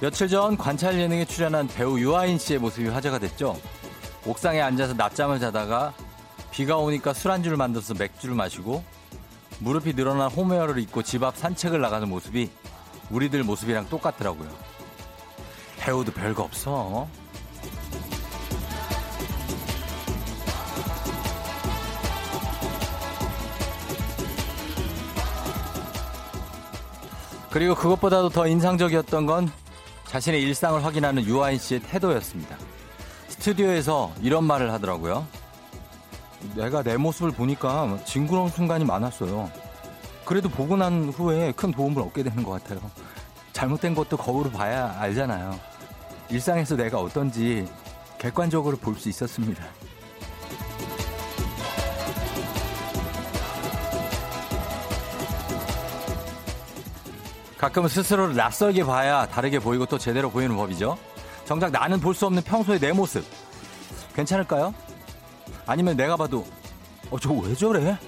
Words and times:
며칠 0.00 0.28
전 0.28 0.56
관찰 0.56 0.98
예능에 0.98 1.26
출연한 1.26 1.68
배우 1.68 1.98
유아인 1.98 2.38
씨의 2.38 2.58
모습이 2.58 2.88
화제가 2.88 3.18
됐죠. 3.18 3.60
옥상에 4.24 4.58
앉아서 4.58 4.94
낮잠을 4.94 5.38
자다가 5.38 5.92
비가 6.50 6.78
오니까 6.78 7.12
술안주를 7.12 7.58
만들어서 7.58 7.92
맥주를 7.92 8.34
마시고 8.34 8.82
무릎이 9.58 9.94
늘어난 9.94 10.30
홈웨어를 10.30 10.78
입고 10.78 11.02
집 11.02 11.22
앞 11.22 11.36
산책을 11.36 11.82
나가는 11.82 12.08
모습이 12.08 12.50
우리들 13.10 13.44
모습이랑 13.44 13.90
똑같더라고요. 13.90 14.48
배우도 15.78 16.12
별거 16.12 16.44
없어. 16.44 17.06
그리고 27.50 27.74
그것보다도 27.74 28.30
더 28.30 28.46
인상적이었던 28.46 29.26
건 29.26 29.50
자신의 30.10 30.42
일상을 30.42 30.84
확인하는 30.84 31.24
유아인 31.24 31.56
씨의 31.56 31.82
태도였습니다. 31.82 32.56
스튜디오에서 33.28 34.12
이런 34.20 34.42
말을 34.42 34.72
하더라고요. 34.72 35.24
내가 36.56 36.82
내 36.82 36.96
모습을 36.96 37.30
보니까 37.30 37.96
징그러운 38.04 38.48
순간이 38.50 38.84
많았어요. 38.84 39.48
그래도 40.24 40.48
보고 40.48 40.76
난 40.76 41.10
후에 41.10 41.52
큰 41.52 41.70
도움을 41.70 42.02
얻게 42.02 42.24
되는 42.24 42.42
것 42.42 42.50
같아요. 42.50 42.80
잘못된 43.52 43.94
것도 43.94 44.16
거울을 44.16 44.50
봐야 44.50 44.96
알잖아요. 44.98 45.56
일상에서 46.28 46.74
내가 46.74 46.98
어떤지 46.98 47.68
객관적으로 48.18 48.78
볼 48.78 48.96
수 48.96 49.08
있었습니다. 49.08 49.64
가끔은 57.60 57.90
스스로를 57.90 58.34
낯설게 58.36 58.84
봐야 58.84 59.26
다르게 59.26 59.58
보이고 59.58 59.84
또 59.84 59.98
제대로 59.98 60.30
보이는 60.30 60.56
법이죠. 60.56 60.96
정작 61.44 61.70
나는 61.70 62.00
볼 62.00 62.14
수 62.14 62.24
없는 62.24 62.42
평소의 62.42 62.80
내 62.80 62.90
모습. 62.92 63.22
괜찮을까요? 64.14 64.72
아니면 65.66 65.94
내가 65.94 66.16
봐도, 66.16 66.46
어, 67.10 67.18
저 67.18 67.30
왜 67.34 67.54
저래? 67.54 67.98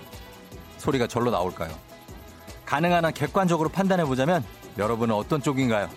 소리가 0.79 1.07
절로 1.07 1.31
나올까요? 1.31 1.71
가능한 2.65 3.05
한 3.05 3.13
객관적으로 3.13 3.69
판단해 3.69 4.07
보자면 4.07 4.43
여러분은 4.79 5.15
어떤 5.15 5.43
쪽인가요? 5.43 5.91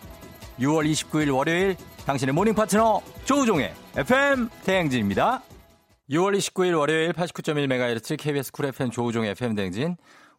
6월 0.59 0.91
29일 0.91 1.33
월요일 1.33 1.77
당신의 2.05 2.33
모닝 2.33 2.55
파트너 2.55 3.01
조우종의 3.23 3.73
FM 3.95 4.49
대행진입니다. 4.65 5.41
6월 6.09 6.37
29일 6.37 6.77
월요일 6.77 7.13
89.1MHz 7.13 8.17
KBS 8.19 8.51
쿨 8.51 8.65
FM 8.65 8.91
조우종의 8.91 9.31
FM 9.31 9.55
대행진 9.55 9.95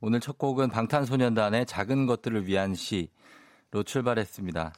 오늘 0.07 0.21
첫 0.21 0.39
곡은 0.39 0.69
방탄소년단의 0.71 1.67
작은 1.67 2.07
것들을 2.07 2.47
위한 2.47 2.77
시로 2.77 3.09
출발했습니다. 3.85 4.73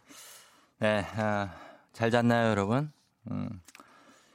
네, 0.78 1.04
아, 1.16 1.54
잘 1.92 2.10
잤나요, 2.10 2.48
여러분? 2.48 2.90
음, 3.30 3.60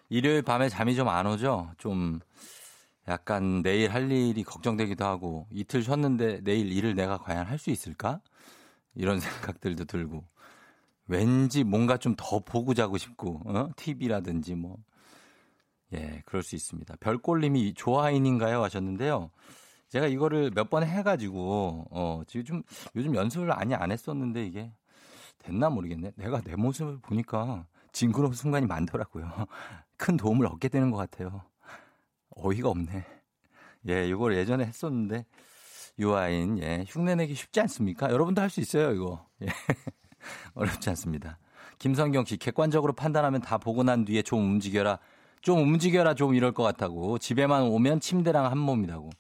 일요일 0.10 0.44
밤에 0.44 0.70
잠이 0.70 0.94
좀 0.96 1.08
안 1.08 1.26
오죠? 1.26 1.72
좀 1.80 2.20
약간 3.08 3.64
내일 3.64 3.92
할 3.92 4.12
일이 4.12 4.44
걱정되기도 4.44 5.04
하고 5.04 5.48
이틀 5.50 5.82
쉬었는데 5.82 6.42
내일 6.44 6.72
일을 6.72 6.94
내가 6.94 7.18
과연 7.18 7.48
할 7.48 7.58
수 7.58 7.72
있을까? 7.72 8.22
이런 8.94 9.18
생각들도 9.58 9.86
들고 9.86 10.24
왠지 11.08 11.64
뭔가 11.64 11.98
좀 11.98 12.16
더 12.16 12.38
보고 12.38 12.76
자고 12.76 13.00
싶고 13.00 13.42
어? 13.46 13.70
TV라든지 13.78 14.54
뭐 14.54 14.78
예, 15.92 16.22
그럴 16.28 16.44
수 16.44 16.54
있습니다. 16.56 16.98
별꼴님이 17.00 17.74
좋아인인가요 17.74 18.62
하셨는데요. 18.64 19.32
제가 19.94 20.08
이거를 20.08 20.50
몇 20.56 20.70
번 20.72 20.84
해가지고 20.84 21.86
어 21.92 22.24
지금 22.26 22.44
좀 22.46 22.64
요즘 22.96 23.14
연습을 23.14 23.46
많이 23.46 23.76
안 23.76 23.92
했었는데 23.92 24.44
이게 24.48 24.72
됐나 25.38 25.70
모르겠네. 25.70 26.14
내가 26.16 26.42
내 26.42 26.56
모습을 26.56 26.98
보니까 27.00 27.68
징그러운 27.92 28.34
순간이 28.34 28.66
많더라고요. 28.66 29.30
큰 29.98 30.18
도움을 30.18 30.48
얻게 30.48 30.68
되는 30.68 30.90
것 30.90 30.98
같아요. 30.98 31.44
어이가 32.32 32.70
없네. 32.70 33.06
예, 33.90 34.08
이걸 34.08 34.36
예전에 34.36 34.66
했었는데 34.66 35.28
유아인 36.00 36.58
예, 36.58 36.86
흉내내기 36.88 37.36
쉽지 37.36 37.60
않습니까? 37.62 38.10
여러분도 38.10 38.42
할 38.42 38.50
수 38.50 38.62
있어요, 38.62 38.94
이거. 38.94 39.28
예. 39.44 39.46
어렵지 40.56 40.90
않습니다. 40.90 41.38
김성경 41.78 42.26
씨 42.26 42.38
객관적으로 42.38 42.94
판단하면 42.94 43.42
다 43.42 43.60
보고 43.60 43.84
난 43.84 44.06
뒤에 44.06 44.24
좀 44.24 44.40
움직여라. 44.42 44.98
좀 45.42 45.60
움직여라 45.62 46.16
좀 46.16 46.34
이럴 46.34 46.52
것 46.52 46.64
같다고. 46.64 47.20
집에만 47.20 47.64
오면 47.64 48.00
침대랑 48.00 48.46
한 48.46 48.58
몸이라고. 48.58 49.12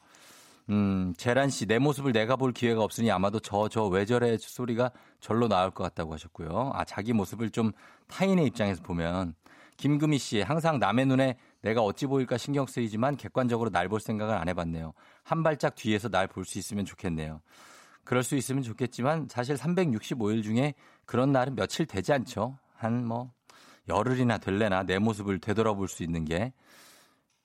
음, 0.69 1.13
재란 1.17 1.49
씨, 1.49 1.65
내 1.65 1.77
모습을 1.77 2.13
내가 2.13 2.35
볼 2.37 2.53
기회가 2.53 2.83
없으니 2.83 3.11
아마도 3.11 3.39
저, 3.39 3.67
저, 3.67 3.85
왜 3.87 4.05
저래 4.05 4.37
소리가 4.37 4.91
절로 5.19 5.47
나올 5.47 5.71
것 5.71 5.83
같다고 5.83 6.13
하셨고요. 6.13 6.71
아, 6.73 6.85
자기 6.85 7.11
모습을 7.13 7.49
좀 7.49 7.71
타인의 8.07 8.45
입장에서 8.47 8.81
보면. 8.81 9.35
김금희 9.75 10.17
씨, 10.19 10.41
항상 10.41 10.79
남의 10.79 11.05
눈에 11.07 11.35
내가 11.61 11.81
어찌 11.81 12.05
보일까 12.05 12.37
신경 12.37 12.65
쓰이지만 12.65 13.17
객관적으로 13.17 13.69
날 13.71 13.89
볼 13.89 13.99
생각을 13.99 14.35
안 14.35 14.47
해봤네요. 14.47 14.93
한 15.23 15.43
발짝 15.43 15.75
뒤에서 15.75 16.09
날 16.09 16.27
볼 16.27 16.45
수 16.45 16.59
있으면 16.59 16.85
좋겠네요. 16.85 17.41
그럴 18.05 18.23
수 18.23 18.35
있으면 18.35 18.63
좋겠지만 18.63 19.27
사실 19.29 19.55
365일 19.55 20.43
중에 20.43 20.73
그런 21.05 21.31
날은 21.31 21.55
며칠 21.55 21.85
되지 21.85 22.13
않죠. 22.13 22.57
한 22.75 23.05
뭐 23.05 23.31
열흘이나 23.89 24.37
될래나 24.37 24.83
내 24.83 24.99
모습을 24.99 25.39
되돌아볼 25.39 25.87
수 25.87 26.03
있는 26.03 26.23
게 26.23 26.53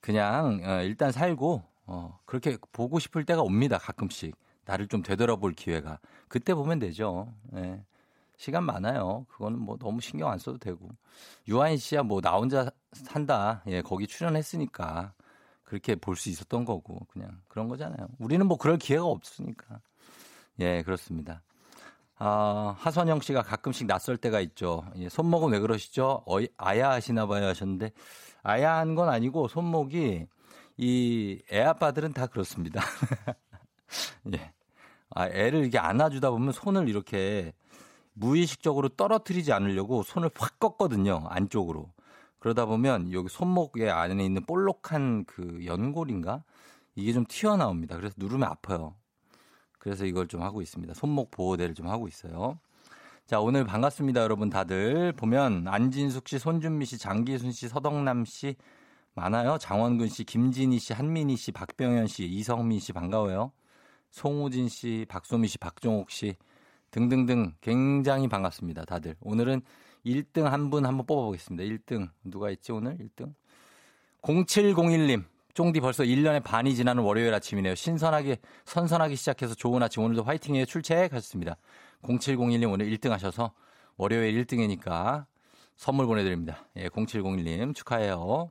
그냥 0.01 0.61
어, 0.63 0.81
일단 0.83 1.11
살고 1.11 1.63
어, 1.91 2.19
그렇게 2.25 2.55
보고 2.71 2.99
싶을 2.99 3.25
때가 3.25 3.41
옵니다. 3.41 3.79
가끔씩 3.79 4.35
나를 4.65 4.87
좀 4.87 5.01
되돌아볼 5.01 5.53
기회가 5.53 5.99
그때 6.27 6.53
보면 6.53 6.77
되죠. 6.77 7.33
예. 7.55 7.83
시간 8.37 8.63
많아요. 8.63 9.25
그거는 9.27 9.59
뭐 9.59 9.75
너무 9.77 9.99
신경 9.99 10.29
안 10.29 10.37
써도 10.37 10.59
되고. 10.59 10.87
유아인 11.47 11.77
씨야 11.77 12.03
뭐 12.03 12.21
나 12.21 12.37
혼자 12.37 12.69
산다. 12.93 13.63
예, 13.67 13.81
거기 13.81 14.05
출연했으니까 14.07 15.13
그렇게 15.63 15.95
볼 15.95 16.15
수 16.15 16.29
있었던 16.29 16.63
거고 16.63 17.05
그냥 17.11 17.41
그런 17.47 17.67
거잖아요. 17.67 18.07
우리는 18.19 18.45
뭐 18.45 18.57
그럴 18.57 18.77
기회가 18.77 19.05
없으니까. 19.05 19.81
예, 20.59 20.83
그렇습니다. 20.83 21.41
아, 22.19 22.75
하선영 22.77 23.21
씨가 23.21 23.41
가끔씩 23.41 23.87
낯설 23.87 24.15
때가 24.17 24.39
있죠. 24.41 24.83
예, 24.97 25.09
손목은 25.09 25.51
왜 25.51 25.59
그러시죠? 25.59 26.21
어이, 26.25 26.47
아야 26.57 26.91
하시나 26.91 27.25
봐요 27.25 27.47
하셨는데 27.47 27.91
아야한 28.43 28.93
건 28.95 29.09
아니고 29.09 29.47
손목이 29.47 30.27
이 30.81 31.41
애 31.51 31.61
아빠들은 31.61 32.13
다 32.13 32.27
그렇습니다. 32.27 32.81
예. 34.33 34.53
아, 35.09 35.27
애를 35.27 35.59
이렇게 35.61 35.77
안아주다 35.77 36.29
보면 36.31 36.53
손을 36.53 36.87
이렇게 36.87 37.53
무의식적으로 38.13 38.87
떨어뜨리지 38.89 39.51
않으려고 39.51 40.03
손을 40.03 40.29
확 40.35 40.57
꺾거든요. 40.59 41.25
안쪽으로. 41.27 41.91
그러다 42.39 42.65
보면 42.65 43.11
여기 43.11 43.27
손목에 43.27 43.89
안에 43.89 44.23
있는 44.23 44.45
볼록한 44.45 45.25
그 45.25 45.65
연골인가? 45.65 46.43
이게 46.95 47.11
좀 47.11 47.25
튀어나옵니다. 47.27 47.97
그래서 47.97 48.15
누르면 48.17 48.47
아파요. 48.47 48.95
그래서 49.79 50.05
이걸 50.05 50.27
좀 50.27 50.41
하고 50.41 50.61
있습니다. 50.61 50.93
손목 50.93 51.31
보호대를 51.31 51.75
좀 51.75 51.87
하고 51.89 52.07
있어요. 52.07 52.57
자, 53.25 53.41
오늘 53.41 53.65
반갑습니다, 53.65 54.21
여러분 54.21 54.49
다들. 54.49 55.11
보면 55.13 55.67
안진숙 55.67 56.29
씨, 56.29 56.39
손준미 56.39 56.85
씨, 56.85 56.97
장기순 56.97 57.51
씨, 57.51 57.67
서덕남 57.67 58.23
씨 58.23 58.55
많아요. 59.19 59.57
장원근 59.59 60.07
씨, 60.07 60.23
김진희 60.23 60.79
씨, 60.79 60.93
한민희 60.93 61.35
씨, 61.35 61.51
박병현 61.51 62.07
씨, 62.07 62.25
이성민 62.25 62.79
씨 62.79 62.93
반가워요. 62.93 63.51
송우진 64.11 64.69
씨, 64.69 65.05
박소미 65.07 65.47
씨, 65.47 65.57
박종옥 65.57 66.09
씨, 66.09 66.35
등등등 66.91 67.53
굉장히 67.61 68.27
반갑습니다. 68.27 68.85
다들. 68.85 69.15
오늘은 69.21 69.61
1등 70.05 70.43
한 70.43 70.69
분 70.69 70.85
한번 70.85 71.05
뽑아보겠습니다. 71.05 71.63
1등. 71.63 72.09
누가 72.23 72.49
있지 72.49 72.71
오늘 72.71 72.97
1등? 72.97 73.33
0701님. 74.21 75.25
쫑디 75.53 75.81
벌써 75.81 76.03
1년의 76.03 76.43
반이 76.43 76.75
지나는 76.75 77.03
월요일 77.03 77.33
아침이네요. 77.33 77.75
신선하게, 77.75 78.37
선선하게 78.65 79.15
시작해서 79.15 79.53
좋은 79.53 79.83
아침. 79.83 80.03
오늘도 80.03 80.23
화이팅해요. 80.23 80.65
출첵 80.65 81.11
하셨습니다. 81.13 81.57
0701님 82.03 82.71
오늘 82.71 82.89
1등 82.91 83.09
하셔서 83.09 83.51
월요일 83.97 84.45
1등이니까 84.45 85.25
선물 85.75 86.05
보내드립니다. 86.07 86.65
예, 86.77 86.87
0701님 86.87 87.75
축하해요. 87.75 88.49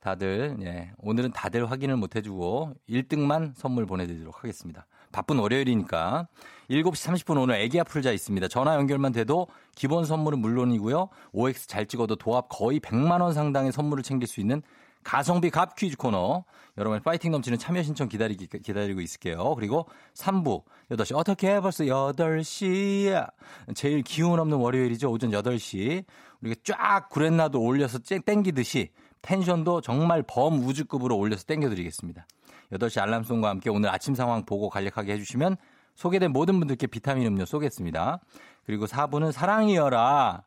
다들, 0.00 0.56
예, 0.62 0.92
오늘은 0.98 1.32
다들 1.32 1.70
확인을 1.70 1.96
못 1.96 2.14
해주고 2.14 2.74
1등만 2.88 3.52
선물 3.56 3.86
보내드리도록 3.86 4.38
하겠습니다. 4.38 4.86
바쁜 5.10 5.38
월요일이니까 5.38 6.28
7시 6.70 6.92
30분 6.92 7.40
오늘 7.40 7.56
애기야 7.56 7.84
풀자 7.84 8.12
있습니다. 8.12 8.48
전화 8.48 8.74
연결만 8.76 9.12
돼도 9.12 9.48
기본 9.74 10.04
선물은 10.04 10.38
물론이고요. 10.38 11.08
OX 11.32 11.66
잘 11.66 11.86
찍어도 11.86 12.16
도합 12.16 12.48
거의 12.48 12.78
100만 12.78 13.20
원 13.22 13.32
상당의 13.32 13.72
선물을 13.72 14.02
챙길 14.04 14.28
수 14.28 14.40
있는 14.40 14.62
가성비 15.02 15.50
갑 15.50 15.74
퀴즈 15.74 15.96
코너. 15.96 16.44
여러분 16.76 17.00
파이팅 17.02 17.32
넘치는 17.32 17.58
참여 17.58 17.82
신청 17.82 18.08
기다리기, 18.08 18.46
기다리고 18.46 19.00
있을게요. 19.00 19.54
그리고 19.54 19.88
3부 20.14 20.62
8시 20.90 21.16
어떻게 21.16 21.58
벌써 21.60 21.84
8시야. 21.84 23.30
제일 23.74 24.02
기운 24.02 24.38
없는 24.38 24.58
월요일이죠. 24.58 25.10
오전 25.10 25.30
8시. 25.30 26.04
우리가 26.42 26.60
쫙 26.62 27.08
구렛나도 27.08 27.60
올려서 27.60 28.00
땡기듯이 28.24 28.90
텐션도 29.22 29.80
정말 29.80 30.22
범우주급으로 30.22 31.16
올려서 31.16 31.44
땡겨드리겠습니다. 31.44 32.26
8시 32.72 33.00
알람송과 33.00 33.48
함께 33.48 33.70
오늘 33.70 33.90
아침 33.90 34.14
상황 34.14 34.44
보고 34.44 34.68
간략하게 34.68 35.12
해주시면 35.14 35.56
소개된 35.94 36.32
모든 36.32 36.58
분들께 36.58 36.86
비타민 36.86 37.26
음료 37.26 37.44
쏘겠습니다. 37.44 38.20
그리고 38.64 38.86
4부는 38.86 39.32
사랑이여라. 39.32 40.44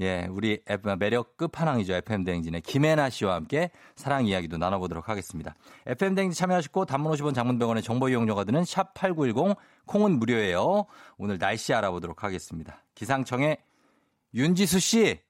예, 0.00 0.26
우리 0.30 0.62
매력 0.98 1.36
끝판왕이죠. 1.36 1.92
FM대행진의 1.94 2.62
김혜나 2.62 3.10
씨와 3.10 3.34
함께 3.34 3.70
사랑 3.96 4.26
이야기도 4.26 4.56
나눠보도록 4.56 5.08
하겠습니다. 5.10 5.54
FM대행진 5.86 6.32
참여하시고 6.38 6.86
단문 6.86 7.12
50원 7.12 7.34
장문병원의 7.34 7.82
정보 7.82 8.08
이용료가 8.08 8.44
드는 8.44 8.62
샵8910 8.62 9.56
콩은 9.86 10.18
무료예요. 10.18 10.86
오늘 11.18 11.38
날씨 11.38 11.74
알아보도록 11.74 12.24
하겠습니다. 12.24 12.82
기상청의 12.94 13.58
윤지수 14.34 14.80
씨. 14.80 15.20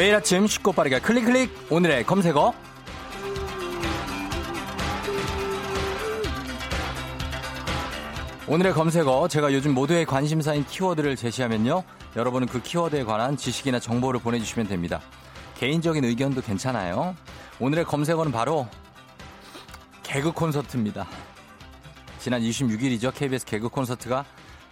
매일 0.00 0.14
아침 0.14 0.46
쉽고 0.46 0.72
빠르게 0.72 0.98
클릭 0.98 1.26
클릭. 1.26 1.50
오늘의 1.68 2.06
검색어. 2.06 2.54
오늘의 8.48 8.72
검색어. 8.72 9.28
제가 9.28 9.52
요즘 9.52 9.74
모두의 9.74 10.06
관심사인 10.06 10.64
키워드를 10.64 11.16
제시하면요. 11.16 11.82
여러분은 12.16 12.48
그 12.48 12.62
키워드에 12.62 13.04
관한 13.04 13.36
지식이나 13.36 13.78
정보를 13.78 14.20
보내주시면 14.20 14.68
됩니다. 14.68 15.02
개인적인 15.58 16.02
의견도 16.02 16.40
괜찮아요. 16.40 17.14
오늘의 17.58 17.84
검색어는 17.84 18.32
바로 18.32 18.66
개그 20.02 20.32
콘서트입니다. 20.32 21.06
지난 22.18 22.40
26일이죠. 22.40 23.12
KBS 23.14 23.44
개그 23.44 23.68
콘서트가 23.68 24.24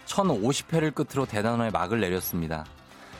1050회를 0.07 0.95
끝으로 0.95 1.27
대단원의 1.27 1.69
막을 1.69 1.99
내렸습니다 1.99 2.65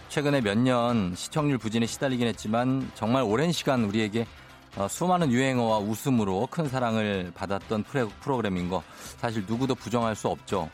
최근에 0.10 0.42
몇 0.42 0.58
년 0.58 1.14
시청률 1.16 1.58
부진에 1.60 1.86
시달리긴 1.86 2.28
했지만 2.28 2.90
정말 2.96 3.24
오랜 3.24 3.52
시간 3.52 3.84
우리에게 3.86 4.26
어, 4.76 4.88
수많은 4.88 5.32
유행어와 5.32 5.80
웃음으로 5.80 6.48
큰 6.50 6.68
사랑을 6.68 7.32
받았던 7.36 7.84
프로그램인 8.22 8.70
거 8.70 8.84
사실 9.18 9.46
누구도 9.48 9.76
부정할 9.76 10.16
수 10.16 10.28
없죠. 10.28 10.70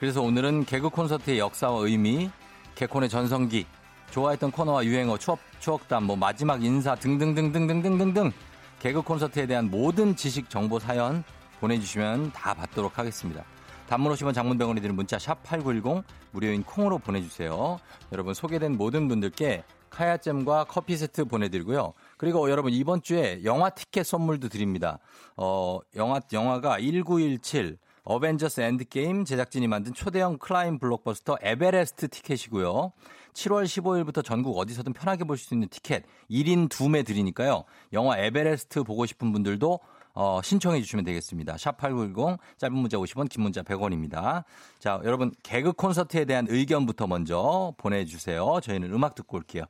그래서 0.00 0.22
오늘은 0.22 0.64
개그 0.64 0.90
콘서트의 0.90 1.38
역사와 1.38 1.80
의미, 1.80 2.30
개콘의 2.76 3.08
전성기, 3.08 3.66
좋아했던 4.10 4.52
코너와 4.52 4.84
유행어, 4.84 5.18
추억, 5.18 5.38
추억담, 5.60 6.04
뭐 6.04 6.16
마지막 6.16 6.62
인사 6.62 6.94
등등등등등등등등 6.94 8.32
개그 8.80 9.02
콘서트에 9.02 9.46
대한 9.46 9.70
모든 9.70 10.14
지식 10.14 10.48
정보 10.48 10.78
사연 10.78 11.24
보내주시면 11.60 12.32
다 12.32 12.54
받도록 12.54 12.98
하겠습니다. 12.98 13.44
단문 13.88 14.12
50원 14.12 14.34
장문병원이 14.34 14.80
드는 14.82 14.94
문자 14.94 15.18
샵 15.18 15.42
8910 15.42 16.04
무료인 16.32 16.62
콩으로 16.62 16.98
보내주세요. 16.98 17.78
여러분 18.12 18.34
소개된 18.34 18.76
모든 18.76 19.08
분들께 19.08 19.64
카야잼과 19.90 20.64
커피 20.64 20.96
세트 20.96 21.24
보내드리고요. 21.24 21.94
그리고 22.18 22.50
여러분 22.50 22.72
이번 22.72 23.00
주에 23.02 23.40
영화 23.44 23.70
티켓 23.70 24.04
선물도 24.04 24.50
드립니다. 24.50 24.98
어, 25.36 25.80
영화, 25.96 26.20
영화가 26.32 26.78
1917 26.80 27.78
어벤져스 28.04 28.60
엔드게임 28.60 29.24
제작진이 29.24 29.66
만든 29.68 29.92
초대형 29.94 30.38
climb 30.38 30.78
블록버스터 30.78 31.38
에베레스트 31.42 32.08
티켓이고요. 32.08 32.92
7월 33.34 33.64
15일부터 33.64 34.24
전국 34.24 34.58
어디서든 34.58 34.92
편하게 34.92 35.24
볼 35.24 35.36
수 35.36 35.54
있는 35.54 35.68
티켓 35.68 36.04
1인 36.30 36.68
2매 36.68 37.06
드리니까요. 37.06 37.64
영화 37.92 38.18
에베레스트 38.18 38.82
보고 38.82 39.06
싶은 39.06 39.32
분들도 39.32 39.78
어, 40.20 40.42
신청해 40.42 40.80
주시면 40.80 41.04
되겠습니다. 41.04 41.54
샵8910 41.54 42.38
짧은 42.56 42.76
문자 42.76 42.96
50원 42.96 43.28
긴 43.28 43.44
문자 43.44 43.62
100원입니다. 43.62 44.42
자, 44.80 45.00
여러분 45.04 45.30
개그 45.44 45.74
콘서트에 45.74 46.24
대한 46.24 46.44
의견부터 46.48 47.06
먼저 47.06 47.72
보내주세요. 47.78 48.58
저희는 48.60 48.92
음악 48.92 49.14
듣고 49.14 49.36
올게요. 49.36 49.62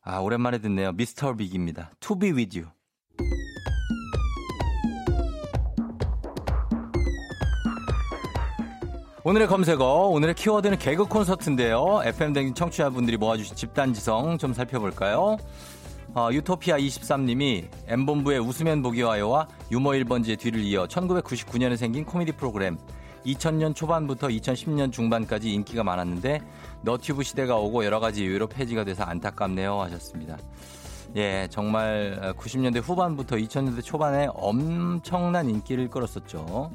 아, 0.00 0.20
오랜만에 0.20 0.56
듣네요. 0.62 0.92
미스터 0.92 1.36
빅입니다. 1.36 1.90
To 2.00 2.18
be 2.18 2.30
with 2.32 2.58
you. 2.58 2.70
오늘의 9.24 9.48
검색어, 9.48 9.84
오늘의 9.84 10.34
키워드는 10.36 10.78
개그 10.78 11.04
콘서트인데요. 11.04 12.00
FM댕진 12.04 12.54
청취자분들이 12.54 13.18
모아주신 13.18 13.54
집단지성 13.54 14.38
좀 14.38 14.54
살펴볼까요? 14.54 15.36
어, 16.18 16.32
유토피아 16.32 16.78
23님이 16.78 17.68
M본부의 17.86 18.40
웃으면 18.40 18.82
보기 18.82 19.02
와요와 19.02 19.46
유머 19.70 19.90
1번지의 19.90 20.36
뒤를 20.36 20.62
이어 20.62 20.86
1999년에 20.86 21.76
생긴 21.76 22.04
코미디 22.04 22.32
프로그램 22.32 22.76
2000년 23.24 23.72
초반부터 23.72 24.26
2010년 24.26 24.90
중반까지 24.90 25.52
인기가 25.52 25.84
많았는데 25.84 26.40
너튜브 26.82 27.22
시대가 27.22 27.56
오고 27.58 27.84
여러 27.84 28.00
가지 28.00 28.24
이유로 28.24 28.48
폐지가 28.48 28.82
돼서 28.82 29.04
안타깝네요 29.04 29.80
하셨습니다. 29.82 30.38
예, 31.14 31.46
정말 31.50 32.34
90년대 32.36 32.82
후반부터 32.82 33.36
2000년대 33.36 33.84
초반에 33.84 34.26
엄청난 34.34 35.48
인기를 35.48 35.88
끌었었죠. 35.88 36.72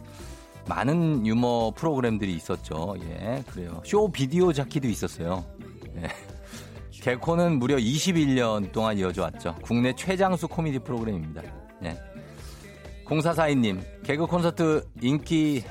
많은 0.69 1.27
유머 1.27 1.71
프로그램들이 1.75 2.33
있었죠. 2.33 2.95
예, 3.01 3.43
그래요. 3.47 3.81
쇼 3.83 4.09
비디오 4.09 4.53
자키도 4.53 4.87
있었어요. 4.87 5.43
예. 5.97 6.32
개코는 7.03 7.59
무려 7.59 7.75
21년 7.75 8.71
동안 8.71 8.97
이어져 8.97 9.23
왔죠. 9.23 9.53
국내 9.61 9.93
최장수 9.93 10.47
코미디 10.47 10.79
프로그램입니다. 10.79 11.41
네. 11.81 11.99
0442님, 13.05 13.81
개그 14.03 14.25
콘서트 14.25 14.81
인기 15.01 15.65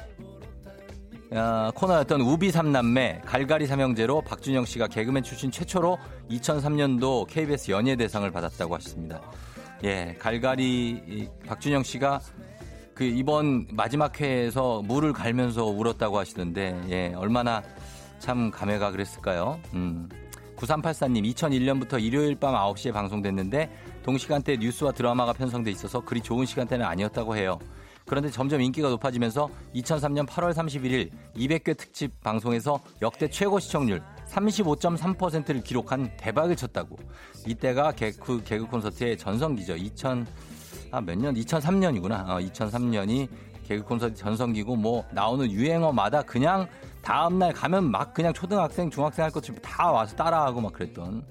어, 1.30 1.70
코너였던 1.74 2.20
우비 2.20 2.50
삼남매 2.50 3.22
갈갈이 3.24 3.66
삼형제로 3.66 4.20
박준영 4.20 4.66
씨가 4.66 4.88
개그맨 4.88 5.22
출신 5.22 5.50
최초로 5.50 5.96
2003년도 6.30 7.26
KBS 7.28 7.70
연예대상을 7.70 8.30
받았다고 8.30 8.74
하셨습니다. 8.74 9.22
예, 9.84 10.14
갈갈이 10.18 11.30
박준영 11.46 11.82
씨가 11.84 12.20
그 12.92 13.04
이번 13.04 13.68
마지막 13.72 14.20
회에서 14.20 14.82
물을 14.82 15.14
갈면서 15.14 15.64
울었다고 15.64 16.18
하시던데 16.18 16.78
예, 16.90 17.14
얼마나 17.14 17.62
참 18.18 18.50
감회가 18.50 18.90
그랬을까요? 18.90 19.58
음. 19.72 20.10
9384님 20.62 21.34
2001년부터 21.34 22.00
일요일 22.00 22.36
밤 22.36 22.54
9시에 22.54 22.92
방송됐는데 22.92 23.70
동시간대 24.04 24.56
뉴스와 24.58 24.92
드라마가 24.92 25.32
편성돼 25.32 25.70
있어서 25.72 26.00
그리 26.00 26.20
좋은 26.20 26.46
시간대는 26.46 26.86
아니었다고 26.86 27.36
해요. 27.36 27.58
그런데 28.06 28.30
점점 28.30 28.60
인기가 28.60 28.88
높아지면서 28.88 29.48
2003년 29.74 30.26
8월 30.26 30.52
31일 30.52 31.10
200회 31.36 31.76
특집 31.76 32.20
방송에서 32.20 32.80
역대 33.00 33.28
최고 33.28 33.58
시청률 33.58 34.02
35.3%를 34.28 35.62
기록한 35.62 36.10
대박을 36.16 36.56
쳤다고. 36.56 36.96
이때가 37.46 37.92
개그, 37.92 38.42
개그 38.44 38.66
콘서트의 38.66 39.18
전성기죠. 39.18 39.76
2000, 39.76 40.26
아, 40.90 41.00
몇 41.00 41.16
년? 41.16 41.34
2003년이구나. 41.34 42.28
어, 42.28 42.38
2003년이 42.38 43.28
개그 43.66 43.84
콘서트 43.84 44.14
전성기고 44.14 44.76
뭐 44.76 45.04
나오는 45.12 45.50
유행어마다 45.50 46.22
그냥 46.22 46.66
다음날 47.02 47.52
가면 47.52 47.90
막 47.90 48.14
그냥 48.14 48.32
초등학생, 48.32 48.90
중학생 48.90 49.24
할 49.24 49.30
것처럼 49.30 49.60
다 49.60 49.90
와서 49.90 50.14
따라하고 50.16 50.60
막 50.60 50.72
그랬던 50.72 51.24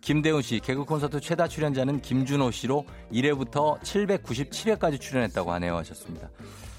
김대훈 0.00 0.40
씨, 0.40 0.60
개그 0.60 0.84
콘서트 0.84 1.20
최다 1.20 1.48
출연자는 1.48 2.00
김준호 2.00 2.50
씨로 2.52 2.86
1회부터 3.12 3.78
797회까지 3.80 5.00
출연했다고 5.00 5.52
하네요 5.52 5.76
하셨습니다. 5.76 6.30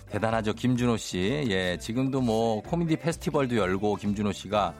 대단하죠, 0.10 0.54
김준호 0.54 0.98
씨. 0.98 1.46
예, 1.50 1.78
지금도 1.80 2.22
뭐 2.22 2.62
코미디 2.64 2.98
페스티벌도 2.98 3.56
열고 3.56 3.96
김준호 3.96 4.32
씨가 4.34 4.74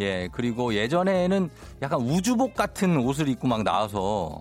예, 0.00 0.28
그리고 0.30 0.74
예전에는 0.74 1.50
약간 1.82 2.00
우주복 2.00 2.54
같은 2.54 2.96
옷을 2.98 3.28
입고 3.28 3.48
막 3.48 3.62
나와서 3.62 4.40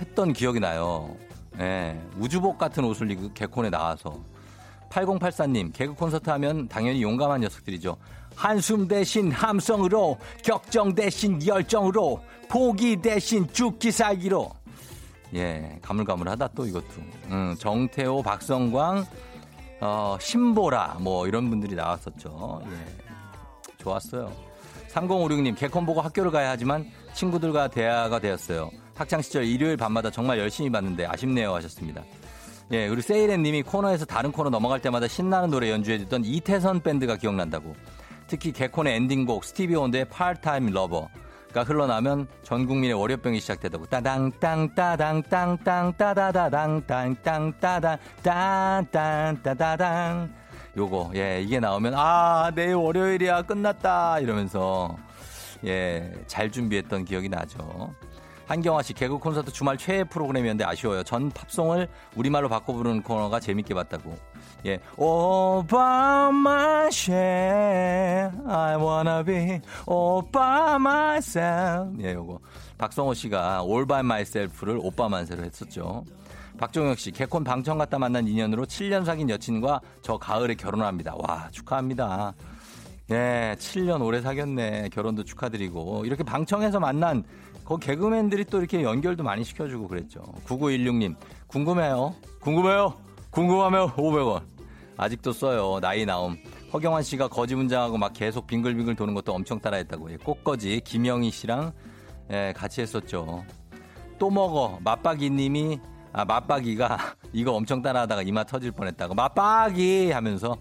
했던 0.00 0.32
기억이 0.32 0.58
나요. 0.58 1.14
예, 1.60 2.00
우주복 2.18 2.58
같은 2.58 2.82
옷을 2.84 3.10
입고 3.10 3.32
개콘에 3.34 3.70
나와서 3.70 4.18
8084님, 4.90 5.72
개그 5.72 5.94
콘서트 5.94 6.30
하면 6.30 6.68
당연히 6.68 7.02
용감한 7.02 7.40
녀석들이죠. 7.40 7.96
한숨 8.34 8.86
대신 8.86 9.30
함성으로, 9.32 10.18
격정 10.42 10.94
대신 10.94 11.44
열정으로, 11.44 12.20
포기 12.48 12.96
대신 12.96 13.50
죽기 13.52 13.90
살기로. 13.90 14.50
예, 15.34 15.78
가물가물하다 15.82 16.48
또 16.54 16.66
이것도. 16.66 16.86
음, 17.30 17.54
정태호, 17.58 18.22
박성광, 18.22 19.04
어, 19.80 20.16
신보라, 20.20 20.98
뭐 21.00 21.26
이런 21.26 21.50
분들이 21.50 21.74
나왔었죠. 21.74 22.62
예, 22.66 23.76
좋았어요. 23.78 24.32
3056님, 24.92 25.56
개콘 25.56 25.84
보고 25.84 26.00
학교를 26.00 26.30
가야 26.30 26.50
하지만 26.50 26.86
친구들과 27.12 27.68
대화가 27.68 28.18
되었어요. 28.18 28.70
학창시절 28.94 29.44
일요일 29.44 29.76
밤마다 29.76 30.10
정말 30.10 30.38
열심히 30.38 30.70
봤는데 30.70 31.06
아쉽네요 31.06 31.54
하셨습니다. 31.54 32.02
예, 32.72 32.88
그리고 32.88 33.00
세이렌 33.00 33.42
님이 33.42 33.62
코너에서 33.62 34.04
다른 34.04 34.32
코너 34.32 34.50
넘어갈 34.50 34.80
때마다 34.80 35.06
신나는 35.06 35.50
노래 35.50 35.70
연주해주던 35.70 36.24
이태선 36.24 36.80
밴드가 36.80 37.16
기억난다고. 37.16 37.74
특히 38.26 38.50
개콘의 38.52 38.96
엔딩곡 38.96 39.44
스티비 39.44 39.76
원더의 39.76 40.06
Part-Time 40.06 40.70
Lover가 40.70 41.62
흘러나오면 41.64 42.26
전 42.42 42.66
국민의 42.66 42.94
월요병이 42.94 43.38
시작되다고. 43.38 43.86
따당 43.86 44.32
땅 44.40 44.74
따당 44.74 45.22
땅 45.22 45.56
땅 45.58 45.92
따다다당 45.96 46.82
땅땅 46.86 47.52
따당 47.60 47.98
딴딴 48.22 49.42
따다당 49.42 50.34
요거, 50.76 51.12
예, 51.14 51.40
이게 51.40 51.58
나오면, 51.58 51.94
아, 51.96 52.50
내일 52.54 52.74
월요일이야, 52.74 53.42
끝났다, 53.42 54.18
이러면서, 54.20 54.94
예, 55.64 56.12
잘 56.26 56.50
준비했던 56.50 57.06
기억이 57.06 57.30
나죠. 57.30 57.94
한경화 58.46 58.82
씨 58.82 58.92
개그 58.92 59.18
콘서트 59.18 59.52
주말 59.52 59.76
최애 59.76 60.04
프로그램이었는데 60.04 60.64
아쉬워요. 60.64 61.02
전 61.02 61.30
팝송을 61.30 61.88
우리말로 62.14 62.48
바꿔 62.48 62.72
부르는 62.72 63.02
코너가 63.02 63.40
재밌게 63.40 63.74
봤다고. 63.74 64.16
예. 64.66 64.78
All 65.00 65.66
by 65.66 66.28
myself, 66.30 67.02
I 68.48 68.76
wanna 68.76 69.24
be 69.24 69.60
all 69.88 70.22
by 70.30 70.74
myself. 70.76 72.02
예, 72.02 72.14
요거. 72.14 72.38
박성호 72.78 73.14
씨가 73.14 73.62
All 73.64 73.86
by 73.86 74.00
myself를 74.00 74.78
오빠 74.82 75.08
만세로 75.08 75.42
했었죠. 75.44 76.04
박종혁 76.58 76.98
씨, 76.98 77.10
개콘 77.10 77.44
방청 77.44 77.78
갔다 77.78 77.98
만난 77.98 78.26
인연으로 78.26 78.64
7년 78.66 79.04
사귄 79.04 79.28
여친과 79.28 79.80
저 80.02 80.16
가을에 80.16 80.54
결혼합니다. 80.54 81.14
와, 81.16 81.48
축하합니다. 81.50 82.32
네, 83.08 83.54
7년 83.58 84.02
오래 84.02 84.20
사귀었네. 84.20 84.88
결혼도 84.88 85.24
축하드리고. 85.24 86.04
이렇게 86.06 86.24
방청해서 86.24 86.80
만난 86.80 87.22
그 87.66 87.78
개그맨들이 87.78 88.44
또 88.44 88.58
이렇게 88.58 88.82
연결도 88.82 89.24
많이 89.24 89.42
시켜주고 89.44 89.88
그랬죠. 89.88 90.22
9916님, 90.46 91.16
궁금해요. 91.48 92.14
궁금해요. 92.40 92.94
궁금하면 93.30 93.88
500원. 93.90 94.42
아직도 94.96 95.32
써요. 95.32 95.78
나이 95.80 96.06
나옴. 96.06 96.36
허경환 96.72 97.02
씨가 97.02 97.28
거지 97.28 97.54
문장하고 97.54 97.98
막 97.98 98.12
계속 98.12 98.46
빙글빙글 98.46 98.94
도는 98.94 99.14
것도 99.14 99.32
엄청 99.34 99.60
따라했다고. 99.60 100.12
예, 100.12 100.16
꽃거지 100.16 100.80
김영희 100.84 101.30
씨랑 101.30 101.72
예, 102.30 102.54
같이 102.56 102.80
했었죠. 102.80 103.44
또 104.18 104.30
먹어. 104.30 104.78
맞박이 104.82 105.30
님이 105.30 105.78
아, 106.12 106.24
맞박이가 106.24 106.98
이거 107.34 107.52
엄청 107.52 107.82
따라하다가 107.82 108.22
이마 108.22 108.44
터질 108.44 108.70
뻔했다고. 108.70 109.14
맞박이 109.14 110.12
하면서 110.12 110.56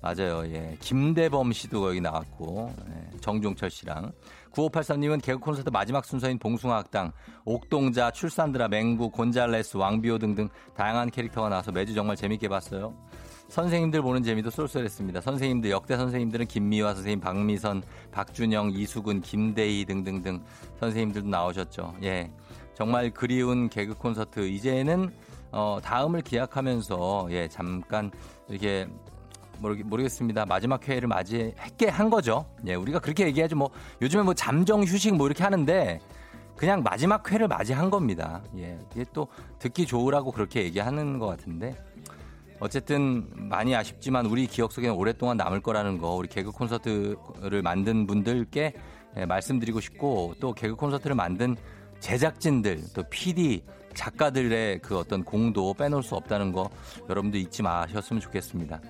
맞아요. 0.00 0.44
예. 0.46 0.76
김대범 0.80 1.52
씨도 1.52 1.80
거기 1.80 2.00
나왔고 2.00 2.72
예. 2.88 3.18
정종철 3.20 3.70
씨랑 3.70 4.12
9583님은 4.54 5.22
개그 5.22 5.40
콘서트 5.40 5.68
마지막 5.70 6.04
순서인 6.04 6.38
봉숭아학당, 6.38 7.12
옥동자, 7.44 8.10
출산드라, 8.10 8.68
맹구, 8.68 9.10
곤잘레스, 9.10 9.76
왕비호 9.76 10.18
등등 10.18 10.48
다양한 10.74 11.10
캐릭터가 11.10 11.48
나와서 11.48 11.72
매주 11.72 11.92
정말 11.94 12.16
재밌게 12.16 12.48
봤어요. 12.48 12.94
선생님들 13.48 14.02
보는 14.02 14.22
재미도 14.22 14.50
쏠쏠했습니다. 14.50 15.20
선생님들 15.20 15.70
역대 15.70 15.96
선생님들은 15.96 16.46
김미화 16.46 16.94
선생님, 16.94 17.20
박미선, 17.20 17.82
박준영, 18.10 18.70
이수근, 18.72 19.20
김대희 19.20 19.84
등등등 19.84 20.42
선생님들도 20.80 21.28
나오셨죠. 21.28 21.94
예. 22.02 22.32
정말 22.74 23.10
그리운 23.10 23.68
개그 23.68 23.94
콘서트 23.94 24.40
이제는 24.40 25.10
어 25.52 25.78
다음을 25.82 26.22
기약하면서 26.22 27.28
예 27.30 27.46
잠깐 27.46 28.10
이렇게 28.48 28.88
모르겠습니다. 29.58 30.46
마지막 30.46 30.86
회를 30.88 31.08
맞이했게 31.08 31.88
한 31.88 32.10
거죠. 32.10 32.46
예, 32.66 32.74
우리가 32.74 32.98
그렇게 32.98 33.26
얘기하죠. 33.26 33.56
뭐 33.56 33.70
요즘에 34.02 34.22
뭐 34.22 34.34
잠정 34.34 34.82
휴식 34.82 35.14
뭐 35.14 35.26
이렇게 35.26 35.42
하는데 35.42 36.00
그냥 36.56 36.82
마지막 36.82 37.30
회를 37.30 37.48
맞이한 37.48 37.90
겁니다. 37.90 38.42
예, 38.56 38.78
이게 38.92 39.04
또 39.12 39.28
듣기 39.58 39.86
좋으라고 39.86 40.30
그렇게 40.32 40.62
얘기하는 40.64 41.18
것 41.18 41.26
같은데 41.26 41.76
어쨌든 42.60 43.28
많이 43.34 43.74
아쉽지만 43.74 44.26
우리 44.26 44.46
기억 44.46 44.72
속에는 44.72 44.94
오랫동안 44.94 45.36
남을 45.36 45.60
거라는 45.60 45.98
거 45.98 46.14
우리 46.14 46.28
개그 46.28 46.52
콘서트를 46.52 47.62
만든 47.62 48.06
분들께 48.06 48.74
예, 49.16 49.26
말씀드리고 49.26 49.80
싶고 49.80 50.34
또 50.40 50.52
개그 50.52 50.76
콘서트를 50.76 51.14
만든 51.14 51.56
제작진들 52.00 52.82
또 52.94 53.02
PD 53.08 53.62
작가들의 53.94 54.80
그 54.80 54.98
어떤 54.98 55.24
공도 55.24 55.74
빼놓을 55.74 56.02
수 56.02 56.16
없다는 56.16 56.52
거 56.52 56.68
여러분도 57.08 57.38
잊지 57.38 57.62
마셨으면 57.62 58.20
좋겠습니다. 58.20 58.80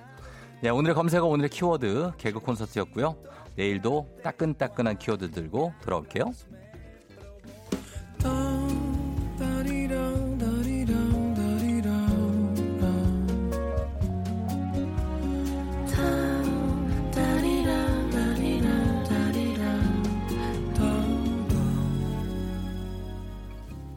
네, 0.65 0.71
오늘의 0.71 0.95
검색어 0.95 1.27
오늘의 1.27 1.51
키워드 1.51 2.13
개그 2.17 2.39
콘서트였고요. 2.39 3.15
내일도 3.55 4.09
따끈따끈한 4.23 4.97
키워드 4.97 5.29
들고 5.29 5.73
돌아올게요. 5.83 6.31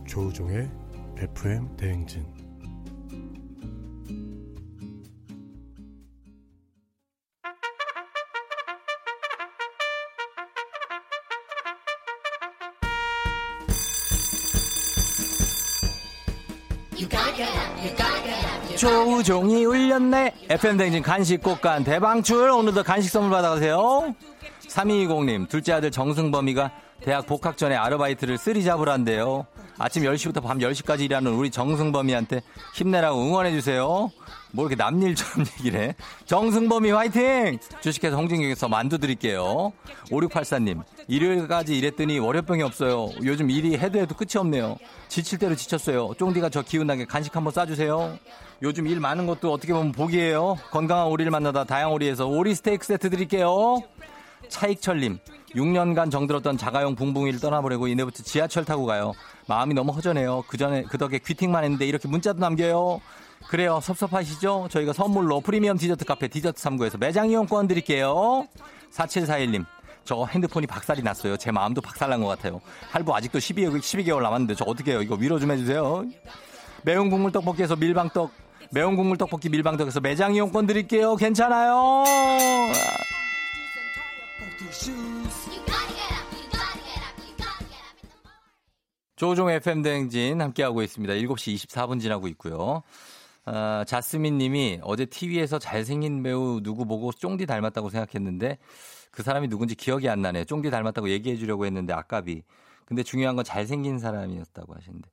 조우종의 0.06 0.70
FM 1.16 1.76
대행진 1.78 2.38
조우종이 18.76 19.64
울렸네. 19.64 20.35
FM댕진 20.49 21.02
간식 21.02 21.42
곳간 21.42 21.85
대방출. 21.85 22.50
오늘도 22.50 22.83
간식 22.83 23.11
선물 23.11 23.30
받아가세요. 23.30 24.14
3220님, 24.68 25.49
둘째 25.49 25.73
아들 25.73 25.90
정승범이가 25.90 26.71
대학 27.02 27.26
복학 27.26 27.57
전에 27.57 27.76
아르바이트를 27.76 28.38
three 28.38 28.64
job을 28.64 29.00
한데요. 29.00 29.47
아침 29.78 30.02
10시부터 30.02 30.43
밤 30.43 30.59
10시까지 30.59 31.02
일하는 31.02 31.33
우리 31.33 31.50
정승범이한테 31.50 32.43
힘내라고 32.75 33.23
응원해주세요. 33.23 34.11
뭐 34.50 34.67
이렇게 34.67 34.75
남일처럼 34.83 35.47
얘기를 35.61 35.81
해. 35.81 35.95
정승범이 36.26 36.90
화이팅! 36.90 37.59
주식회사 37.81 38.17
홍진경에서 38.17 38.69
만두 38.69 38.99
드릴게요. 38.99 39.73
5684님, 40.11 40.83
일요일까지 41.07 41.76
일했더니 41.78 42.19
월요병이 42.19 42.62
없어요. 42.62 43.11
요즘 43.25 43.50
일이 43.50 43.76
해도 43.78 44.00
해도 44.00 44.14
끝이 44.17 44.31
없네요. 44.37 44.76
지칠 45.09 45.38
대로 45.38 45.55
지쳤어요. 45.55 46.14
쫑디가 46.19 46.49
저 46.49 46.62
기운나게 46.62 47.05
간식 47.05 47.37
한번 47.37 47.52
싸주세요. 47.52 48.19
요즘 48.62 48.88
일 48.88 48.99
많은 48.99 49.26
것도 49.26 49.52
어떻게 49.52 49.73
보면 49.73 49.93
복이에요. 49.93 50.57
건강한 50.73 51.07
오리를 51.07 51.31
만나다 51.31 51.62
다양오리에서 51.64 52.26
오리 52.26 52.55
스테이크 52.57 52.85
세트 52.85 53.11
드릴게요. 53.11 53.83
차익철님, 54.49 55.19
6년간 55.55 56.11
정들었던 56.11 56.59
자가용 56.59 56.95
붕붕이를 56.95 57.40
떠나보려고 57.40 57.88
이내부터 57.88 58.23
지하철 58.23 58.64
타고 58.64 58.87
가요. 58.87 59.12
마음이 59.47 59.75
너무 59.75 59.93
허전해요. 59.93 60.45
그 60.49 60.57
전에 60.57 60.83
그 60.83 60.99
덕에 60.99 61.19
귀팅만 61.19 61.64
했는데 61.64 61.87
이렇게 61.87 62.09
문자도 62.09 62.38
남겨요. 62.38 63.00
그래요. 63.49 63.81
섭섭하시죠? 63.83 64.69
저희가 64.71 64.93
선물로 64.93 65.40
프리미엄 65.40 65.78
디저트 65.78 66.05
카페 66.05 66.28
디저트 66.28 66.61
3구에서 66.61 66.99
매장 66.99 67.31
이용권 67.31 67.69
드릴게요. 67.69 68.47
4741님. 68.93 69.64
저 70.05 70.25
핸드폰이 70.25 70.67
박살이 70.67 71.02
났어요. 71.02 71.37
제 71.37 71.50
마음도 71.50 71.81
박살난 71.81 72.23
것 72.23 72.28
같아요. 72.28 72.61
할부 72.90 73.14
아직도 73.14 73.38
12개월, 73.38 73.78
12개월 73.78 74.23
남았는데 74.23 74.55
저 74.55 74.64
어떻게 74.64 74.93
해요? 74.93 75.02
이거 75.02 75.14
위로 75.17 75.38
좀 75.38 75.50
해주세요. 75.50 76.05
매운 76.83 77.11
국물 77.11 77.31
떡볶이에서 77.31 77.76
밀방떡, 77.76 78.31
매운 78.71 78.97
국물 78.97 79.19
떡볶이 79.19 79.50
밀방떡에서 79.50 80.00
매장 80.00 80.35
이용권 80.35 80.67
드릴게요. 80.67 81.17
괜찮아요. 81.17 82.05
조종 89.18 89.50
FM 89.50 89.82
대행진 89.82 90.40
함께하고 90.40 90.80
있습니다. 90.80 91.12
7시 91.14 91.54
24분 91.56 92.00
지나고 92.00 92.28
있고요. 92.28 92.84
아, 93.44 93.84
자스민 93.84 94.38
님이 94.38 94.78
어제 94.82 95.06
TV에서 95.06 95.58
잘생긴 95.58 96.22
배우 96.22 96.60
누구 96.62 96.87
보고 96.87 97.10
쫑디 97.12 97.46
닮았다고 97.46 97.90
생각했는데 97.90 98.58
그 99.10 99.25
사람이 99.25 99.48
누군지 99.48 99.75
기억이 99.75 100.08
안 100.08 100.22
나네. 100.22 100.44
쫑디 100.44 100.70
닮았다고 100.70 101.08
얘기해 101.10 101.37
주려고 101.37 101.66
했는데 101.66 101.92
아까비. 101.92 102.44
근데 102.84 103.02
중요한 103.02 103.34
건 103.34 103.44
잘생긴 103.44 103.98
사람이었다고 103.98 104.75
하시는데 104.75 105.10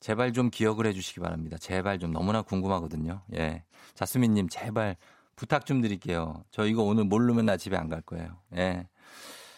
제발 0.00 0.34
좀 0.34 0.50
기억을 0.50 0.86
해 0.86 0.92
주시기 0.92 1.20
바랍니다. 1.20 1.56
제발 1.58 1.98
좀 1.98 2.12
너무나 2.12 2.42
궁금하거든요. 2.42 3.22
예. 3.34 3.64
자스민 3.94 4.34
님 4.34 4.48
제발 4.50 4.96
부탁 5.42 5.66
좀 5.66 5.80
드릴게요. 5.80 6.44
저 6.52 6.64
이거 6.66 6.84
오늘 6.84 7.02
모르면 7.02 7.46
나 7.46 7.56
집에 7.56 7.76
안 7.76 7.88
갈 7.88 8.00
거예요. 8.02 8.38
예. 8.56 8.86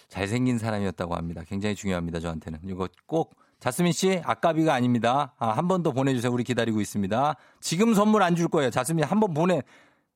잘생긴 0.09 0.57
사람이었다고 0.59 1.15
합니다. 1.15 1.43
굉장히 1.47 1.75
중요합니다. 1.75 2.21
저한테는. 2.21 2.61
이거 2.65 2.89
꼭 3.05 3.35
자스민 3.61 3.93
씨, 3.93 4.19
아까비가 4.25 4.73
아닙니다. 4.73 5.35
아, 5.39 5.51
한 5.51 5.69
번 5.69 5.83
더 5.83 5.93
보내주세요. 5.93 6.33
우리 6.33 6.43
기다리고 6.43 6.81
있습니다. 6.81 7.37
지금 7.61 7.93
선물 7.95 8.23
안 8.23 8.35
줄 8.35 8.49
거예요. 8.49 8.71
자스민 8.71 9.05
한 9.05 9.21
번 9.21 9.35
보내, 9.35 9.61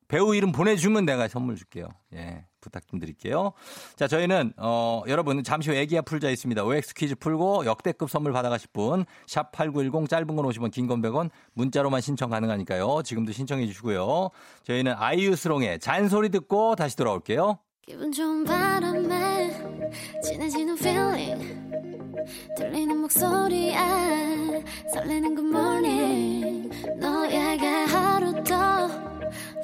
배우 0.09 0.35
이름 0.35 0.51
보내주면 0.51 1.05
내가 1.05 1.27
선물 1.29 1.55
줄게요. 1.55 1.87
예. 2.15 2.43
부탁 2.61 2.85
좀 2.87 2.99
드릴게요. 2.99 3.53
자, 3.95 4.07
저희는, 4.09 4.51
어, 4.57 5.01
여러분, 5.07 5.41
잠시 5.45 5.69
후 5.69 5.75
애기야 5.77 6.01
풀자 6.01 6.29
있습니다. 6.29 6.61
OX 6.65 6.93
퀴즈 6.93 7.15
풀고 7.15 7.65
역대급 7.65 8.09
선물 8.09 8.33
받아가실 8.33 8.69
분, 8.73 9.05
샵 9.27 9.53
8910 9.53 10.09
짧은 10.09 10.27
건 10.35 10.45
50원, 10.45 10.69
긴 10.71 10.87
건 10.87 11.01
100원, 11.01 11.29
문자로만 11.53 12.01
신청 12.01 12.29
가능하니까요. 12.31 13.03
지금도 13.03 13.31
신청해 13.31 13.65
주시고요. 13.67 14.29
저희는 14.63 14.93
아이유스롱의 14.97 15.79
잔소리 15.79 16.27
듣고 16.29 16.75
다시 16.75 16.97
돌아올게요. 16.97 17.59
기분 17.87 18.11
좋은 18.11 18.43
바람에 18.43 19.51
진해지는 20.21 20.77
feeling 20.77 21.69
들리는 22.57 22.97
목소리에 22.97 23.73
설레는 24.93 25.35
good 25.35 25.47
morning 25.55 26.69
너에게 26.99 27.65
하루 27.67 28.43
더 28.43 29.08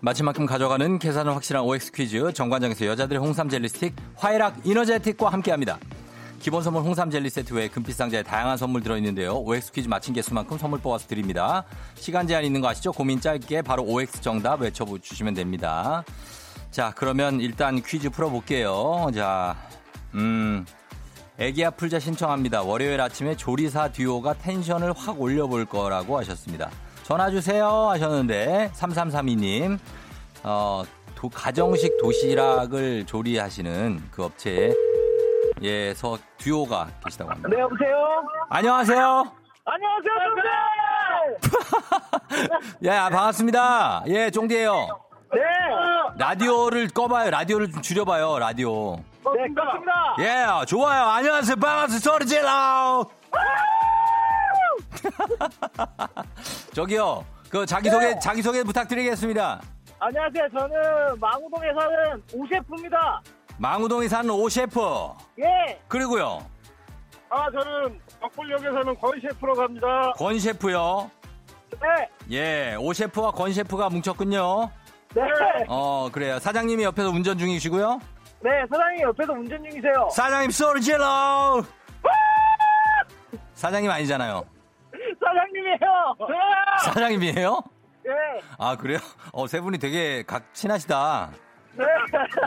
마침만큼 0.00 0.46
가져가는 0.46 0.98
계산은 0.98 1.32
확실한 1.32 1.64
OX 1.64 1.92
퀴즈 1.92 2.32
정관장에서 2.32 2.86
여자들의 2.86 3.20
홍삼 3.20 3.48
젤리 3.48 3.68
스틱 3.68 3.96
화이락 4.16 4.64
이너제틱과 4.64 5.28
함께합니다. 5.28 5.78
기본 6.38 6.62
선물 6.62 6.82
홍삼 6.82 7.10
젤리 7.10 7.28
세트 7.30 7.52
외에 7.54 7.66
금빛 7.66 7.96
상자에 7.96 8.22
다양한 8.22 8.56
선물 8.56 8.80
들어있는데요. 8.82 9.38
OX 9.38 9.72
퀴즈 9.72 9.88
맞힌 9.88 10.14
개수만큼 10.14 10.56
선물 10.56 10.78
뽑아서 10.80 11.08
드립니다. 11.08 11.64
시간 11.96 12.28
제한 12.28 12.44
있는 12.44 12.60
거 12.60 12.68
아시죠? 12.68 12.92
고민 12.92 13.20
짧게 13.20 13.62
바로 13.62 13.82
OX 13.82 14.20
정답 14.20 14.60
외쳐주시면 14.60 15.34
됩니다. 15.34 16.04
자, 16.70 16.92
그러면 16.94 17.40
일단 17.40 17.82
퀴즈 17.82 18.08
풀어볼게요. 18.10 19.10
자, 19.12 19.56
음, 20.14 20.64
애기야 21.38 21.70
풀자 21.70 21.98
신청합니다. 21.98 22.62
월요일 22.62 23.00
아침에 23.00 23.36
조리사 23.36 23.90
듀오가 23.90 24.34
텐션을 24.34 24.92
확 24.96 25.20
올려볼 25.20 25.64
거라고 25.64 26.18
하셨습니다. 26.18 26.70
전화 27.08 27.30
주세요 27.30 27.88
하셨는데 27.88 28.70
3332님 28.74 29.78
어, 30.44 30.82
도, 31.14 31.30
가정식 31.30 31.96
도시락을 32.02 33.06
조리하시는 33.06 34.10
그 34.10 34.24
업체에 34.24 34.74
예서 35.62 36.18
듀오가 36.36 36.88
계시다고 37.02 37.30
합니다. 37.30 37.48
네, 37.50 37.62
여보세요? 37.62 37.96
안녕하세요. 38.50 39.32
안녕하세요! 39.64 40.12
예, 42.84 42.90
아, 42.90 43.08
반갑습니다. 43.08 44.04
예, 44.08 44.30
쫑디예요. 44.30 44.72
네. 45.32 45.40
라디오를 46.18 46.88
꺼봐요. 46.88 47.30
라디오를 47.30 47.72
좀 47.72 47.80
줄여봐요. 47.80 48.38
라디오. 48.38 48.96
네, 48.96 49.48
그렇습니다. 49.54 50.16
예, 50.18 50.66
좋아요. 50.66 51.04
안녕하세요. 51.04 51.56
반갑습니다. 51.56 52.10
소리 52.10 52.26
질러. 52.26 53.08
저기요. 56.74 57.24
그 57.50 57.64
자기소개 57.64 58.06
네. 58.14 58.18
자기소개 58.18 58.62
부탁드리겠습니다. 58.62 59.60
안녕하세요. 60.00 60.48
저는 60.56 61.18
망우동에 61.20 61.68
사는 61.78 62.22
오셰프입니다. 62.34 63.22
망우동에 63.56 64.08
사는 64.08 64.30
오 64.30 64.48
셰프. 64.48 64.80
예. 65.40 65.80
그리고요. 65.88 66.38
아, 67.30 67.46
저는 67.50 68.00
덕불역에 68.20 68.64
사는 68.64 68.94
권 68.98 69.20
셰프로 69.20 69.54
갑니다. 69.54 70.12
권 70.16 70.38
셰프요. 70.38 71.10
네. 71.72 72.08
예, 72.30 72.74
오 72.78 72.92
셰프와 72.92 73.32
권 73.32 73.52
셰프가 73.52 73.90
뭉쳤군요. 73.90 74.70
네. 75.14 75.22
어, 75.68 76.08
그래요. 76.12 76.38
사장님이 76.38 76.84
옆에서 76.84 77.10
운전 77.10 77.36
중이시고요. 77.38 78.00
네, 78.40 78.50
사장님 78.70 79.02
옆에서 79.08 79.32
운전 79.32 79.62
중이세요. 79.64 80.08
사장님 80.12 80.50
소리 80.50 80.80
질러. 80.80 81.62
사장님 83.54 83.90
아니잖아요. 83.90 84.44
사장님이에요. 85.28 86.16
사장님이에요? 86.84 87.60
네. 88.04 88.10
아, 88.58 88.76
그래요? 88.76 88.98
어, 89.32 89.46
세 89.46 89.60
분이 89.60 89.78
되게 89.78 90.22
각 90.26 90.54
친하시다. 90.54 91.30
네. 91.74 91.84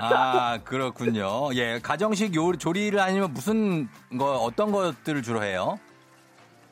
아, 0.01 0.59
그렇군요. 0.63 1.53
예, 1.53 1.79
가정식 1.79 2.35
요, 2.35 2.51
조리를 2.53 2.99
아니면 2.99 3.33
무슨 3.33 3.87
거, 4.17 4.37
어떤 4.39 4.71
것들을 4.71 5.21
주로 5.21 5.43
해요? 5.43 5.79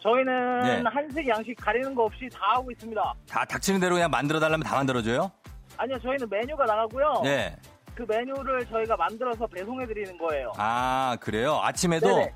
저희는 0.01 0.59
네. 0.61 0.83
한식, 0.89 1.27
양식 1.27 1.55
가리는 1.55 1.93
거 1.93 2.05
없이 2.05 2.27
다 2.33 2.39
하고 2.55 2.71
있습니다. 2.71 3.13
다 3.29 3.45
닥치는 3.45 3.79
대로 3.79 3.95
그냥 3.95 4.09
만들어 4.09 4.39
달라면 4.39 4.63
다 4.65 4.75
만들어줘요? 4.75 5.31
아니요, 5.77 5.99
저희는 5.99 6.27
메뉴가 6.29 6.65
나가고요. 6.65 7.21
예. 7.25 7.55
그 7.95 8.05
메뉴를 8.07 8.65
저희가 8.67 8.95
만들어서 8.95 9.45
배송해 9.47 9.85
드리는 9.85 10.17
거예요. 10.17 10.53
아, 10.57 11.17
그래요? 11.19 11.59
아침에도? 11.61 12.07
네네. 12.07 12.33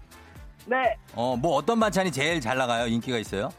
네. 0.65 0.95
어, 1.15 1.35
뭐 1.35 1.55
어떤 1.55 1.79
반찬이 1.79 2.11
제일 2.11 2.39
잘 2.41 2.57
나가요? 2.57 2.87
인기가 2.87 3.17
있어요? 3.17 3.49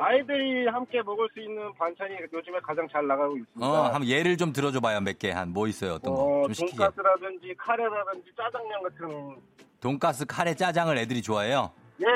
오. 0.00 0.04
아이들이 0.04 0.66
함께 0.68 1.02
먹을 1.02 1.28
수 1.34 1.40
있는 1.40 1.72
반찬이 1.78 2.14
요즘에 2.32 2.58
가장 2.62 2.88
잘 2.90 3.06
나가고 3.06 3.36
있습니다. 3.36 3.66
어, 3.66 3.84
한번 3.84 4.04
예를 4.06 4.36
좀 4.36 4.52
들어줘봐요. 4.52 5.00
몇 5.00 5.18
개. 5.18 5.30
한 5.30 5.50
뭐 5.50 5.66
있어요? 5.68 5.94
어떤 5.94 6.14
거? 6.14 6.22
어, 6.22 6.42
좀 6.44 6.54
시키게. 6.54 6.76
돈가스라든지 6.76 7.54
카레라든지 7.58 8.30
짜장면 8.36 8.82
같은 8.82 9.36
돈가스, 9.80 10.24
카레, 10.26 10.54
짜장을 10.54 10.96
애들이 10.96 11.20
좋아해요? 11.22 11.70
예. 12.00 12.06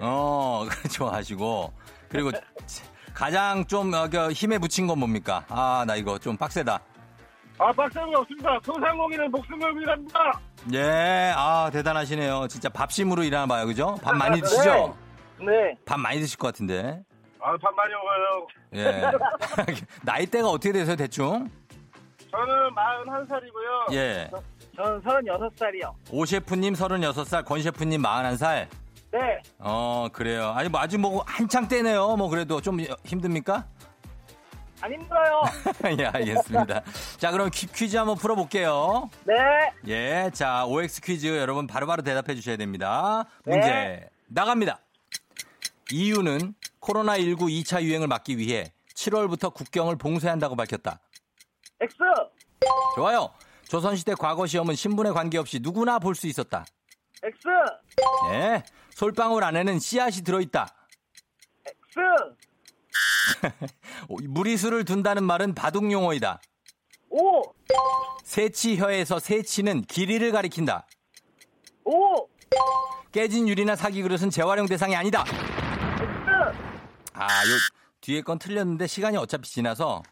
어, 0.00 0.64
좋아하시고. 0.92 1.72
그리고 2.08 2.30
가장 3.12 3.64
좀 3.66 3.92
어, 3.94 4.08
그 4.10 4.30
힘에 4.32 4.58
붙인 4.58 4.86
건 4.86 4.98
뭡니까? 4.98 5.44
아, 5.48 5.84
나 5.86 5.96
이거 5.96 6.18
좀 6.18 6.36
빡세다. 6.36 6.80
아 7.56 7.70
박상이 7.72 8.12
없습니다. 8.16 8.58
소상공인은 8.64 9.30
목숨을 9.30 9.78
위한다. 9.78 10.40
예, 10.72 11.32
아, 11.36 11.70
대단하시네요. 11.72 12.48
진짜 12.48 12.68
밥심으로 12.68 13.22
일하나 13.22 13.46
봐요. 13.46 13.66
그죠? 13.66 13.94
밥 14.02 14.16
많이 14.16 14.40
드시죠? 14.42 14.96
네. 15.38 15.76
밥 15.84 15.98
많이 16.00 16.18
드실 16.20 16.36
것 16.38 16.48
같은데. 16.48 17.02
아밥 17.44 17.74
많이 17.74 17.92
먹어요. 17.92 18.46
예. 18.74 19.74
나이대가 20.02 20.48
어떻게 20.48 20.72
되세요, 20.72 20.96
대충? 20.96 21.50
저는 22.30 22.74
41살이고요. 22.74 23.92
예. 23.92 24.30
저는 24.76 25.02
36살이요. 25.02 25.92
오 26.10 26.24
셰프님 26.24 26.72
36살, 26.74 27.44
권 27.44 27.62
셰프님 27.62 28.02
41살. 28.02 28.66
네. 29.12 29.42
어, 29.58 30.08
그래요. 30.12 30.48
아니, 30.56 30.68
뭐, 30.68 30.80
아직 30.80 30.98
뭐, 30.98 31.22
한창 31.26 31.68
때네요. 31.68 32.16
뭐, 32.16 32.28
그래도 32.28 32.60
좀 32.60 32.80
힘듭니까? 33.04 33.64
안 34.80 34.92
힘들어요. 34.92 35.42
예, 36.00 36.06
알겠습니다. 36.06 36.82
자, 37.18 37.30
그럼 37.30 37.48
퀴, 37.52 37.66
퀴즈 37.68 37.96
한번 37.96 38.16
풀어볼게요. 38.16 39.08
네. 39.24 39.34
예, 39.86 40.30
자, 40.34 40.66
OX 40.66 41.00
퀴즈 41.00 41.26
여러분 41.38 41.66
바로바로 41.68 42.02
대답해 42.02 42.34
주셔야 42.34 42.56
됩니다. 42.56 43.24
문제 43.44 43.66
네. 43.68 44.08
나갑니다. 44.26 44.80
이유는 45.90 46.54
코로나19 46.80 47.38
2차 47.62 47.82
유행을 47.82 48.08
막기 48.08 48.38
위해 48.38 48.72
7월부터 48.94 49.52
국경을 49.52 49.96
봉쇄한다고 49.96 50.56
밝혔다. 50.56 51.00
X. 51.80 51.96
좋아요. 52.96 53.30
조선시대 53.68 54.14
과거 54.18 54.46
시험은 54.46 54.74
신분에 54.74 55.10
관계없이 55.10 55.58
누구나 55.60 55.98
볼 55.98 56.14
수 56.14 56.26
있었다. 56.26 56.64
X. 57.22 57.48
네. 58.30 58.62
솔방울 58.90 59.42
안에는 59.44 59.78
씨앗이 59.78 60.22
들어있다. 60.22 60.68
X. 61.66 61.98
오, 64.08 64.16
무리수를 64.22 64.84
둔다는 64.84 65.24
말은 65.24 65.54
바둑 65.54 65.90
용어이다. 65.90 66.40
O. 67.10 67.42
세치혀에서 68.24 69.18
세치는 69.18 69.82
길이를 69.82 70.32
가리킨다. 70.32 70.86
O. 71.84 72.28
깨진 73.12 73.48
유리나 73.48 73.76
사기 73.76 74.02
그릇은 74.02 74.30
재활용 74.30 74.66
대상이 74.66 74.94
아니다. 74.96 75.24
아, 77.14 77.24
요 77.24 77.52
뒤에 78.00 78.20
건 78.22 78.38
틀렸는데 78.38 78.86
시간이 78.86 79.16
어차피 79.16 79.48
지나서 79.50 80.02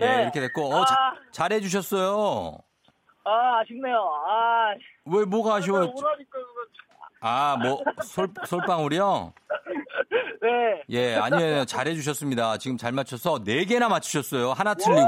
예, 0.00 0.06
네. 0.06 0.22
이렇게 0.22 0.40
됐고 0.40 0.72
어, 0.74 0.84
자- 0.84 0.94
아. 0.94 1.14
잘해 1.32 1.60
주셨어요. 1.60 2.58
아, 3.24 3.60
아쉽네요. 3.60 3.96
아, 3.96 4.74
왜 5.06 5.24
뭐가 5.24 5.56
아쉬워요? 5.56 5.84
오라니까 5.84 6.30
그거 6.30 6.64
아, 7.20 7.56
뭐 7.56 7.82
솔, 8.02 8.28
솔방울이요? 8.44 9.32
네. 10.42 10.82
예, 10.90 11.14
아니에요. 11.16 11.64
잘해 11.64 11.94
주셨습니다. 11.94 12.58
지금 12.58 12.76
잘 12.76 12.92
맞춰서 12.92 13.42
네 13.42 13.64
개나 13.64 13.88
맞추셨어요. 13.88 14.52
하나 14.52 14.74
틀리고. 14.74 15.00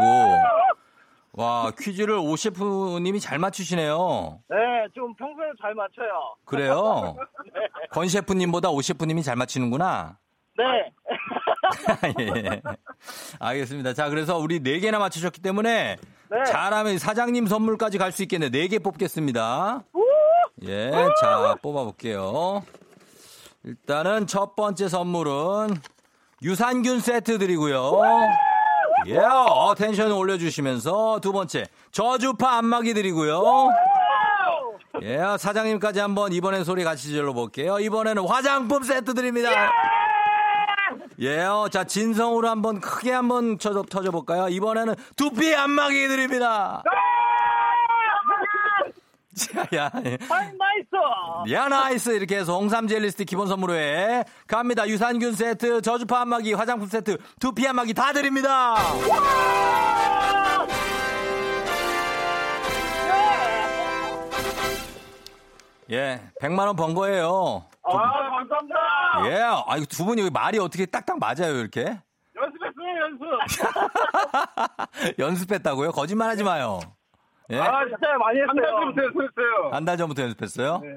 와, 1.33 1.71
퀴즈를 1.79 2.15
오 2.15 2.35
셰프님이 2.35 3.21
잘 3.21 3.39
맞추시네요. 3.39 4.41
네, 4.49 4.57
좀 4.95 5.15
평소에 5.17 5.49
잘 5.61 5.75
맞춰요. 5.75 6.35
그래요? 6.47 7.15
권 7.93 8.09
셰프님보다 8.09 8.71
오 8.71 8.81
셰프님이 8.81 9.23
잘 9.23 9.37
맞히는구나. 9.37 10.17
네. 10.57 10.93
예. 12.45 12.63
알겠습니다. 13.39 13.93
자, 13.95 14.09
그래서 14.09 14.39
우리 14.39 14.61
네 14.63 14.79
개나 14.81 14.99
맞추셨기 14.99 15.41
때문에 15.43 15.97
네. 16.31 16.45
잘하면 16.47 16.99
사장님 16.99 17.47
선물까지 17.47 17.99
갈 17.99 18.13
수 18.13 18.23
있겠네. 18.23 18.51
네 18.51 18.69
개 18.69 18.79
뽑겠습니다. 18.79 19.83
예, 20.67 20.91
자, 21.21 21.55
뽑아볼게요. 21.63 22.63
일단은 23.65 24.27
첫 24.27 24.57
번째 24.57 24.89
선물은 24.89 25.77
유산균 26.43 27.01
세트 27.01 27.39
드리고요. 27.39 28.01
예, 29.09 29.19
어, 29.19 29.75
텐션 29.77 30.11
올려주시면서 30.13 31.21
두 31.21 31.33
번째 31.33 31.65
저주파 31.93 32.57
안마기 32.59 32.95
드리고요. 32.95 33.43
예, 35.03 35.19
사장님까지 35.39 36.01
한번 36.01 36.33
이번엔 36.33 36.65
소리 36.65 36.83
같이 36.83 37.09
질러볼게요. 37.09 37.79
이번에는 37.81 38.27
화장품 38.27 38.83
세트 38.83 39.13
드립니다. 39.15 39.51
예요. 41.21 41.69
자, 41.71 41.85
진성으로 41.85 42.49
한번 42.49 42.81
크게 42.81 43.13
한번 43.13 43.59
쳐져, 43.59 43.83
터져볼까요? 43.83 44.49
이번에는 44.49 44.95
두피 45.17 45.55
안마기 45.55 46.09
드립니다. 46.09 46.83
자, 49.35 49.67
야, 49.75 49.91
예. 50.05 50.17
nice! 50.29 51.53
야, 51.53 51.69
nice. 51.69 52.11
이렇게 52.11 52.39
해서 52.39 52.57
홍삼 52.59 52.89
젤리스틱 52.89 53.25
기본 53.25 53.49
선물로 53.49 53.75
해. 53.75 54.25
갑니다. 54.47 54.89
유산균 54.89 55.35
세트, 55.35 55.83
저주파 55.83 56.23
안마기, 56.23 56.55
화장품 56.55 56.89
세트, 56.89 57.19
두피 57.39 57.67
안마기 57.69 57.93
다 57.93 58.13
드립니다. 58.15 58.77
예, 65.91 66.21
100만원 66.41 66.77
번 66.77 66.95
거예요. 66.95 67.67
아, 67.89 68.31
감사합니다. 68.31 68.77
예, 69.27 69.43
아, 69.43 69.77
이거 69.77 69.87
두 69.87 70.05
분이 70.05 70.29
말이 70.31 70.59
어떻게 70.59 70.87
딱딱 70.87 71.19
맞아요, 71.19 71.55
이렇게? 71.57 71.83
연습했어요, 72.37 73.01
연습. 73.01 73.25
연습했다고요? 75.19 75.93
거짓말 75.93 76.29
하지 76.31 76.45
마요. 76.45 76.81
예? 77.51 77.59
아, 77.61 77.85
진짜 77.85 78.13
많이 78.19 78.41
한 78.41 78.49
했어요. 78.59 78.75
달쯤부터 78.75 79.03
연습했어요. 79.05 79.71
한 79.73 79.85
달 79.85 79.97
전부터 79.97 80.23
연습했어요? 80.23 80.79
네. 80.83 80.89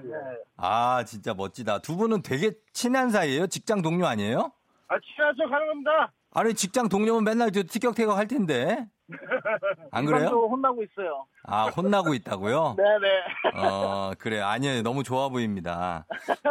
아, 0.58 1.04
진짜 1.06 1.34
멋지다. 1.36 1.80
두 1.80 1.96
분은 1.96 2.24
되게 2.24 2.52
친한 2.74 3.12
사이예요? 3.12 3.48
직장 3.48 3.82
동료 3.84 4.08
아니에요? 4.08 4.52
아, 4.88 4.96
친한 5.16 5.36
척 5.38 5.52
하는 5.54 5.68
겁니다. 5.68 6.12
아니, 6.34 6.54
직장 6.56 6.90
동료면 6.90 7.24
맨날 7.24 7.52
저 7.52 7.62
티격태격 7.64 8.18
할 8.18 8.28
텐데. 8.28 8.88
안 9.92 10.06
그래요? 10.06 10.28
혼나고 10.28 10.84
있어요. 10.84 11.26
아, 11.44 11.68
혼나고 11.68 12.14
있다고요? 12.14 12.76
네네. 12.78 13.24
어, 13.56 14.12
그래요. 14.20 14.46
아니에요. 14.46 14.82
너무 14.84 15.04
좋아 15.04 15.30
보입니다. 15.30 16.06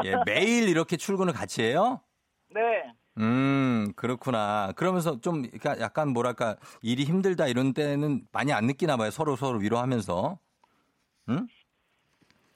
예, 0.04 0.16
매일 0.26 0.68
이렇게 0.68 0.96
출근을 0.96 1.32
같이 1.32 1.62
해요? 1.62 2.00
네. 2.50 2.92
음, 3.18 3.92
그렇구나. 3.96 4.72
그러면서 4.76 5.20
좀 5.20 5.44
약간 5.80 6.08
뭐랄까 6.08 6.56
일이 6.82 7.04
힘들다 7.04 7.46
이런 7.46 7.72
때는 7.72 8.22
많이 8.32 8.52
안 8.52 8.66
느끼나 8.66 8.96
봐요. 8.96 9.10
서로 9.10 9.36
서로 9.36 9.58
위로하면서. 9.58 10.38
응? 11.30 11.46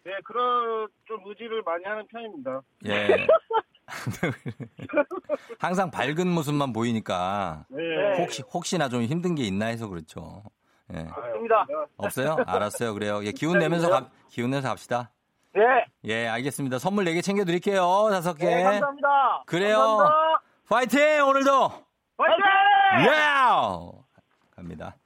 네, 0.04 0.12
그런 0.24 0.88
좀 1.06 1.20
의지를 1.26 1.62
많이 1.62 1.84
하는 1.84 2.06
편입니다. 2.08 2.62
예. 2.86 3.08
항상 5.58 5.90
밝은 5.90 6.26
모습만 6.28 6.72
보이니까 6.72 7.64
네. 7.68 7.82
혹시 8.18 8.42
혹시나 8.52 8.88
좀 8.88 9.02
힘든 9.02 9.34
게 9.34 9.44
있나 9.44 9.66
해서 9.66 9.88
그렇죠. 9.88 10.42
예. 10.94 11.06
입니다. 11.36 11.66
없어요? 11.96 12.36
알았어요. 12.46 12.94
그래요. 12.94 13.24
예, 13.24 13.32
기운 13.32 13.58
내면서 13.58 13.88
가, 13.88 14.10
기운 14.28 14.50
내서 14.50 14.68
갑시다. 14.68 15.10
네. 15.54 15.62
예, 16.04 16.26
알겠습니다. 16.28 16.78
선물 16.78 17.04
4개 17.04 17.22
챙겨 17.22 17.44
드릴게요. 17.44 18.08
다섯 18.10 18.34
개. 18.34 18.46
네, 18.46 18.62
감사합니다. 18.62 19.42
그래요. 19.46 19.78
감사합니다. 19.78 20.42
파이팅! 20.68 21.00
오늘도 21.28 21.68
화이팅! 22.18 23.06
예! 23.06 23.12
갑니다. 24.56 24.96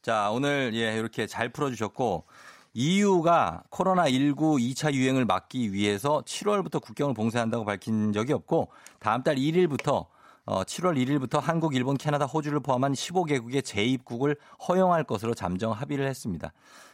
자, 0.00 0.30
오늘 0.30 0.72
예, 0.74 0.96
이렇게 0.96 1.26
잘 1.26 1.50
풀어 1.50 1.68
주셨고, 1.68 2.24
EU가 2.74 3.64
코로나19 3.70 4.36
2차 4.36 4.92
유행을 4.92 5.24
막기 5.24 5.72
위해서 5.72 6.22
7월부터 6.26 6.80
국경을 6.80 7.14
봉쇄한다고 7.14 7.64
밝힌 7.64 8.12
적이 8.12 8.32
없고, 8.34 8.68
다음 8.98 9.22
달 9.22 9.36
1일부터 9.36 10.06
어, 10.44 10.64
7월 10.64 10.96
1일부터 10.96 11.38
한국, 11.40 11.76
일본, 11.76 11.96
캐나다, 11.96 12.24
호주를 12.26 12.60
포함한 12.60 12.94
15개국의 12.94 13.64
재입국을 13.64 14.36
허용할 14.68 15.04
것으로 15.04 15.34
잠정 15.34 15.70
합의를 15.70 16.06
했습니다. 16.08 16.52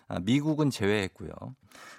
아, 0.08 0.18
미국은 0.20 0.68
제외했고요. 0.70 1.32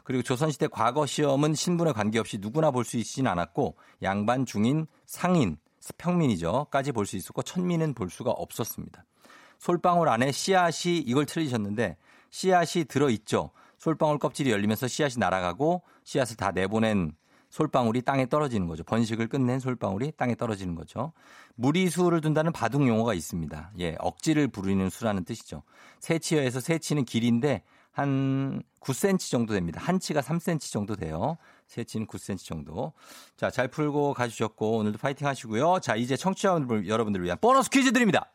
그리고 0.03 0.21
조선시대 0.21 0.67
과거 0.67 1.05
시험은 1.07 1.55
신분에 1.55 1.91
관계없이 1.93 2.37
누구나 2.39 2.69
볼 2.69 2.83
수 2.83 2.97
있진 2.97 3.25
않았고 3.25 3.77
양반, 4.03 4.45
중인, 4.45 4.85
상인, 5.07 5.57
평민이죠. 5.97 6.67
까지 6.69 6.91
볼 6.91 7.05
수 7.05 7.15
있었고 7.15 7.41
천민은 7.41 7.93
볼 7.95 8.09
수가 8.11 8.29
없었습니다. 8.31 9.05
솔방울 9.57 10.07
안에 10.07 10.31
씨앗이 10.31 10.97
이걸 10.99 11.25
틀리셨는데 11.25 11.97
씨앗이 12.29 12.85
들어있죠. 12.85 13.51
솔방울 13.79 14.19
껍질이 14.19 14.51
열리면서 14.51 14.87
씨앗이 14.87 15.15
날아가고 15.17 15.81
씨앗을 16.03 16.35
다 16.37 16.51
내보낸 16.51 17.13
솔방울이 17.49 18.03
땅에 18.03 18.27
떨어지는 18.27 18.67
거죠. 18.67 18.83
번식을 18.83 19.27
끝낸 19.27 19.59
솔방울이 19.59 20.13
땅에 20.17 20.35
떨어지는 20.35 20.75
거죠. 20.75 21.13
무리수를 21.55 22.21
둔다는 22.21 22.51
바둑 22.51 22.87
용어가 22.87 23.13
있습니다. 23.13 23.71
예, 23.79 23.95
억지를 23.99 24.47
부리는 24.47 24.87
수라는 24.89 25.25
뜻이죠. 25.25 25.63
세치어에서 25.99 26.59
세치는 26.59 27.05
길인데 27.05 27.63
한 27.91 28.61
9cm 28.81 29.31
정도 29.31 29.53
됩니다. 29.53 29.81
한 29.83 29.99
치가 29.99 30.21
3cm 30.21 30.71
정도 30.71 30.95
돼요. 30.95 31.37
세치는 31.67 32.07
9cm 32.07 32.45
정도. 32.45 32.93
자, 33.35 33.49
잘 33.49 33.67
풀고 33.67 34.13
가주셨고 34.13 34.77
오늘도 34.77 34.99
파이팅 34.99 35.27
하시고요. 35.27 35.79
자, 35.81 35.95
이제 35.95 36.15
청취자 36.15 36.59
여러분들을 36.85 37.25
위한 37.25 37.37
보너스 37.41 37.69
퀴즈 37.69 37.91
드립니다. 37.91 38.31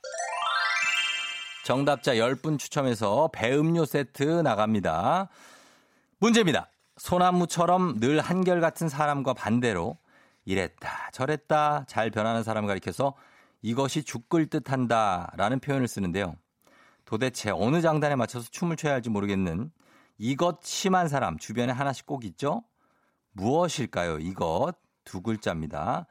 정답자 1.65 2.17
10분 2.17 2.59
추첨해서 2.59 3.31
배음료 3.33 3.87
세트 3.87 4.23
나갑니다. 4.23 5.31
문제입니다. 6.19 6.69
소나무처럼 6.99 8.01
늘 8.01 8.21
한결같은 8.21 8.91
사람과 8.91 9.33
반대로 9.33 9.97
이랬다 10.45 11.09
저랬다 11.13 11.87
잘 11.89 12.11
변하는 12.11 12.43
사람을 12.43 12.69
가리켜서 12.69 13.15
이것이 13.63 14.05
죽을 14.05 14.45
듯한다 14.45 15.33
라는 15.39 15.59
표현을 15.59 15.89
쓰는데요. 15.89 16.37
도대체 17.07 17.51
어느 17.51 17.81
장단에 17.81 18.15
맞춰서 18.15 18.47
춤을 18.51 18.77
춰야 18.77 18.93
할지 18.93 19.09
모르겠는 19.09 19.73
이것 20.19 20.63
심한 20.63 21.09
사람 21.09 21.39
주변에 21.39 21.73
하나씩 21.73 22.05
꼭 22.05 22.27
있죠? 22.27 22.63
무엇일까요? 23.33 24.19
이것 24.19 24.75
두 25.05 25.23
글자입니다. 25.23 26.07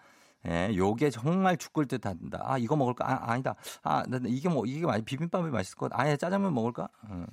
예, 0.48 0.72
요게 0.76 1.10
정말 1.10 1.56
죽을 1.58 1.86
듯 1.86 2.06
한다. 2.06 2.42
아, 2.44 2.58
이거 2.58 2.76
먹을까? 2.76 3.10
아, 3.10 3.32
아니다. 3.32 3.56
아, 3.82 4.04
이게 4.26 4.50
뭐, 4.50 4.66
이게 4.66 4.86
많이 4.86 5.02
비빔밥이 5.04 5.50
맛있을 5.50 5.78
것 5.78 5.90
같아. 5.90 6.04
아예 6.04 6.18
짜장면 6.18 6.54
먹을까? 6.54 6.90
음. 7.10 7.26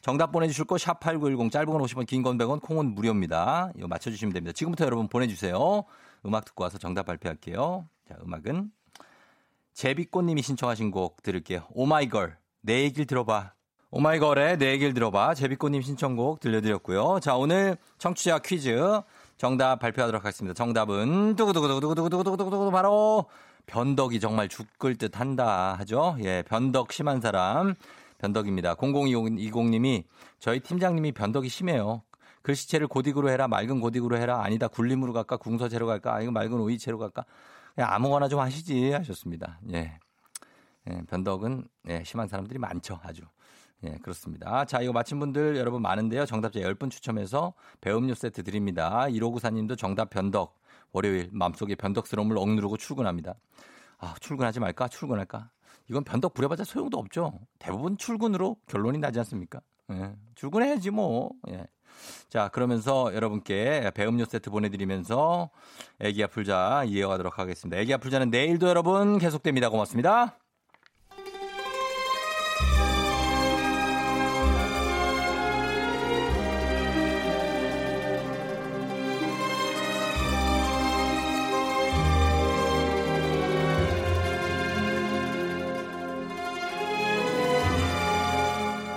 정답 0.00 0.32
보내주실 0.32 0.64
거, 0.64 0.76
샵8910, 0.76 1.50
짧은 1.50 1.66
건 1.66 1.82
50원, 1.82 2.06
긴 2.06 2.22
건 2.22 2.38
100원, 2.38 2.62
콩은 2.62 2.94
무료입니다. 2.94 3.70
이거 3.76 3.86
맞춰주시면 3.86 4.32
됩니다. 4.32 4.52
지금부터 4.54 4.84
여러분 4.86 5.08
보내주세요. 5.08 5.84
음악 6.24 6.44
듣고 6.46 6.64
와서 6.64 6.78
정답 6.78 7.04
발표할게요. 7.04 7.86
자, 8.08 8.16
음악은 8.24 8.70
제비꽃님이 9.74 10.42
신청하신 10.42 10.90
곡 10.90 11.22
들을게요. 11.22 11.64
오마이걸, 11.70 12.36
내 12.62 12.82
얘기를 12.82 13.06
들어봐. 13.06 13.52
오마이걸의 13.90 14.58
내 14.58 14.72
얘기를 14.72 14.92
들어봐. 14.94 15.34
제비꽃님 15.34 15.82
신청곡 15.82 16.40
들려드렸고요. 16.40 17.20
자, 17.20 17.36
오늘 17.36 17.76
청취자 17.98 18.40
퀴즈 18.40 19.00
정답 19.36 19.78
발표하도록 19.78 20.24
하겠습니다. 20.24 20.54
정답은 20.54 21.36
두구두구두구두구두구두구두구 21.36 22.70
바로 22.70 23.26
변덕이 23.66 24.20
정말 24.20 24.48
죽을 24.48 24.96
듯 24.96 25.18
한다 25.18 25.74
하죠. 25.80 26.16
예, 26.20 26.42
변덕 26.46 26.92
심한 26.92 27.20
사람 27.20 27.74
변덕입니다. 28.18 28.74
0020님이 28.76 30.04
저희 30.38 30.60
팀장님이 30.60 31.12
변덕이 31.12 31.48
심해요. 31.48 32.02
글씨체를 32.42 32.88
고딕으로 32.88 33.28
해라, 33.28 33.48
맑은 33.48 33.80
고딕으로 33.80 34.16
해라, 34.16 34.42
아니다 34.42 34.68
굴림으로 34.68 35.14
갈까, 35.14 35.38
궁서체로 35.38 35.86
갈까, 35.86 36.14
아니면 36.14 36.34
맑은 36.34 36.52
오이체로 36.52 36.98
갈까, 36.98 37.24
그냥 37.74 37.90
아무거나 37.92 38.28
좀 38.28 38.40
하시지 38.40 38.92
하셨습니다. 38.92 39.58
예. 39.72 39.98
예, 40.90 41.02
변덕은 41.08 41.66
예, 41.88 42.02
심한 42.04 42.28
사람들이 42.28 42.58
많죠, 42.58 43.00
아주. 43.02 43.22
예, 43.84 43.98
그렇습니다. 44.02 44.64
자, 44.64 44.80
이거 44.80 44.92
마친 44.92 45.18
분들 45.20 45.56
여러분 45.56 45.82
많은데요. 45.82 46.26
정답자 46.26 46.60
10분 46.60 46.90
추첨해서 46.90 47.54
배음료 47.80 48.14
세트 48.14 48.42
드립니다. 48.42 49.06
1594님도 49.08 49.76
정답 49.76 50.10
변덕. 50.10 50.58
월요일 50.92 51.28
마음속에 51.32 51.74
변덕스러움을 51.74 52.38
억누르고 52.38 52.76
출근합니다. 52.76 53.34
아, 53.98 54.14
출근하지 54.20 54.60
말까? 54.60 54.88
출근할까? 54.88 55.50
이건 55.90 56.04
변덕 56.04 56.34
부려봤자 56.34 56.64
소용도 56.64 56.98
없죠. 56.98 57.40
대부분 57.58 57.98
출근으로 57.98 58.56
결론이 58.68 58.98
나지 58.98 59.18
않습니까? 59.18 59.60
예, 59.92 60.14
출근해야지 60.34 60.90
뭐. 60.90 61.30
예. 61.50 61.66
자, 62.28 62.48
그러면서 62.48 63.14
여러분께 63.14 63.92
배음료 63.94 64.24
세트 64.24 64.50
보내드리면서 64.50 65.50
애기야 66.00 66.28
풀자 66.28 66.84
이어가도록 66.84 67.38
하겠습니다. 67.38 67.80
애기야 67.80 67.98
풀자는 67.98 68.30
내일도 68.30 68.68
여러분 68.68 69.18
계속됩니다. 69.18 69.68
고맙습니다. 69.68 70.38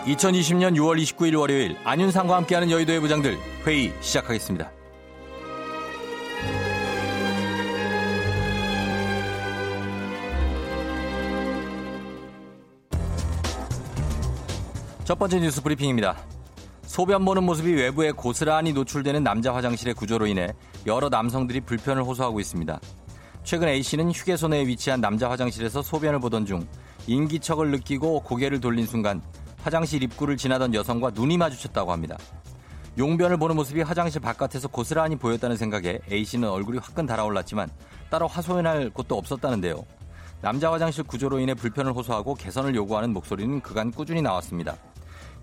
(2020년 0.08 0.74
6월 0.78 1.02
29일) 1.02 1.38
월요일 1.38 1.76
안윤상과 1.84 2.38
함께하는 2.38 2.72
여의도의 2.72 3.02
부장들 3.02 3.38
회의 3.66 3.94
시작하겠습니다. 4.00 4.72
첫 15.04 15.20
번째 15.20 15.40
뉴스 15.40 15.62
브리핑입니다. 15.62 16.18
소변 16.84 17.26
보는 17.26 17.44
모습이 17.44 17.74
외부에 17.74 18.12
고스란히 18.12 18.72
노출되는 18.72 19.24
남자 19.24 19.54
화장실의 19.54 19.94
구조로 19.94 20.26
인해 20.28 20.54
여러 20.86 21.10
남성들이 21.10 21.62
불편을 21.62 22.04
호소하고 22.04 22.40
있습니다. 22.40 22.80
최근 23.44 23.68
A씨는 23.68 24.12
휴게소 24.12 24.48
내에 24.50 24.68
위치한 24.68 25.02
남자 25.02 25.30
화장실에서 25.30 25.82
소변을 25.82 26.20
보던 26.20 26.46
중 26.46 26.66
인기척을 27.08 27.72
느끼고 27.72 28.22
고개를 28.22 28.60
돌린 28.60 28.86
순간 28.86 29.22
화장실 29.62 30.04
입구를 30.04 30.38
지나던 30.38 30.74
여성과 30.74 31.12
눈이 31.12 31.38
마주쳤다고 31.38 31.92
합니다. 31.92 32.18
용변을 32.98 33.38
보는 33.38 33.56
모습이 33.56 33.82
화장실 33.82 34.22
바깥에서 34.22 34.68
고스란히 34.70 35.16
보였다는 35.16 35.56
생각에 35.56 36.00
A씨는 36.12 36.50
얼굴이 36.50 36.80
화끈 36.80 37.06
달아올랐지만 37.06 37.70
따로 38.10 38.28
하소연할 38.28 38.90
곳도 38.90 39.18
없었다는데요. 39.18 39.84
남자 40.42 40.72
화장실 40.72 41.04
구조로 41.04 41.40
인해 41.40 41.54
불편을 41.54 41.94
호소하고 41.94 42.36
개선을 42.36 42.76
요구하는 42.76 43.12
목소리는 43.12 43.62
그간 43.62 43.92
꾸준히 43.92 44.22
나왔습니다. 44.22 44.76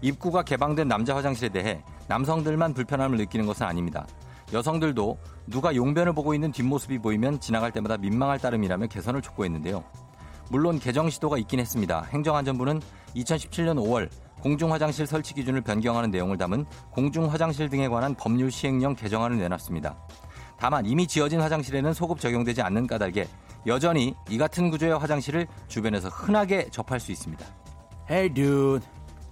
입구가 0.03 0.42
개방된 0.42 0.88
남자 0.88 1.14
화장실에 1.14 1.48
대해 1.48 1.83
남성들만 2.09 2.74
불편함을 2.74 3.18
느끼는 3.18 3.46
것은 3.46 3.66
아닙니다. 3.66 4.07
여성들도 4.53 5.18
누가 5.46 5.74
용변을 5.74 6.12
보고 6.12 6.35
있는 6.35 6.53
뒷모습이 6.53 6.98
보이면 6.98 7.40
지나갈 7.40 7.72
때마다 7.72 7.96
민망할 7.96 8.38
따름이라며 8.38 8.88
개선을 8.88 9.22
촉구했는데요. 9.22 9.83
물론 10.50 10.79
개정 10.79 11.09
시도가 11.09 11.38
있긴 11.38 11.61
했습니다. 11.61 12.03
행정안전부는 12.12 12.81
2017년 13.16 13.77
5월 13.77 14.09
공중화장실 14.40 15.07
설치 15.07 15.33
기준을 15.35 15.62
변경하는 15.62 16.11
내용을 16.11 16.37
담은 16.37 16.66
공중화장실 16.90 17.70
등에 17.70 17.88
관한 17.88 18.14
법률 18.14 18.50
시행령 18.50 18.94
개정안을 18.94 19.38
내놨습니다. 19.38 19.96
다만 20.59 20.85
이미 20.87 21.07
지어진 21.07 21.40
화장실에는 21.40 21.94
소급 21.94 22.20
적용되지 22.20 22.61
않는 22.62 22.87
까닭에 22.87 23.27
여전히 23.66 24.14
이 24.29 24.37
같은 24.37 24.70
구조의 24.70 24.98
화장실을 24.98 25.46
주변에서 25.68 26.09
흔하게 26.09 26.68
접할 26.70 27.00
수 27.00 27.12
있습니다. 27.12 27.44
Hey 28.11 28.33
dude. 28.35 28.87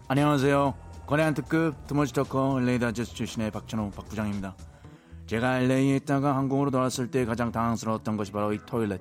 안녕하세요. 0.08 0.74
거래한 1.06 1.34
특급 1.34 1.86
투머치 1.86 2.14
터커 2.14 2.60
LA 2.62 2.78
다저스 2.78 3.14
출신의 3.14 3.50
박찬호 3.50 3.90
박 3.90 4.08
부장입니다. 4.08 4.56
제가 5.26 5.58
LA에 5.60 5.96
있다가 5.96 6.36
항공으로 6.36 6.70
돌아왔을 6.70 7.10
때 7.10 7.24
가장 7.26 7.52
당황스러웠던 7.52 8.16
것이 8.16 8.32
바로 8.32 8.52
이 8.52 8.58
토일렛, 8.64 9.00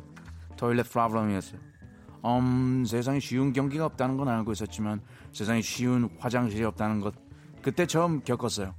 토일렛 0.58 0.90
프로블럼이었어요. 0.90 1.71
음, 2.26 2.86
세상에 2.86 3.20
쉬운 3.20 3.54
경기가 3.54 3.86
없다는 3.86 4.18
건 4.18 4.28
알고 4.28 4.52
있었지만 4.52 5.02
세상에 5.34 5.62
쉬운 5.62 6.10
화장실이 6.20 6.64
없다는 6.64 7.02
것 7.02 7.14
그때 7.62 7.86
처음 7.86 8.22
겪었어요. 8.22 8.74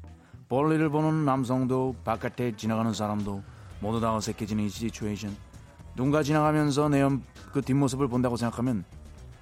볼일을 0.48 0.90
보는 0.90 1.24
남성도 1.24 1.96
바깥에 2.05 2.57
지나가는 2.57 2.92
사람도 2.92 3.42
모두 3.81 4.00
다 4.00 4.14
어색해지는 4.14 4.64
이 4.64 4.68
시츄에이션. 4.68 5.35
누군가 5.96 6.22
지나가면서 6.22 6.88
내 6.88 7.02
그 7.52 7.61
뒷모습을 7.61 8.09
본다고 8.09 8.37
생각하면 8.37 8.85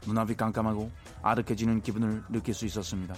눈앞이 0.07 0.35
깜깜하고 0.35 0.91
아득해지는 1.23 1.81
기분을 1.81 2.25
느낄 2.29 2.55
수 2.55 2.67
있었습니다. 2.67 3.15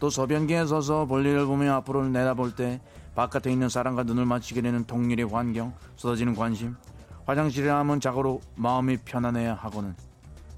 또 0.00 0.10
소변기에 0.10 0.66
서서 0.66 1.06
볼일을 1.06 1.46
보며 1.46 1.74
앞으로 1.74 2.08
내다볼 2.08 2.54
때 2.54 2.80
바깥에 3.14 3.50
있는 3.50 3.68
사람과 3.68 4.02
눈을 4.02 4.26
맞추게 4.26 4.60
되는 4.60 4.84
동일의 4.84 5.26
환경, 5.26 5.72
쏟아지는 5.94 6.34
관심, 6.34 6.76
화장실에 7.24 7.70
하면 7.70 8.00
자고로 8.00 8.40
마음이 8.56 8.98
편안해야 8.98 9.54
하고는 9.54 9.94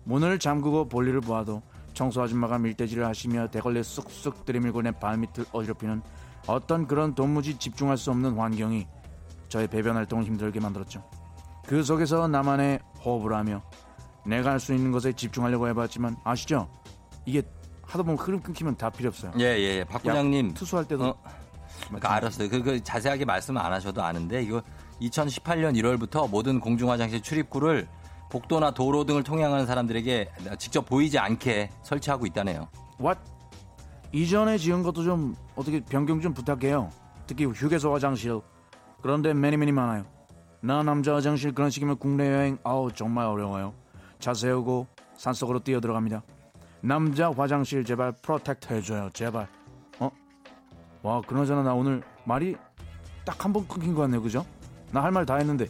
문을 0.08 0.38
잠그고 0.38 0.88
볼일을 0.88 1.20
보아도 1.20 1.60
청소 1.92 2.22
아줌마가 2.22 2.58
밀대질을 2.58 3.04
하시며 3.04 3.48
대걸레 3.48 3.82
쑥쑥 3.82 4.46
들이밀고 4.46 4.80
내 4.80 4.90
발밑을 4.90 5.44
어지럽히는 5.52 6.00
어떤 6.46 6.86
그런 6.86 7.14
도무지 7.14 7.58
집중할 7.58 7.98
수 7.98 8.10
없는 8.10 8.38
환경이 8.38 8.86
저의 9.50 9.68
배변 9.68 9.96
활동을 9.96 10.24
힘들게 10.24 10.60
만들었죠. 10.60 11.04
그 11.66 11.82
속에서 11.82 12.26
나만의 12.26 12.80
호흡을 13.04 13.34
하며 13.34 13.62
내가 14.24 14.50
할 14.52 14.60
수 14.60 14.72
있는 14.74 14.92
것에 14.92 15.12
집중하려고 15.12 15.68
해봤지만 15.68 16.16
아시죠? 16.24 16.68
이게 17.26 17.42
하다 17.82 18.02
보면 18.02 18.16
흐름 18.18 18.40
끊기면 18.40 18.76
다 18.78 18.88
필요 18.88 19.08
없어요. 19.08 19.32
예, 19.38 19.44
예, 19.58 19.78
예. 19.78 19.84
박 19.84 20.02
부장님. 20.02 20.54
투수할 20.54 20.86
때도 20.86 21.04
어, 21.08 21.14
그러니까 21.86 22.14
알았어요. 22.14 22.48
그, 22.48 22.62
그 22.62 22.82
자세하게 22.82 23.26
말씀 23.26 23.58
안 23.58 23.70
하셔도 23.72 24.02
아는데 24.02 24.42
이거 24.42 24.62
2018년 25.02 25.76
1월부터 25.76 26.30
모든 26.30 26.60
공중화장실 26.60 27.22
출입구를 27.22 27.86
복도나 28.30 28.72
도로 28.72 29.04
등을 29.04 29.22
통행하는 29.22 29.66
사람들에게 29.66 30.30
직접 30.58 30.84
보이지 30.84 31.18
않게 31.18 31.70
설치하고 31.82 32.26
있다네요. 32.26 32.68
what 33.00 33.18
이전에 34.12 34.58
지은 34.58 34.82
것도 34.82 35.02
좀 35.04 35.34
어떻게 35.56 35.80
변경 35.84 36.20
좀 36.20 36.34
부탁해요. 36.34 36.90
특히 37.26 37.44
휴게소 37.44 37.92
화장실 37.92 38.40
그런데 39.02 39.32
many 39.34 39.56
many 39.56 39.72
많아요. 39.72 40.04
나 40.60 40.82
남자 40.82 41.14
화장실 41.14 41.52
그런 41.54 41.70
식이면 41.70 41.98
국내 41.98 42.32
여행 42.32 42.58
아우 42.64 42.90
정말 42.92 43.26
어려워요. 43.26 43.74
차 44.18 44.34
세우고 44.34 44.86
산속으로 45.16 45.60
뛰어 45.60 45.80
들어갑니다. 45.80 46.22
남자 46.80 47.30
화장실 47.30 47.84
제발 47.84 48.12
protect 48.12 48.72
해줘요 48.72 49.10
제발. 49.12 49.48
어? 50.00 50.10
와 51.02 51.20
그나저나 51.20 51.62
나 51.62 51.74
오늘 51.74 52.02
말이 52.24 52.56
딱 53.24 53.44
한 53.44 53.52
번 53.52 53.66
끊긴 53.68 53.94
것 53.94 54.02
같네요 54.02 54.22
그죠? 54.22 54.44
나 54.90 55.02
할 55.02 55.12
말 55.12 55.26
다 55.26 55.36
했는데 55.36 55.66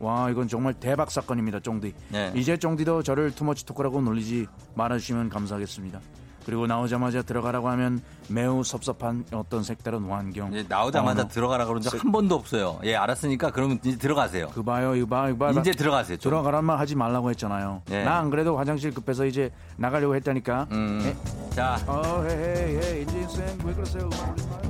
와 0.00 0.30
이건 0.30 0.48
정말 0.48 0.74
대박 0.74 1.10
사건입니다 1.10 1.60
쫑디. 1.60 1.94
네. 2.08 2.32
이제 2.34 2.56
쫑디도 2.56 3.02
저를 3.02 3.30
too 3.32 3.46
much 3.46 3.64
talk라고 3.66 4.00
놀리지 4.00 4.46
말아주시면 4.74 5.28
감사하겠습니다. 5.28 6.00
그리고 6.46 6.66
나오자마자 6.66 7.20
들어가라고 7.20 7.68
하면 7.68 8.00
매우 8.28 8.64
섭섭한 8.64 9.26
어떤 9.30 9.62
색다른 9.62 10.04
환경. 10.10 10.48
이제 10.52 10.64
나오자마자 10.66 11.20
언어. 11.20 11.28
들어가라 11.28 11.66
그런 11.66 11.82
적 11.82 11.98
한 11.98 12.10
번도 12.10 12.34
없어요. 12.34 12.80
예, 12.82 12.96
알았으니까 12.96 13.50
그러면 13.50 13.78
이제 13.84 13.98
들어가세요. 13.98 14.48
그 14.54 14.62
봐요, 14.62 14.96
이거 14.96 15.06
봐, 15.06 15.28
이거 15.28 15.36
봐. 15.36 15.52
나 15.52 15.60
이제 15.60 15.70
들어가세요. 15.72 16.16
좀. 16.16 16.30
들어가란 16.30 16.64
말 16.64 16.78
하지 16.78 16.94
말라고 16.96 17.28
했잖아요. 17.30 17.82
네. 17.90 18.04
나안 18.04 18.30
그래도 18.30 18.56
화장실 18.56 18.90
급해서 18.92 19.26
이제 19.26 19.52
나가려고 19.76 20.16
했다니까. 20.16 20.66
음. 20.72 21.02
에? 21.04 21.50
자, 21.54 21.78
어, 21.86 22.24
hey, 22.26 22.34
hey, 22.38 22.76
hey, 22.78 23.02
인진 23.02 23.28
쌤 23.28 23.58
왜 23.62 23.74
그러세요? 23.74 24.08
음악 24.10 24.30
올리지 24.30 24.48
마요. 24.48 24.69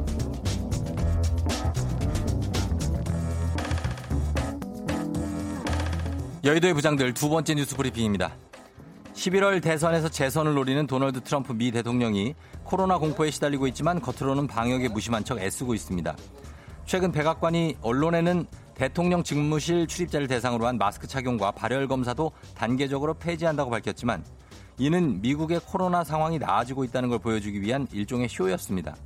여의도의 6.43 6.73
부장들 6.73 7.13
두 7.13 7.29
번째 7.29 7.55
뉴스 7.55 7.77
브리핑입니다. 7.77 8.33
11월 9.13 9.63
대선에서 9.63 10.09
재선을 10.09 10.55
노리는 10.55 10.87
도널드 10.87 11.21
트럼프 11.21 11.53
미 11.53 11.71
대통령이 11.71 12.35
코로나 12.65 12.97
공포에 12.97 13.31
시달리고 13.31 13.67
있지만 13.67 14.01
겉으로는 14.01 14.47
방역에 14.47 14.89
무심한 14.89 15.23
척 15.23 15.39
애쓰고 15.39 15.75
있습니다. 15.75 16.17
최근 16.87 17.13
백악관이 17.13 17.77
언론에는 17.83 18.47
대통령 18.75 19.23
직무실 19.23 19.87
출입자를 19.87 20.29
대상으로 20.29 20.67
한 20.67 20.79
마스크 20.79 21.07
착용과 21.07 21.51
발열 21.51 21.87
검사도 21.89 22.33
단계적으로 22.55 23.13
폐지한다고 23.13 23.69
밝혔지만 23.69 24.25
이는 24.79 25.21
미국의 25.21 25.61
코로나 25.67 26.05
상황이 26.05 26.39
나아지고 26.39 26.85
있다는 26.85 27.11
걸 27.11 27.19
보여주기 27.19 27.61
위한 27.61 27.87
일종의 27.93 28.31
쇼였습니다. 28.31 28.97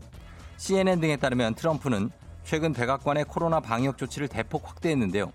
CNN 0.56 1.00
등에 1.00 1.16
따르면 1.16 1.56
트럼프는 1.56 2.10
최근 2.44 2.72
백악관의 2.72 3.24
코로나 3.24 3.58
방역 3.58 3.98
조치를 3.98 4.28
대폭 4.28 4.68
확대했는데요. 4.68 5.32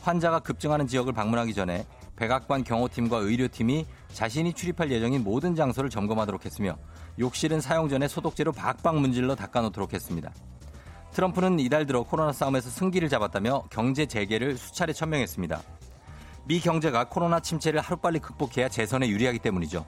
환자가 0.00 0.40
급증하는 0.40 0.86
지역을 0.86 1.12
방문하기 1.12 1.54
전에 1.54 1.86
백악관 2.16 2.64
경호팀과 2.64 3.18
의료팀이 3.18 3.86
자신이 4.12 4.52
출입할 4.52 4.90
예정인 4.90 5.24
모든 5.24 5.54
장소를 5.54 5.88
점검하도록 5.88 6.44
했으며 6.44 6.76
욕실은 7.18 7.60
사용 7.60 7.88
전에 7.88 8.08
소독제로 8.08 8.52
박박 8.52 8.98
문질러 8.98 9.34
닦아놓도록 9.34 9.94
했습니다. 9.94 10.30
트럼프는 11.12 11.58
이달 11.60 11.86
들어 11.86 12.02
코로나 12.02 12.32
싸움에서 12.32 12.70
승기를 12.70 13.08
잡았다며 13.08 13.64
경제 13.70 14.06
재개를 14.06 14.56
수차례 14.56 14.92
천명했습니다. 14.92 15.60
미 16.46 16.60
경제가 16.60 17.04
코로나 17.04 17.40
침체를 17.40 17.80
하루빨리 17.80 18.20
극복해야 18.20 18.68
재선에 18.68 19.08
유리하기 19.08 19.38
때문이죠. 19.40 19.84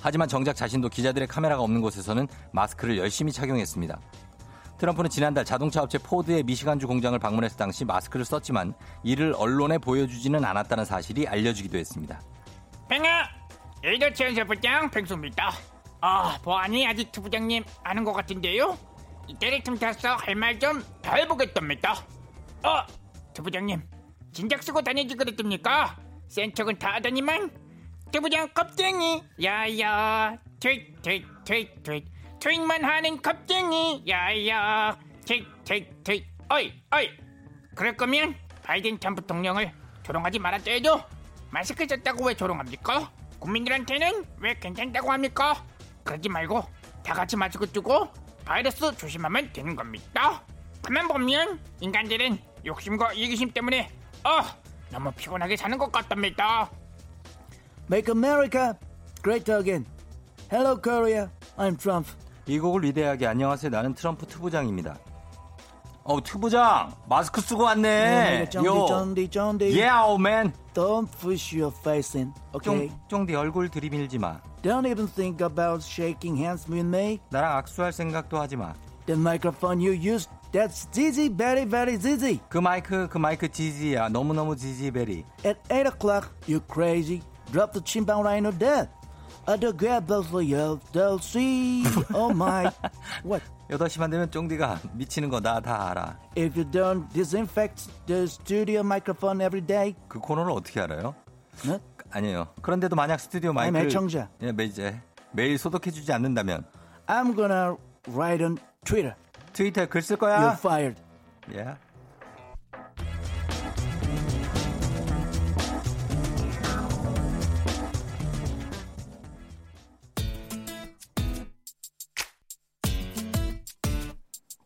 하지만 0.00 0.28
정작 0.28 0.56
자신도 0.56 0.88
기자들의 0.88 1.28
카메라가 1.28 1.62
없는 1.62 1.80
곳에서는 1.80 2.26
마스크를 2.52 2.98
열심히 2.98 3.32
착용했습니다. 3.32 4.00
트럼프는 4.80 5.10
지난달 5.10 5.44
자동차 5.44 5.82
업체 5.82 5.98
포드의 5.98 6.42
미시간주 6.42 6.86
공장을 6.86 7.18
방문했을 7.18 7.58
당시 7.58 7.84
마스크를 7.84 8.24
썼지만 8.24 8.72
이를 9.04 9.34
언론에 9.36 9.76
보여주지는 9.76 10.42
않았다는 10.42 10.86
사실이 10.86 11.28
알려지기도 11.28 11.76
했습니다. 11.76 12.18
팽아! 12.88 13.28
에이더 13.84 14.14
최연세 14.14 14.42
부장 14.44 14.90
팽수입니다. 14.90 15.52
아 16.00 16.38
보아니 16.42 16.86
아직 16.86 17.12
두 17.12 17.20
부장님 17.20 17.62
아는 17.84 18.04
것 18.04 18.14
같은데요? 18.14 18.78
이때를 19.28 19.62
틈타서 19.62 20.16
할 20.16 20.34
말 20.34 20.58
좀 20.58 20.82
더 21.02 21.14
해보겠답니다. 21.14 21.94
어두 22.62 23.42
부장님 23.42 23.82
진작 24.32 24.62
쓰고 24.62 24.80
다니지 24.80 25.14
그랬습니까? 25.14 25.96
센 26.26 26.54
척은 26.54 26.78
다 26.78 26.94
하더니만 26.94 27.50
두 28.10 28.20
부장 28.22 28.48
겁쟁이. 28.54 29.22
야야 29.42 30.38
트윗 30.58 31.02
트윗 31.02 31.24
트윗 31.44 31.82
트윗 31.82 32.04
트윗만 32.40 32.84
하는 32.84 33.20
겁쟁이 33.20 34.02
야야 34.08 34.98
트윗 35.26 35.46
어이 36.48 36.72
어이 36.90 37.10
그럴 37.74 37.96
거면 37.96 38.34
바이든 38.62 38.98
전 38.98 39.14
부통령을 39.14 39.72
조롱하지 40.02 40.38
말았어야죠. 40.38 41.04
마스크 41.50 41.86
썼다고 41.86 42.26
왜 42.26 42.34
조롱합니까? 42.34 43.12
국민들한테는 43.38 44.24
왜 44.38 44.58
괜찮다고 44.58 45.12
합니까? 45.12 45.64
그러지 46.02 46.28
말고 46.28 46.64
다 47.04 47.14
같이 47.14 47.36
마스크 47.36 47.66
쓰고 47.66 48.08
바이러스 48.44 48.96
조심하면 48.96 49.52
되는 49.52 49.76
겁니다. 49.76 50.42
가만 50.82 51.08
보면 51.08 51.60
인간들은 51.80 52.38
욕심과 52.64 53.12
이기심 53.12 53.50
때문에 53.52 53.90
어 54.24 54.40
너무 54.90 55.12
피곤하게 55.12 55.56
사는 55.56 55.76
것 55.76 55.92
같답니다. 55.92 56.70
Make 57.90 58.12
America 58.12 58.74
great 59.22 59.50
again. 59.52 59.86
Hello 60.50 60.80
Korea. 60.80 61.28
I'm 61.56 61.76
Trump. 61.76 62.08
이 62.50 62.58
곡을 62.58 62.82
위대하게 62.82 63.28
안녕하세요. 63.28 63.70
나는 63.70 63.94
트럼프 63.94 64.26
투부장입니다. 64.26 64.98
어, 66.02 66.20
투부장, 66.20 66.92
마스크 67.08 67.40
쓰고 67.40 67.62
왔네. 67.62 68.48
요. 68.64 68.86
쫑디 68.86 69.28
쫑디. 69.28 69.64
Yeah, 69.66 70.04
old 70.04 70.20
man. 70.20 70.52
Don't 70.74 71.08
push 71.20 71.56
your 71.56 71.72
face 71.72 72.18
in. 72.18 72.34
Okay. 72.52 72.88
쫑, 72.88 72.98
쫑디 73.06 73.36
얼굴 73.36 73.68
들이밀지 73.68 74.18
마. 74.18 74.40
Don't 74.62 74.84
even 74.90 75.06
think 75.06 75.46
about 75.46 75.84
shaking 75.84 76.36
hands 76.42 76.68
with 76.68 76.84
me. 76.84 77.20
나랑 77.30 77.56
악수할 77.58 77.92
생각도 77.92 78.40
하지 78.40 78.56
마. 78.56 78.74
The 79.06 79.16
microphone 79.16 79.78
you 79.78 79.92
use, 79.92 80.28
that's 80.50 80.88
Zizi, 80.92 81.28
very, 81.28 81.64
very 81.64 81.98
Zizi. 82.00 82.40
그 82.48 82.58
마이크, 82.58 83.06
그 83.06 83.18
마이크 83.18 83.48
지지야. 83.48 84.08
너무너무 84.08 84.56
지지 84.56 84.90
베리. 84.90 85.24
At 85.46 85.60
8 85.68 85.86
o'clock, 85.86 86.30
you 86.48 86.60
crazy. 86.68 87.22
Drop 87.52 87.72
the 87.72 87.84
chimbang 87.84 88.26
rhino 88.26 88.50
dead. 88.50 88.88
Other 89.46 89.72
grab 89.72 90.06
for 90.28 90.42
you, 90.42 90.78
they'll 90.92 91.18
see. 91.18 91.84
Oh 92.14 92.30
my. 92.32 92.70
What? 93.24 93.42
8시만 93.70 94.10
되면 94.10 94.30
쫑디가 94.30 94.80
미치는 94.94 95.28
거 95.30 95.40
나 95.40 95.60
다 95.60 95.90
알아. 95.90 96.18
If 96.36 96.58
you 96.58 96.64
don't 96.70 97.08
disinfect 97.12 97.88
the 98.06 98.24
studio 98.24 98.80
microphone 98.80 99.40
every 99.40 99.64
day, 99.64 99.94
그 100.08 100.18
코너를 100.18 100.52
어떻게 100.52 100.80
알아요? 100.80 101.14
네? 101.64 101.78
아니에요. 102.10 102.48
그런데도 102.62 102.96
만약 102.96 103.18
스튜디오 103.20 103.52
마이크를 103.52 103.86
애청자. 103.86 104.28
예, 104.42 104.52
매, 104.52 104.64
이제 104.64 105.00
매일 105.32 105.56
소독해 105.58 105.90
주지 105.92 106.12
않는다면 106.12 106.64
I'm 107.06 107.36
gonna 107.36 107.76
write 108.08 108.44
on 108.44 108.58
Twitter. 108.84 109.14
트위터에 109.52 109.86
글쓸 109.86 110.16
You're 110.16 110.20
거야. 110.20 110.52
fired. 110.58 111.00
예. 111.54 111.76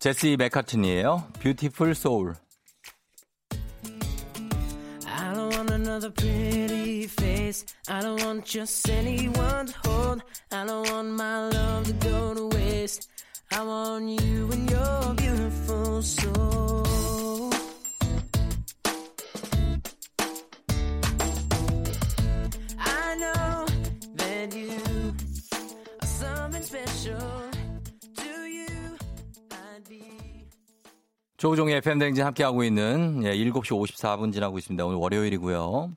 제시 0.03 0.37
맥카튼이에요. 0.37 1.27
뷰티풀 1.41 1.93
소울. 1.93 2.35
I 5.05 5.33
don't 5.33 5.53
want 5.53 5.71
another 5.71 6.09
pretty 6.11 7.07
face. 7.07 7.65
I 7.89 8.01
don't 8.01 8.23
want 8.23 8.45
just 8.45 8.89
anyone 8.89 9.65
to 9.65 9.73
hold. 9.85 10.23
I 10.51 10.65
don't 10.65 10.89
want 10.89 11.09
my 11.09 11.49
love 11.49 11.85
to 11.87 11.93
go 11.93 12.33
to 12.33 12.47
waste. 12.55 13.09
I 13.51 13.61
want 13.63 14.21
you 14.21 14.49
and 14.51 14.69
your 14.69 15.13
beautiful 15.15 16.01
soul. 16.01 17.51
I 22.79 23.15
know 23.19 23.65
that 24.15 24.55
you 24.55 25.15
are 26.01 26.07
something 26.07 26.63
special 26.63 27.32
조우종의 31.44 31.76
FM댕진 31.76 32.24
함께하고 32.24 32.64
있는 32.64 33.20
예, 33.22 33.34
7시 33.34 33.64
54분 33.64 34.32
지나고 34.32 34.56
있습니다. 34.56 34.82
오늘 34.86 34.96
월요일이고요. 34.96 35.94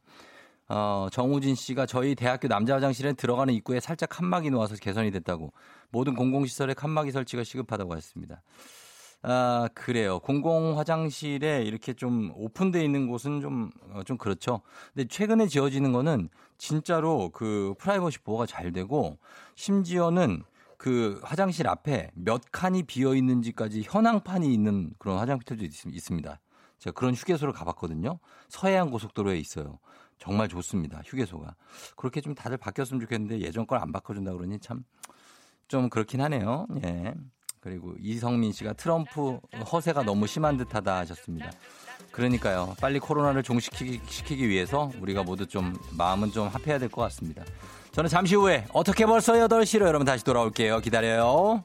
어, 0.67 1.07
정우진 1.09 1.55
씨가 1.55 1.85
저희 1.85 2.15
대학교 2.15 2.49
남자 2.49 2.75
화장실에 2.75 3.13
들어가는 3.13 3.53
입구에 3.53 3.79
살짝 3.79 4.09
칸막이 4.09 4.49
놓아서 4.49 4.75
개선이 4.75 5.09
됐다고 5.11 5.53
모든 5.89 6.15
공공시설에 6.15 6.73
칸막이 6.73 7.11
설치가 7.11 7.45
시급하다고 7.45 7.95
했습니다. 7.95 8.41
아, 9.21 9.69
그래요. 9.73 10.19
공공 10.19 10.77
화장실에 10.77 11.63
이렇게 11.63 11.93
좀 11.93 12.33
오픈되어 12.35 12.83
있는 12.83 13.07
곳은 13.07 13.39
좀, 13.39 13.71
어, 13.93 14.01
좀 14.03 14.17
그렇죠. 14.17 14.59
근데 14.93 15.07
최근에 15.07 15.47
지어지는 15.47 15.93
거는 15.93 16.27
진짜로 16.57 17.29
그 17.29 17.73
프라이버시 17.79 18.19
보호가 18.19 18.47
잘 18.47 18.73
되고 18.73 19.17
심지어는 19.55 20.43
그 20.77 21.19
화장실 21.23 21.67
앞에 21.67 22.11
몇 22.13 22.41
칸이 22.51 22.83
비어 22.83 23.15
있는지까지 23.15 23.83
현황판이 23.85 24.53
있는 24.53 24.91
그런 24.99 25.17
화장실도 25.17 25.65
있, 25.65 25.85
있습니다. 25.85 26.39
제가 26.79 26.93
그런 26.93 27.13
휴게소를 27.15 27.53
가봤거든요. 27.53 28.19
서해안 28.49 28.91
고속도로에 28.91 29.37
있어요. 29.39 29.79
정말 30.19 30.47
좋습니다. 30.47 31.01
휴게소가. 31.05 31.55
그렇게 31.95 32.21
좀 32.21 32.35
다들 32.35 32.57
바뀌었으면 32.57 33.01
좋겠는데 33.01 33.39
예전 33.41 33.65
걸 33.67 33.79
안 33.79 33.91
바꿔준다 33.91 34.33
그러니 34.33 34.59
참 34.59 34.83
좀 35.67 35.89
그렇긴 35.89 36.21
하네요. 36.21 36.65
예. 36.85 37.13
그리고 37.59 37.93
이성민 37.99 38.53
씨가 38.53 38.71
트럼프 38.73 39.37
허세가 39.69 40.03
너무 40.03 40.25
심한 40.25 40.55
듯 40.55 40.73
하다 40.73 40.99
하셨습니다. 40.99 41.51
그러니까요. 42.11 42.73
빨리 42.79 42.99
코로나를 42.99 43.43
종식시키기 43.43 43.99
시키기 44.07 44.47
위해서 44.47 44.89
우리가 45.01 45.23
모두 45.23 45.45
좀 45.45 45.75
마음은 45.97 46.31
좀 46.31 46.47
합해야 46.47 46.79
될 46.79 46.87
것 46.87 47.01
같습니다. 47.01 47.43
저는 47.97 48.11
잠시 48.11 48.35
후에 48.35 48.63
어떻게 48.73 49.07
벌써 49.07 49.33
8시로 49.33 49.87
여러분 49.87 50.05
다시 50.05 50.23
돌아올게요. 50.23 50.81
기다려요. 50.81 51.63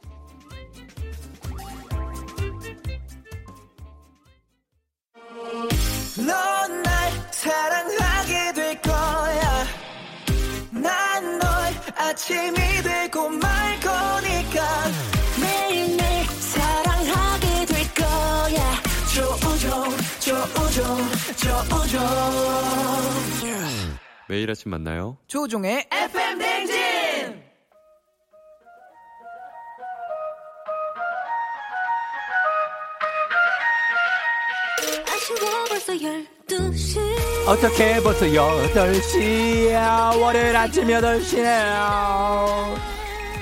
아침이 11.94 12.54
되고 12.82 13.28
말 13.28 13.78
거니까. 13.80 14.86
매일매일 15.38 16.24
사랑하게 16.26 17.66
될 17.66 17.94
거야. 17.94 18.80
조우종, 19.14 19.94
조우종, 20.18 20.96
조우종. 21.36 23.41
매일 24.32 24.50
아침 24.50 24.70
만나요. 24.70 25.18
조종의 25.26 25.86
FM 25.92 26.38
댕진! 26.38 26.74
아쉬워 35.06 35.64
벌써 35.68 35.92
12시 35.92 36.98
어떻게 37.46 38.00
벌써 38.00 38.24
8시야. 38.24 40.18
월요일 40.18 40.56
아침 40.56 40.86
8시네요. 40.86 42.74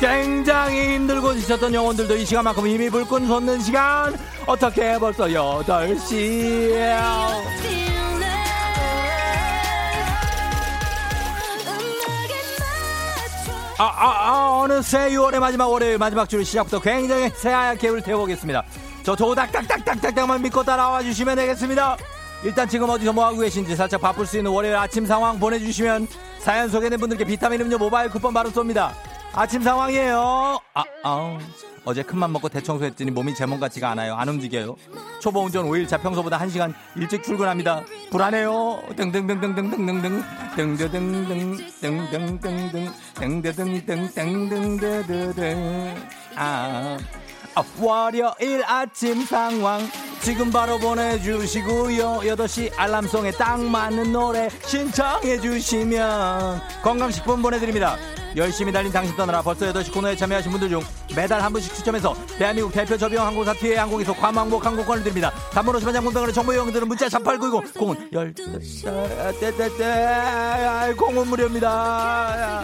굉장히 0.00 0.94
힘들고 0.94 1.34
지쳤던 1.36 1.72
영혼들도 1.72 2.16
이 2.16 2.24
시간만큼 2.24 2.66
힘이 2.66 2.90
불끈 2.90 3.28
솟는 3.28 3.60
시간. 3.60 4.18
어떻게 4.44 4.98
벌써 4.98 5.26
8시야. 5.28 6.90
아, 13.80 13.84
아, 13.84 14.28
아, 14.28 14.60
어느새 14.60 15.08
6월의 15.08 15.38
마지막 15.38 15.68
월요일 15.68 15.96
마지막 15.96 16.28
주 16.28 16.44
시작부터 16.44 16.78
굉장히 16.80 17.30
새하얗게 17.30 17.88
불 17.88 18.02
태워보겠습니다. 18.02 18.62
저 19.02 19.16
도닥닥닥닥닥닥만 19.16 20.42
믿고 20.42 20.62
따라와 20.62 21.02
주시면 21.02 21.36
되겠습니다. 21.36 21.96
일단 22.44 22.68
지금 22.68 22.90
어디서 22.90 23.14
뭐하고 23.14 23.38
계신지 23.38 23.74
살짝 23.74 24.02
바쁠 24.02 24.26
수 24.26 24.36
있는 24.36 24.50
월요일 24.50 24.76
아침 24.76 25.06
상황 25.06 25.40
보내주시면 25.40 26.08
사연 26.40 26.68
소개된 26.68 27.00
분들께 27.00 27.24
비타민 27.24 27.62
음료 27.62 27.78
모바일 27.78 28.10
쿠폰 28.10 28.34
바로 28.34 28.50
쏩니다. 28.50 28.90
아침 29.32 29.62
상황이에요. 29.62 30.58
아, 30.74 30.84
아. 31.04 31.38
어제 31.84 32.02
큰맘 32.02 32.32
먹고 32.32 32.48
대청소했더니 32.50 33.10
몸이 33.10 33.34
제몸 33.34 33.58
같지가 33.58 33.88
않아요. 33.90 34.14
안 34.14 34.28
움직여요. 34.28 34.76
초보 35.20 35.40
운전 35.40 35.64
5일차 35.66 36.00
평소보다 36.02 36.38
1시간 36.38 36.74
일찍 36.94 37.22
출근합니다. 37.22 37.82
불안해요. 38.10 38.82
등등등등등등등등 38.96 40.22
등등등등 40.56 41.56
등등등등 41.80 42.92
등등등등등등등등 43.14 45.94
아. 46.36 46.98
아, 47.54 47.64
월요일 47.78 48.62
아침 48.64 49.24
상황. 49.24 49.80
지금 50.22 50.50
바로 50.50 50.78
보내주시고요. 50.78 52.20
8시 52.24 52.72
알람송에 52.76 53.32
딱 53.32 53.58
맞는 53.58 54.12
노래 54.12 54.48
신청해 54.66 55.40
주시면 55.40 56.60
건강식품 56.82 57.40
보내드립니다. 57.40 57.96
열심히 58.36 58.70
달린 58.70 58.92
당신 58.92 59.16
떠나라. 59.16 59.40
벌써 59.42 59.72
8시 59.72 59.92
코너에 59.92 60.14
참여하신 60.14 60.52
분들 60.52 60.68
중 60.68 60.82
매달 61.16 61.42
한 61.42 61.52
분씩 61.52 61.74
추첨해서 61.74 62.14
대한민국 62.38 62.70
대표 62.72 62.96
저비용 62.96 63.26
항공사 63.26 63.52
티웨이 63.54 63.76
항공에서 63.78 64.12
괌항복 64.14 64.64
항공권을 64.64 65.02
드립니다. 65.02 65.32
단문 65.52 65.74
50원 65.76 65.92
장군당의 65.94 66.32
정보 66.34 66.52
이용들은 66.52 66.86
문자 66.86 67.08
3899 67.08 67.72
공은 67.78 68.10
12시. 68.12 69.40
떼떼떼. 69.40 70.94
공은 70.96 71.26
무료입니다 71.28 72.62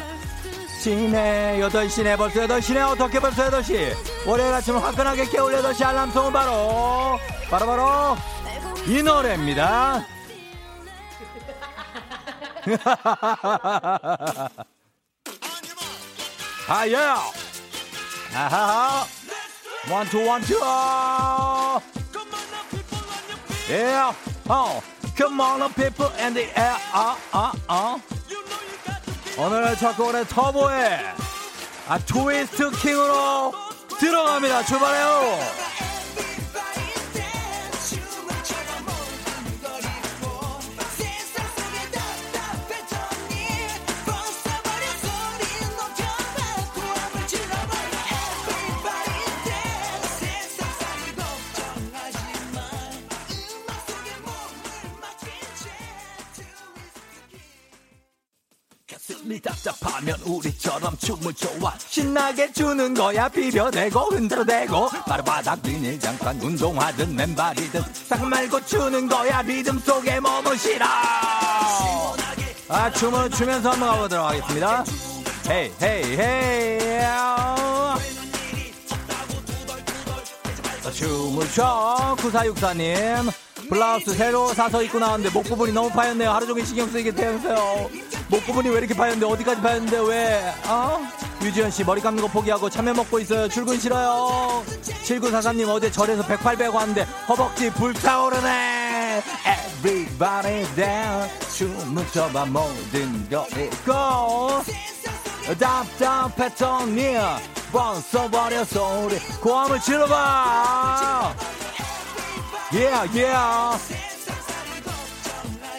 시내 0.81 1.59
8시네 1.61 2.17
벌써 2.17 2.41
8시네. 2.47 2.93
어떻게 2.93 3.19
벌써 3.19 3.51
8시? 3.51 4.27
월요일 4.27 4.53
아침을 4.55 4.83
화끈하게 4.83 5.27
깨울 5.27 5.53
8시 5.55 5.85
알람송은 5.85 6.33
바로 6.33 7.19
바로 7.51 7.67
바로 7.67 8.17
이 8.87 9.03
노래입니다. 9.03 10.05
아야 16.69 17.17
아하하 18.35 19.07
원투 19.91 20.27
원투 20.27 20.61
Yeah. 23.69 24.15
Oh 24.49 24.81
Come 25.17 25.41
on 25.41 25.73
people 25.73 26.13
and 26.19 26.37
the 26.37 26.45
air. 26.61 26.77
Uh, 26.93 27.17
uh. 27.71 28.16
오늘의 29.39 29.77
첫 29.77 29.95
곡은 29.97 30.25
터보의 30.27 30.99
아, 31.89 31.99
트위스트 31.99 32.71
킹으로 32.71 33.53
들어갑니다. 34.01 34.65
출발해요. 34.65 35.86
네 59.67 59.73
답답하면 59.73 60.17
우리처럼 60.25 60.97
춤을 60.99 61.35
춰와 61.35 61.75
신나게 61.79 62.53
추는 62.53 62.95
거야. 62.95 63.29
비벼대고 63.29 63.99
흔들어대고 63.99 64.89
바로 65.07 65.25
바닥 65.25 65.61
비닐 65.61 65.99
잠깐 65.99 66.41
운동하든 66.41 67.17
맨발이든 67.17 67.83
딱 68.09 68.25
말고 68.25 68.65
추는 68.65 69.09
거야. 69.09 69.43
리듬 69.43 69.79
속에 69.81 70.21
실어 70.57 70.87
아 72.69 72.91
춤을 72.93 73.31
추면서 73.31 73.71
한번 73.71 73.89
가보도록 73.91 74.27
하겠습니다. 74.27 74.85
헤이 75.49 75.73
헤이 75.83 76.17
헤이. 76.17 77.01
아. 77.05 77.97
자, 80.83 80.91
춤을 80.93 81.51
춰. 81.53 82.17
9464님 82.19 83.46
블라우스 83.69 84.15
새로 84.15 84.53
사서 84.55 84.83
입고 84.83 84.99
나왔는데 84.99 85.33
목 85.35 85.45
부분이 85.45 85.73
너무 85.73 85.91
파였네요. 85.91 86.31
하루 86.31 86.47
종일 86.47 86.65
신경 86.67 86.89
쓰이게 86.89 87.11
되어서요. 87.13 87.91
목 88.29 88.45
부분이 88.47 88.69
왜 88.69 88.79
이렇게 88.79 88.95
파였는데 88.95 89.27
어디까지 89.27 89.61
파였는데 89.61 89.99
왜? 90.09 90.55
어? 90.69 91.01
유지현 91.43 91.71
씨 91.71 91.85
머리 91.85 92.01
감는 92.01 92.23
거 92.23 92.29
포기하고 92.29 92.71
참외 92.71 92.93
먹고 92.93 93.19
있어요. 93.21 93.49
출근 93.49 93.79
싫어요. 93.79 94.65
7943님 95.05 95.69
어제 95.69 95.91
절에서 95.91 96.23
108 96.25 96.57
배고 96.57 96.77
왔는데 96.77 97.03
허벅지 97.29 97.71
불타오르네. 97.71 99.23
Everybody 99.83 100.65
down 100.75 101.29
춤을 101.55 102.07
춰봐 102.13 102.47
모든 102.47 103.29
거 103.29 103.47
있고. 103.59 104.63
답답했더니 105.61 107.15
벗어버려서 107.71 109.01
우리 109.05 109.19
고함을 109.41 109.81
질러봐 109.81 111.33
yeah 112.77 113.17
yeah. 113.17 113.79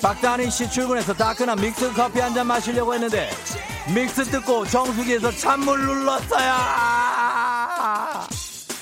박다니 0.01 0.49
씨 0.51 0.69
출근해서 0.69 1.13
따끈한 1.13 1.59
믹스 1.59 1.91
커피 1.93 2.19
한 2.19 2.33
잔 2.33 2.45
마시려고 2.47 2.93
했는데 2.93 3.29
믹스 3.93 4.23
뜯고 4.25 4.65
정수기에서 4.67 5.31
찬물 5.31 5.79
눌렀어요 5.85 6.53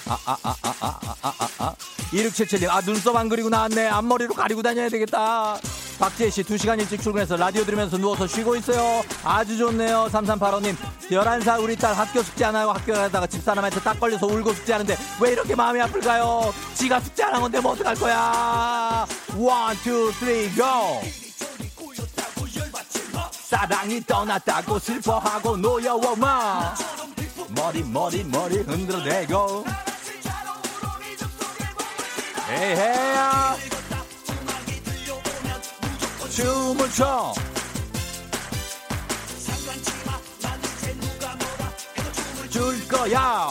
아, 0.08 0.18
아, 0.26 0.38
아, 0.44 0.56
아, 0.62 0.74
아, 0.82 1.00
아, 1.02 1.18
아, 1.24 1.34
아. 1.40 1.48
아. 1.60 1.74
2677님, 2.12 2.70
아, 2.70 2.80
눈썹 2.82 3.16
안 3.16 3.28
그리고 3.28 3.50
나왔네. 3.50 3.88
앞머리로 3.88 4.34
가리고 4.36 4.62
다녀야 4.62 4.88
되겠다. 4.90 5.58
박지혜 6.00 6.30
씨, 6.30 6.44
2시간 6.44 6.80
일찍 6.80 7.02
출근해서 7.02 7.36
라디오 7.38 7.64
들으면서 7.66 7.98
누워서 7.98 8.28
쉬고 8.28 8.56
있어요. 8.58 9.02
아주 9.24 9.58
좋네요. 9.58 10.08
3385님, 10.12 10.76
11살 11.10 11.64
우리 11.64 11.76
딸 11.76 11.94
학교 11.96 12.22
숙제 12.22 12.46
안 12.46 12.56
하고 12.56 12.74
학교 12.74 12.94
가다가 12.94 13.26
집사람한테 13.26 13.80
딱 13.80 14.00
걸려서 14.00 14.28
울고 14.28 14.54
숙제하는데 14.54 14.98
왜 15.22 15.32
이렇게 15.32 15.56
마음이 15.56 15.80
아플까요? 15.82 16.54
지가 16.76 17.00
숙제 17.00 17.24
안 17.24 17.34
한 17.36 17.42
건데 17.42 17.60
뭐 17.60 17.72
어떡할 17.74 17.96
거야? 17.96 19.06
1, 19.34 19.38
2, 19.40 20.12
3, 20.50 20.56
go! 20.56 21.02
사랑이 23.32 24.04
떠났다고 24.06 24.80
슬퍼하고 24.80 25.56
노여워 25.58 26.16
마 26.16 26.74
머리 27.50 27.84
머리 27.84 28.24
머리 28.26 28.58
흔들어대고 28.58 29.66
에헤야. 32.50 33.56
춤을 36.30 36.92
춰. 36.92 37.34
줄 42.50 42.88
거야. 42.88 43.50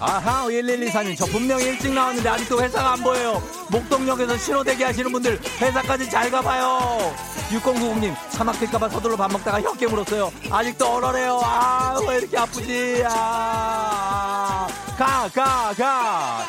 아하 0.00 0.44
1124님 0.46 1.16
저 1.16 1.24
분명히 1.26 1.64
일찍 1.64 1.92
나왔는데 1.92 2.28
아직도 2.28 2.62
회사가 2.62 2.92
안 2.92 3.02
보여요. 3.02 3.42
목동역에서 3.70 4.36
신호 4.36 4.62
대기 4.62 4.82
하시는 4.82 5.10
분들 5.10 5.40
회사까지 5.60 6.10
잘 6.10 6.30
가봐요. 6.30 7.14
6090님 7.50 8.14
사막 8.30 8.58
될까봐 8.58 8.88
서둘러 8.90 9.16
밥 9.16 9.30
먹다가 9.32 9.60
혀 9.62 9.72
깨물었어요. 9.72 10.30
아직도 10.50 10.86
얼얼해요. 10.96 11.40
아 11.42 12.00
왜 12.06 12.16
이렇게 12.18 12.36
아프지? 12.36 13.02
아, 13.08 14.66
아가가가 14.98 16.44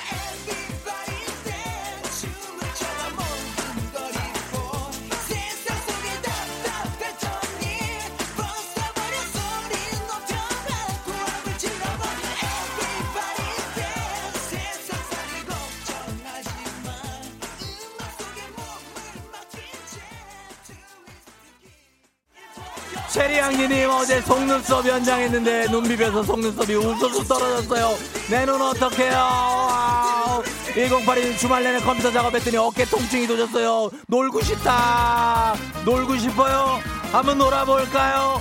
체리향기님 23.25 23.89
어제 23.89 24.21
속눈썹 24.21 24.85
연장했는데 24.87 25.67
눈 25.71 25.83
비벼서 25.83 26.21
속눈썹이 26.23 26.75
우수수 26.75 27.27
떨어졌어요. 27.27 27.97
내 28.29 28.45
눈 28.45 28.61
어떡해요? 28.61 30.43
1082님 30.75 31.37
주말 31.39 31.63
내내 31.63 31.79
컴퓨터 31.79 32.11
작업했더니 32.11 32.57
어깨 32.57 32.85
통증이 32.85 33.25
도졌어요. 33.25 33.89
놀고 34.07 34.41
싶다. 34.41 35.55
놀고 35.85 36.17
싶어요. 36.17 36.79
한번 37.11 37.39
놀아볼까요? 37.39 38.39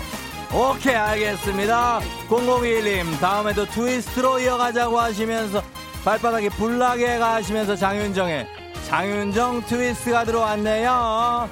오케이 0.52 0.94
알겠습니다. 0.94 2.00
0021님 2.28 3.18
다음에도 3.20 3.64
트위스트로 3.64 4.38
이어가자고 4.40 5.00
하시면서 5.00 5.62
발바닥에 6.04 6.50
불나게 6.50 7.16
가시면서 7.18 7.74
장윤정의 7.74 8.46
장윤정 8.88 9.64
트위스트가 9.64 10.24
들어왔네요 10.24 11.48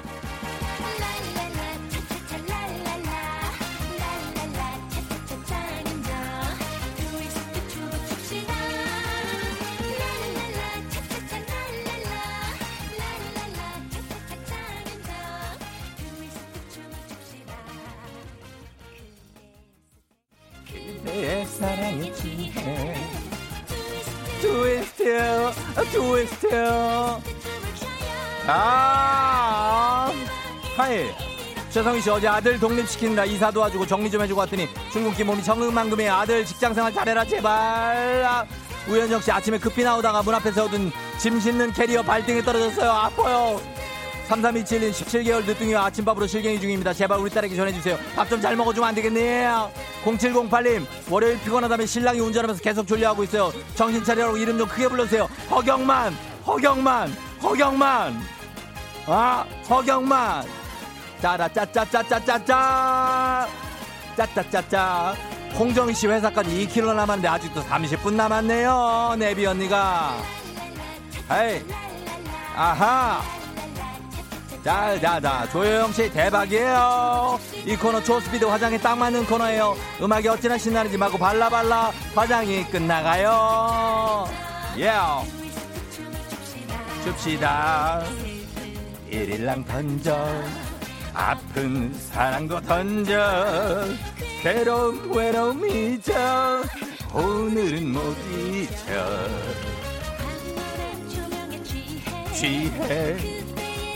내 21.04 21.44
사랑의 21.44 22.14
지혜 22.14 22.94
트위스트 24.40 25.52
트위스트 25.90 26.48
아 28.46 30.12
하이. 30.76 31.10
최성희 31.70 32.00
씨 32.02 32.10
어제 32.10 32.26
아들 32.28 32.58
독립시킨다. 32.58 33.24
이사 33.24 33.50
도와주고 33.50 33.86
정리 33.86 34.10
좀 34.10 34.20
해주고 34.22 34.40
왔더니 34.40 34.68
출근길 34.90 35.24
몸이 35.24 35.42
천근만근해. 35.42 36.08
아들 36.08 36.44
직장생활 36.44 36.92
잘해라 36.92 37.24
제발. 37.24 38.24
아, 38.24 38.44
우현정 38.88 39.20
씨 39.20 39.30
아침에 39.30 39.58
급히 39.58 39.84
나오다가 39.84 40.22
문 40.22 40.34
앞에 40.34 40.50
세워둔 40.52 40.90
짐 41.18 41.38
싣는 41.40 41.72
캐리어 41.72 42.02
발등에 42.02 42.42
떨어졌어요. 42.42 42.90
아파요 42.90 43.60
3327님 44.32 44.90
17개월 44.92 45.44
늦둥이와 45.44 45.84
아침밥으로 45.86 46.26
실갱이 46.26 46.58
중입니다. 46.60 46.92
제발 46.94 47.18
우리 47.18 47.30
딸에게 47.30 47.54
전해주세요. 47.54 47.98
밥 48.16 48.28
좀 48.28 48.40
잘 48.40 48.56
먹어주면 48.56 48.88
안 48.88 48.94
되겠네요. 48.94 49.70
0708님 50.04 50.86
월요일 51.10 51.38
피곤하다면 51.40 51.86
신랑이 51.86 52.18
운전하면서 52.20 52.62
계속 52.62 52.86
졸려하고 52.86 53.24
있어요. 53.24 53.52
정신 53.74 54.02
차리라고 54.02 54.36
이름 54.38 54.56
좀 54.58 54.66
크게 54.68 54.88
불러주세요. 54.88 55.28
허경만 55.50 56.14
허경만 56.46 57.14
허경만 57.42 58.20
아 59.06 59.44
허경만 59.68 60.44
짜라 61.20 61.48
짜짜짜짜짜짜 61.48 63.48
짜짜짜짜 64.16 65.14
홍정희 65.58 65.92
씨 65.94 66.06
회사까지 66.06 66.66
2km 66.68 66.94
남았는데 66.94 67.28
아직도 67.28 67.62
30분 67.64 68.14
남았네요. 68.14 69.16
내비 69.18 69.44
언니가 69.44 70.16
에이 71.30 71.62
아하 72.56 73.20
자자자 74.62 75.48
조효영 75.50 75.92
씨 75.92 76.10
대박이에요. 76.10 77.38
이 77.66 77.76
코너 77.76 78.02
초스피드 78.02 78.44
화장에 78.44 78.78
딱 78.78 78.96
맞는 78.96 79.26
코너예요. 79.26 79.76
음악이 80.00 80.28
어찌나 80.28 80.56
신나는지 80.56 80.96
마구 80.96 81.18
발라발라 81.18 81.92
화장이 82.14 82.64
끝나가요. 82.70 84.28
예 84.78 84.88
yeah. 84.88 85.30
줍시다. 87.04 88.02
일일랑 89.10 89.64
던져. 89.64 90.16
아픈 91.12 91.92
사랑도 91.94 92.60
던져. 92.60 93.84
괴로움 94.42 95.12
외로움 95.14 95.64
잊어 95.68 96.62
오늘은 97.12 97.92
못 97.92 98.16
잊어 98.32 99.28
취해 102.32 103.41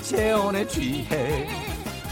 재혼에 0.06 0.66
취해 0.68 1.48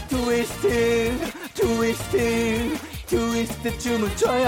트위스트 0.09 1.17
트위스트 1.53 2.77
트위스트 3.05 3.79
춤을 3.79 4.17
춰요 4.17 4.43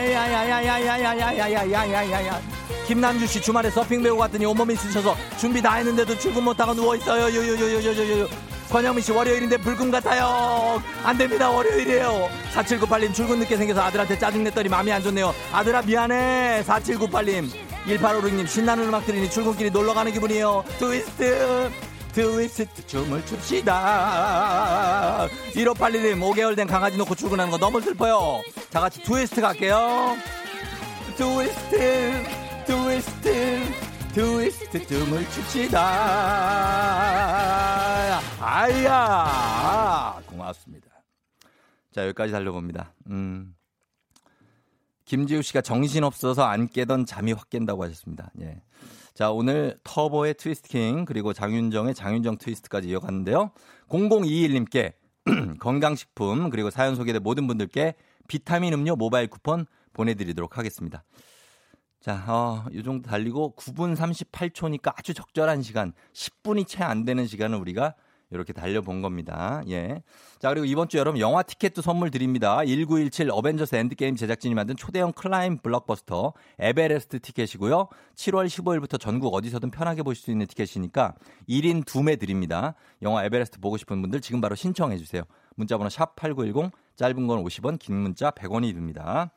야야야야야야야야야야야야야 0.00 2.40
김남주 2.86 3.26
씨 3.26 3.42
주말에 3.42 3.68
서핑 3.68 4.02
배우고 4.02 4.20
갔더니 4.20 4.46
온몸이 4.46 4.74
쑤셔서 4.76 5.14
준비 5.38 5.60
다 5.60 5.74
했는데도 5.74 6.18
출근 6.18 6.44
못하고 6.44 6.72
누워있어요 6.72 7.24
요요요요요요요 7.24 8.28
권영민 8.70 9.04
씨 9.04 9.12
월요일인데 9.12 9.58
불금 9.58 9.90
같아요. 9.90 10.82
안 11.04 11.18
됩니다. 11.18 11.50
월요일이에요. 11.50 12.30
4798님 12.54 13.12
출근 13.12 13.40
늦게 13.40 13.58
생겨서 13.58 13.82
아들한테 13.82 14.18
짜증 14.18 14.44
냈더니 14.44 14.70
마음이 14.70 14.90
안 14.90 15.02
좋네요. 15.02 15.34
아들아 15.52 15.82
미안해. 15.82 16.64
4798님 16.66 17.50
1856님 17.86 18.46
신나는 18.46 18.88
음악 18.88 19.06
들으니 19.06 19.30
출근길이 19.30 19.70
놀러 19.70 19.94
가는 19.94 20.12
기분이에요. 20.12 20.64
트위스트 20.78 21.70
트위스트 22.12 22.86
춤을 22.86 23.24
춥시다. 23.26 25.26
1582님 25.54 26.20
5개월 26.20 26.54
된 26.54 26.66
강아지 26.66 26.96
놓고 26.96 27.14
출근하는 27.14 27.50
거 27.50 27.58
너무 27.58 27.80
슬퍼요. 27.80 28.42
다 28.70 28.80
같이 28.80 29.02
트위스트 29.02 29.40
갈게요. 29.40 30.16
트위스트 31.16 32.22
트위스트 32.66 33.62
트위스트 34.12 34.86
춤을 34.86 35.28
춥시다. 35.30 35.80
아야 38.40 40.20
고맙습니다. 40.26 40.88
자 41.92 42.04
여기까지 42.04 42.32
달려봅니다. 42.32 42.92
음. 43.08 43.54
김지우 45.12 45.42
씨가 45.42 45.60
정신 45.60 46.04
없어서 46.04 46.44
안 46.44 46.66
깨던 46.66 47.04
잠이 47.04 47.32
확 47.32 47.50
깬다고 47.50 47.84
하셨습니다. 47.84 48.30
예. 48.40 48.62
자 49.12 49.30
오늘 49.30 49.78
터보의 49.84 50.32
트위스트 50.38 50.70
킹 50.70 51.04
그리고 51.04 51.34
장윤정의 51.34 51.94
장윤정 51.94 52.38
트위스트까지 52.38 52.88
이어갔는데요. 52.88 53.50
0021님께 53.90 54.94
건강식품 55.60 56.48
그리고 56.48 56.70
사연 56.70 56.96
소개된 56.96 57.22
모든 57.22 57.46
분들께 57.46 57.94
비타민 58.26 58.72
음료 58.72 58.96
모바일 58.96 59.28
쿠폰 59.28 59.66
보내드리도록 59.92 60.56
하겠습니다. 60.56 61.04
자, 62.00 62.24
어, 62.26 62.64
이 62.72 62.82
정도 62.82 63.10
달리고 63.10 63.54
9분 63.58 63.94
38초니까 63.94 64.94
아주 64.96 65.12
적절한 65.12 65.60
시간, 65.60 65.92
10분이 66.14 66.66
채 66.66 66.84
안 66.84 67.04
되는 67.04 67.26
시간을 67.26 67.58
우리가 67.58 67.96
이렇게 68.32 68.52
달려본 68.52 69.02
겁니다. 69.02 69.62
예. 69.68 70.02
자, 70.38 70.48
그리고 70.48 70.64
이번 70.64 70.88
주 70.88 70.98
여러분 70.98 71.20
영화 71.20 71.42
티켓도 71.42 71.82
선물 71.82 72.10
드립니다. 72.10 72.56
1917 72.64 73.30
어벤져스 73.30 73.74
엔드게임 73.74 74.16
제작진이 74.16 74.54
만든 74.54 74.76
초대형 74.76 75.12
climb 75.12 75.58
블록버스터 75.58 76.32
에베레스트 76.58 77.20
티켓이고요. 77.20 77.88
7월 78.16 78.46
15일부터 78.46 78.98
전국 78.98 79.34
어디서든 79.34 79.70
편하게 79.70 80.02
보실 80.02 80.24
수 80.24 80.30
있는 80.30 80.46
티켓이니까 80.46 81.14
1인 81.48 81.84
2매 81.84 82.18
드립니다. 82.18 82.74
영화 83.02 83.24
에베레스트 83.24 83.60
보고 83.60 83.76
싶은 83.76 84.00
분들 84.02 84.20
지금 84.20 84.40
바로 84.40 84.54
신청해 84.54 84.98
주세요. 84.98 85.22
문자 85.54 85.76
번호 85.76 85.90
샵 85.90 86.16
8910 86.16 86.72
짧은 86.96 87.26
건 87.26 87.44
50원, 87.44 87.78
긴 87.78 87.96
문자 87.96 88.30
100원이 88.30 88.74
듭니다. 88.74 89.30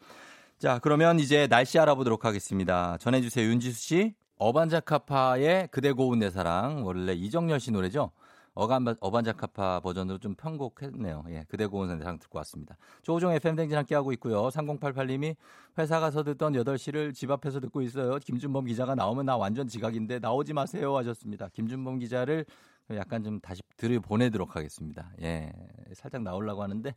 자, 0.58 0.80
그러면 0.80 1.20
이제 1.20 1.48
날씨 1.48 1.78
알아보도록 1.80 2.26
하겠습니다. 2.26 2.98
전해 3.00 3.22
주세요, 3.22 3.46
윤지수 3.48 3.80
씨. 3.80 4.16
어반자카파의 4.38 5.70
그대 5.72 5.92
고운 5.92 6.20
내 6.20 6.30
사랑. 6.30 6.86
원래 6.86 7.14
이정열 7.14 7.60
씨 7.60 7.72
노래죠? 7.72 8.12
어반, 8.56 8.96
어반자카파 9.02 9.82
버전으로 9.82 10.18
좀 10.18 10.34
편곡했네요. 10.34 11.26
예, 11.30 11.46
그대 11.50 11.66
고운 11.66 11.90
내 11.90 11.98
사랑 11.98 12.18
듣고 12.18 12.38
왔습니다. 12.40 12.78
조우종 13.04 13.34
FM 13.34 13.58
댕진 13.58 13.78
함께하고 13.78 14.14
있고요. 14.14 14.48
3088님이 14.48 15.36
회사 15.78 16.00
가서 16.00 16.24
듣던 16.24 16.54
8시를 16.54 17.14
집 17.14 17.30
앞에서 17.32 17.60
듣고 17.60 17.82
있어요. 17.82 18.18
김준범 18.18 18.66
기자가 18.66 18.96
나오면 18.96 19.26
나 19.26 19.36
완전 19.36 19.68
지각인데 19.68 20.20
나오지 20.20 20.54
마세요 20.54 20.96
하셨습니다. 20.96 21.50
김준범 21.50 22.00
기자를 22.00 22.46
약간 22.92 23.24
좀 23.24 23.42
다시 23.42 23.62
들을 23.76 24.00
보내도록 24.00 24.56
하겠습니다. 24.56 25.12
예, 25.22 25.52
살짝 25.94 26.22
나오려고 26.22 26.64
하는데 26.64 26.96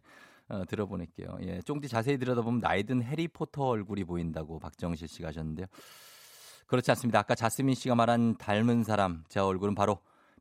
어, 0.49 0.65
들어보낼게요. 0.65 1.39
예, 1.43 1.61
쫑디 1.63 1.89
자세히 1.89 2.19
들여다보면 2.19 2.61
나이든 2.61 3.03
해리포터 3.03 3.65
얼굴이 3.65 4.05
보인다고 4.05 4.61
박정실 4.61 5.09
씨가 5.09 5.29
하셨는데요. 5.29 5.67
그렇지 6.67 6.91
않습니다. 6.93 7.19
아까 7.19 7.35
자스민 7.35 7.75
씨가 7.75 7.95
말한 7.95 8.37
닮은 8.37 8.85
사람, 8.85 9.25
제 9.29 9.41
얼굴은 9.41 9.75
바로 9.75 9.99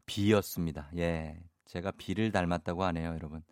비였습니다. 0.07 0.89
예, 0.97 1.39
제가 1.65 1.91
비를 1.91 2.31
닮았다고 2.31 2.83
하네요, 2.85 3.09
여러분. 3.09 3.43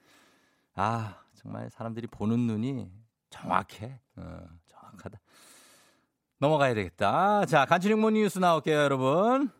아, 0.74 1.22
정말 1.36 1.70
사람들이 1.70 2.08
보는 2.08 2.40
눈이 2.40 2.90
정확해. 3.30 4.00
어, 4.16 4.40
정확하다. 4.68 5.20
넘어가야 6.40 6.74
되겠다. 6.74 7.46
자, 7.46 7.66
간추린 7.66 8.00
morning 8.00 8.24
뉴스 8.24 8.40
나올게요, 8.40 8.78
여러분. 8.78 9.52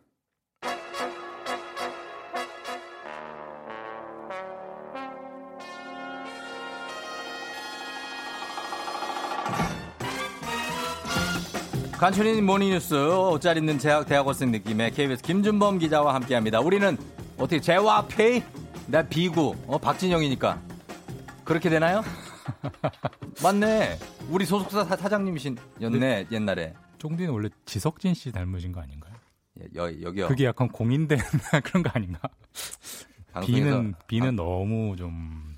간추린 12.06 12.46
모닝뉴스 12.46 12.94
옷잘 12.94 13.56
입는 13.56 13.78
대학, 13.78 14.06
대학원생 14.06 14.52
느낌의 14.52 14.92
KBS 14.92 15.24
김준범 15.24 15.78
기자와 15.80 16.14
함께합니다. 16.14 16.60
우리는 16.60 16.96
어떻게 17.36 17.60
재와 17.60 18.06
페이? 18.06 18.44
나 18.86 19.02
비구 19.02 19.56
어 19.66 19.76
박진영이니까 19.76 20.62
그렇게 21.42 21.68
되나요? 21.68 22.04
맞네. 23.42 23.98
우리 24.30 24.44
소속사 24.46 24.84
사- 24.84 24.94
사장님이신였네 24.96 26.26
옛날에. 26.30 26.74
쫑디는 26.98 27.32
원래 27.32 27.48
지석진 27.64 28.14
씨 28.14 28.30
닮으신 28.30 28.70
거 28.70 28.80
아닌가요? 28.80 29.12
예, 29.60 29.66
여, 29.74 30.02
여기요. 30.02 30.28
그게 30.28 30.44
약간 30.44 30.68
공인된 30.68 31.18
그런 31.64 31.82
거 31.82 31.90
아닌가? 31.92 32.20
비는 33.44 33.94
비는 34.06 34.36
너무 34.36 34.94
좀 34.94 35.55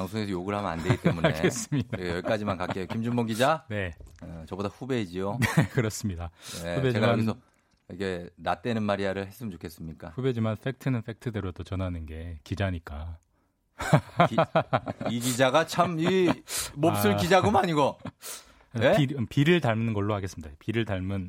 방송에서 0.00 0.30
욕을 0.30 0.54
하면 0.54 0.70
안 0.70 0.82
되기 0.82 0.96
때문에 1.00 1.28
알겠습니다. 1.34 1.98
예, 2.00 2.10
여기까지만 2.16 2.56
갈게요. 2.56 2.86
김준범 2.86 3.26
기자. 3.26 3.64
네 3.68 3.92
어, 4.22 4.44
저보다 4.48 4.68
후배이지요. 4.68 5.38
그렇습니다. 5.72 6.30
네, 6.62 6.76
후배지만- 6.76 6.92
제가 6.94 7.08
여기서 7.12 7.36
이게 7.92 8.28
나 8.36 8.54
때는 8.56 8.82
말이야를 8.84 9.26
했으면 9.26 9.50
좋겠습니까? 9.52 10.10
후배지만 10.10 10.56
팩트는 10.62 11.02
팩트대로 11.02 11.52
또 11.52 11.64
전하는 11.64 12.06
게 12.06 12.38
기자니까. 12.44 13.18
기- 14.28 14.36
이 15.10 15.20
기자가 15.20 15.66
참 15.66 15.98
이 15.98 16.30
몹쓸 16.76 17.12
아. 17.12 17.16
기자구만 17.16 17.68
이거. 17.68 17.98
네? 18.72 18.94
비, 18.96 19.06
비를 19.28 19.60
닮는 19.60 19.94
걸로 19.94 20.14
하겠습니다. 20.14 20.54
비를 20.60 20.84
닮은 20.84 21.28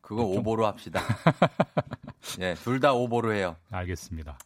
그거 0.00 0.22
오보로 0.24 0.66
합시다. 0.66 1.00
예, 2.40 2.54
둘다 2.54 2.92
오보로 2.94 3.32
해요. 3.32 3.56
알겠습니다. 3.70 4.38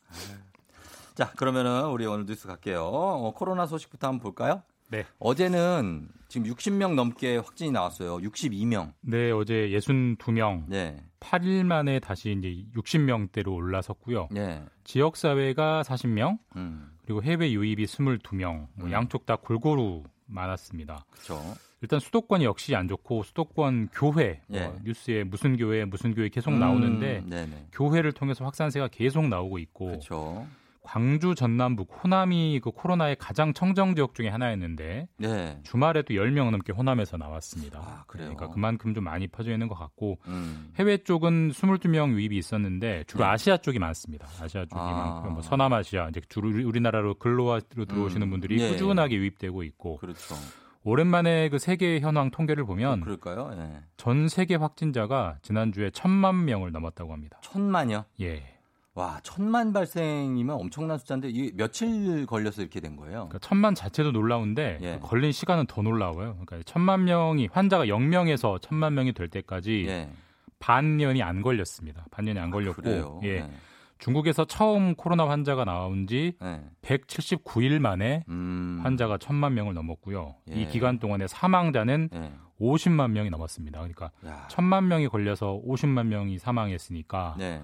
자, 1.20 1.30
그러면은 1.36 1.90
우리 1.90 2.06
오늘 2.06 2.24
뉴스 2.24 2.48
갈게요. 2.48 2.82
어, 2.82 3.34
코로나 3.34 3.66
소식부터 3.66 4.06
한번 4.06 4.22
볼까요? 4.22 4.62
네. 4.88 5.04
어제는 5.18 6.08
지금 6.28 6.50
60명 6.50 6.94
넘게 6.94 7.36
확진이 7.36 7.72
나왔어요. 7.72 8.16
62명. 8.16 8.94
네 9.02 9.30
어제 9.30 9.68
62명 9.68 10.64
네. 10.66 10.96
8일 11.20 11.64
만에 11.64 12.00
다시 12.00 12.34
이제 12.38 12.64
60명대로 12.74 13.52
올라섰고요. 13.54 14.30
예. 14.34 14.62
지역 14.84 15.18
사회가 15.18 15.82
40명 15.82 16.38
음. 16.56 16.90
그리고 17.04 17.22
해외 17.22 17.52
유입이 17.52 17.84
22명 17.84 18.68
뭐 18.72 18.86
음. 18.86 18.92
양쪽 18.92 19.26
다 19.26 19.36
골고루 19.36 20.04
많았습니다. 20.24 21.04
그렇죠. 21.10 21.54
일단 21.82 22.00
수도권이 22.00 22.46
역시 22.46 22.74
안 22.74 22.88
좋고 22.88 23.24
수도권 23.24 23.90
교회 23.92 24.40
뭐 24.46 24.58
예. 24.58 24.72
뉴스에 24.84 25.24
무슨 25.24 25.58
교회 25.58 25.84
무슨 25.84 26.14
교회 26.14 26.30
계속 26.30 26.54
나오는데 26.54 27.24
네, 27.26 27.44
네. 27.44 27.66
교회를 27.72 28.12
통해서 28.12 28.46
확산세가 28.46 28.88
계속 28.88 29.28
나오고 29.28 29.58
있고 29.58 29.86
그렇죠. 29.86 30.46
광주 30.90 31.36
전남북 31.36 31.88
호남이 32.02 32.58
그 32.64 32.72
코로나의 32.72 33.14
가장 33.14 33.52
청정 33.54 33.94
지역 33.94 34.12
중에 34.12 34.28
하나였는데 34.28 35.06
네. 35.18 35.60
주말에도 35.62 36.14
10명 36.14 36.50
넘게 36.50 36.72
호남에서 36.72 37.16
나왔습니다. 37.16 37.78
아? 37.78 38.04
그러니까 38.08 38.48
그만큼 38.48 38.92
좀 38.92 39.04
많이 39.04 39.28
퍼져 39.28 39.52
있는 39.52 39.68
것 39.68 39.76
같고 39.76 40.18
음. 40.26 40.72
해외 40.80 40.96
쪽은 40.98 41.50
22명 41.52 42.10
유입이 42.14 42.36
있었는데 42.36 43.04
주로 43.06 43.22
네. 43.22 43.30
아시아 43.30 43.58
쪽이 43.58 43.78
많습니다. 43.78 44.26
아시아 44.42 44.62
쪽이 44.62 44.74
아. 44.74 44.84
많고요. 45.12 45.32
뭐 45.34 45.42
서남아시아 45.42 46.08
이제 46.08 46.20
주로 46.28 46.48
우리- 46.48 46.64
우리나라로 46.64 47.14
근로와로 47.20 47.60
들어오시는 47.86 48.26
음. 48.26 48.30
분들이 48.30 48.60
예. 48.60 48.70
꾸준하게 48.70 49.14
유입되고 49.14 49.62
있고 49.62 49.98
그렇죠. 49.98 50.34
오랜만에 50.82 51.50
그 51.50 51.58
세계 51.58 52.00
현황 52.00 52.32
통계를 52.32 52.64
보면 52.64 53.02
그럴까요? 53.02 53.50
예. 53.54 53.80
전 53.96 54.26
세계 54.26 54.56
확진자가 54.56 55.36
지난주에 55.42 55.90
천만 55.90 56.44
명을 56.46 56.72
넘었다고 56.72 57.12
합니다. 57.12 57.38
천만요? 57.44 58.06
예. 58.22 58.56
와, 59.00 59.18
천만 59.22 59.72
발생이면 59.72 60.54
엄청난 60.54 60.98
숫자인데 60.98 61.30
이 61.30 61.52
며칠 61.56 62.26
걸려서 62.26 62.60
이렇게 62.60 62.80
된 62.80 62.96
거예요? 62.96 63.28
그러니까 63.28 63.38
천만 63.38 63.74
자체도 63.74 64.12
놀라운데 64.12 64.78
예. 64.82 64.98
걸린 65.00 65.32
시간은 65.32 65.66
더 65.66 65.80
놀라워요. 65.80 66.36
그러니까 66.44 66.58
천만 66.66 67.04
명이 67.04 67.48
환자가 67.50 67.86
0명에서 67.86 68.60
천만 68.60 68.92
명이 68.94 69.14
될 69.14 69.28
때까지 69.28 69.86
예. 69.88 70.10
반년이 70.58 71.22
안 71.22 71.40
걸렸습니다. 71.40 72.04
반년이 72.10 72.38
안 72.38 72.50
걸렸고 72.50 72.82
그래요. 72.82 73.20
예. 73.22 73.40
네. 73.40 73.50
중국에서 73.96 74.44
처음 74.44 74.94
코로나 74.94 75.26
환자가 75.28 75.64
나온 75.64 76.06
지 76.06 76.34
네. 76.40 76.62
179일 76.82 77.78
만에 77.78 78.24
음. 78.28 78.80
환자가 78.82 79.16
천만 79.18 79.54
명을 79.54 79.72
넘었고요. 79.72 80.36
예. 80.50 80.54
이 80.54 80.68
기간 80.68 80.98
동안에 80.98 81.26
사망자는 81.26 82.10
네. 82.12 82.32
50만 82.60 83.12
명이 83.12 83.30
넘었습니다. 83.30 83.78
그러니까 83.78 84.10
야. 84.26 84.46
천만 84.48 84.88
명이 84.88 85.08
걸려서 85.08 85.58
50만 85.66 86.06
명이 86.06 86.38
사망했으니까 86.38 87.36
네. 87.38 87.62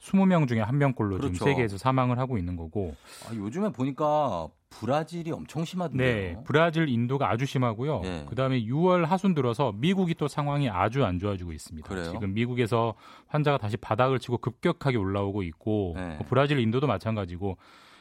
20명 0.00 0.48
중에 0.48 0.60
한 0.60 0.78
명꼴로 0.78 1.18
그렇죠. 1.18 1.32
지금 1.34 1.46
세계에서 1.46 1.78
사망을 1.78 2.18
하고 2.18 2.38
있는 2.38 2.56
거고. 2.56 2.94
아, 3.28 3.34
요즘에 3.34 3.70
보니까 3.70 4.48
브라질이 4.70 5.32
엄청 5.32 5.64
심하던데요. 5.64 6.14
네, 6.14 6.36
브라질, 6.44 6.88
인도가 6.88 7.30
아주 7.30 7.46
심하고요. 7.46 8.00
네. 8.00 8.26
그다음에 8.28 8.62
6월 8.62 9.04
하순 9.04 9.34
들어서 9.34 9.72
미국이 9.72 10.14
또 10.14 10.28
상황이 10.28 10.68
아주 10.68 11.04
안 11.04 11.18
좋아지고 11.18 11.52
있습니다. 11.52 11.88
그래요? 11.88 12.10
지금 12.12 12.34
미국에서 12.34 12.94
환자가 13.26 13.58
다시 13.58 13.76
바닥을 13.76 14.18
치고 14.18 14.38
급격하게 14.38 14.96
올라오고 14.98 15.42
있고 15.42 15.94
네. 15.96 16.16
뭐 16.16 16.26
브라질, 16.28 16.58
인도도 16.60 16.86
마찬가지고 16.86 17.56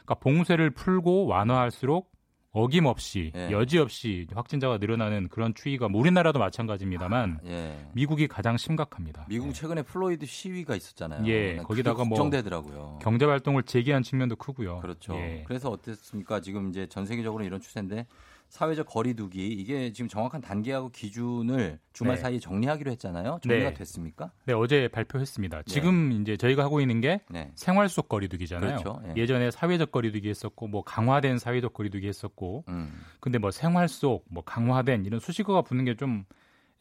그러니까 0.06 0.16
봉쇄를 0.16 0.72
풀고 0.72 1.26
완화할수록 1.26 2.12
어김없이 2.58 3.32
예. 3.36 3.52
여지없이 3.52 4.28
확진자가 4.34 4.78
늘어나는 4.80 5.28
그런 5.30 5.54
추이가 5.54 5.88
뭐 5.88 6.02
우리나라도 6.02 6.40
마찬가지입니다만 6.40 7.40
예. 7.46 7.88
미국이 7.94 8.28
가장 8.28 8.58
심각합니다. 8.58 9.26
미국 9.30 9.54
최근에 9.54 9.84
플로이드 9.84 10.26
시위가 10.26 10.76
있었잖아요. 10.76 11.26
예, 11.28 11.52
그게 11.58 11.64
거기다가 11.64 12.04
뭐 12.04 12.18
걱정되더라고요. 12.18 13.00
경제 13.02 13.26
활동을 13.26 13.64
재개한 13.64 14.02
측면도 14.02 14.38
크고요. 14.38 14.80
그렇죠. 14.80 15.14
예. 15.16 15.44
그래서 15.48 15.70
어땠습니까? 15.70 16.42
지금 16.42 16.70
이제 16.70 16.88
전 16.88 17.06
세계적으로 17.06 17.44
이런 17.44 17.62
추세인데 17.62 18.08
사회적 18.50 18.88
거리두기 18.88 19.48
이게 19.48 19.92
지금 19.92 20.08
정확한 20.08 20.42
단계하고 20.42 20.90
기준을 20.90 21.80
주말 21.94 22.16
네. 22.16 22.22
사이에 22.22 22.40
정리하기로 22.40 22.92
했잖아요. 22.92 23.40
정리가 23.44 23.70
네. 23.70 23.74
됐습니까? 23.76 24.32
네, 24.46 24.54
어제 24.54 24.88
발표했습니다. 24.88 25.64
지금 25.64 26.12
이제 26.14 26.38
저희가 26.38 26.64
하고 26.64 26.80
있는 26.80 27.02
게 27.02 27.22
네. 27.30 27.52
생활 27.56 27.90
속 27.90 28.08
거리두기잖아요. 28.10 28.78
그렇죠. 28.78 29.02
예. 29.10 29.22
예전에 29.22 29.52
사회적 29.52 29.92
거리두기 29.92 30.30
했었고 30.30 30.68
뭐 30.68 30.84
강화된 30.84 31.40
사회적 31.40 31.74
거리두기 31.74 32.08
했었고 32.08 32.64
음. 32.70 33.02
근데 33.20 33.38
뭐 33.38 33.52
생활 33.52 33.88
속 33.88 34.26
뭐 34.30 34.44
강화된 34.44 35.06
이런 35.06 35.20
수식어가 35.20 35.62
붙는 35.64 35.86
게 35.86 35.96
좀 35.96 36.26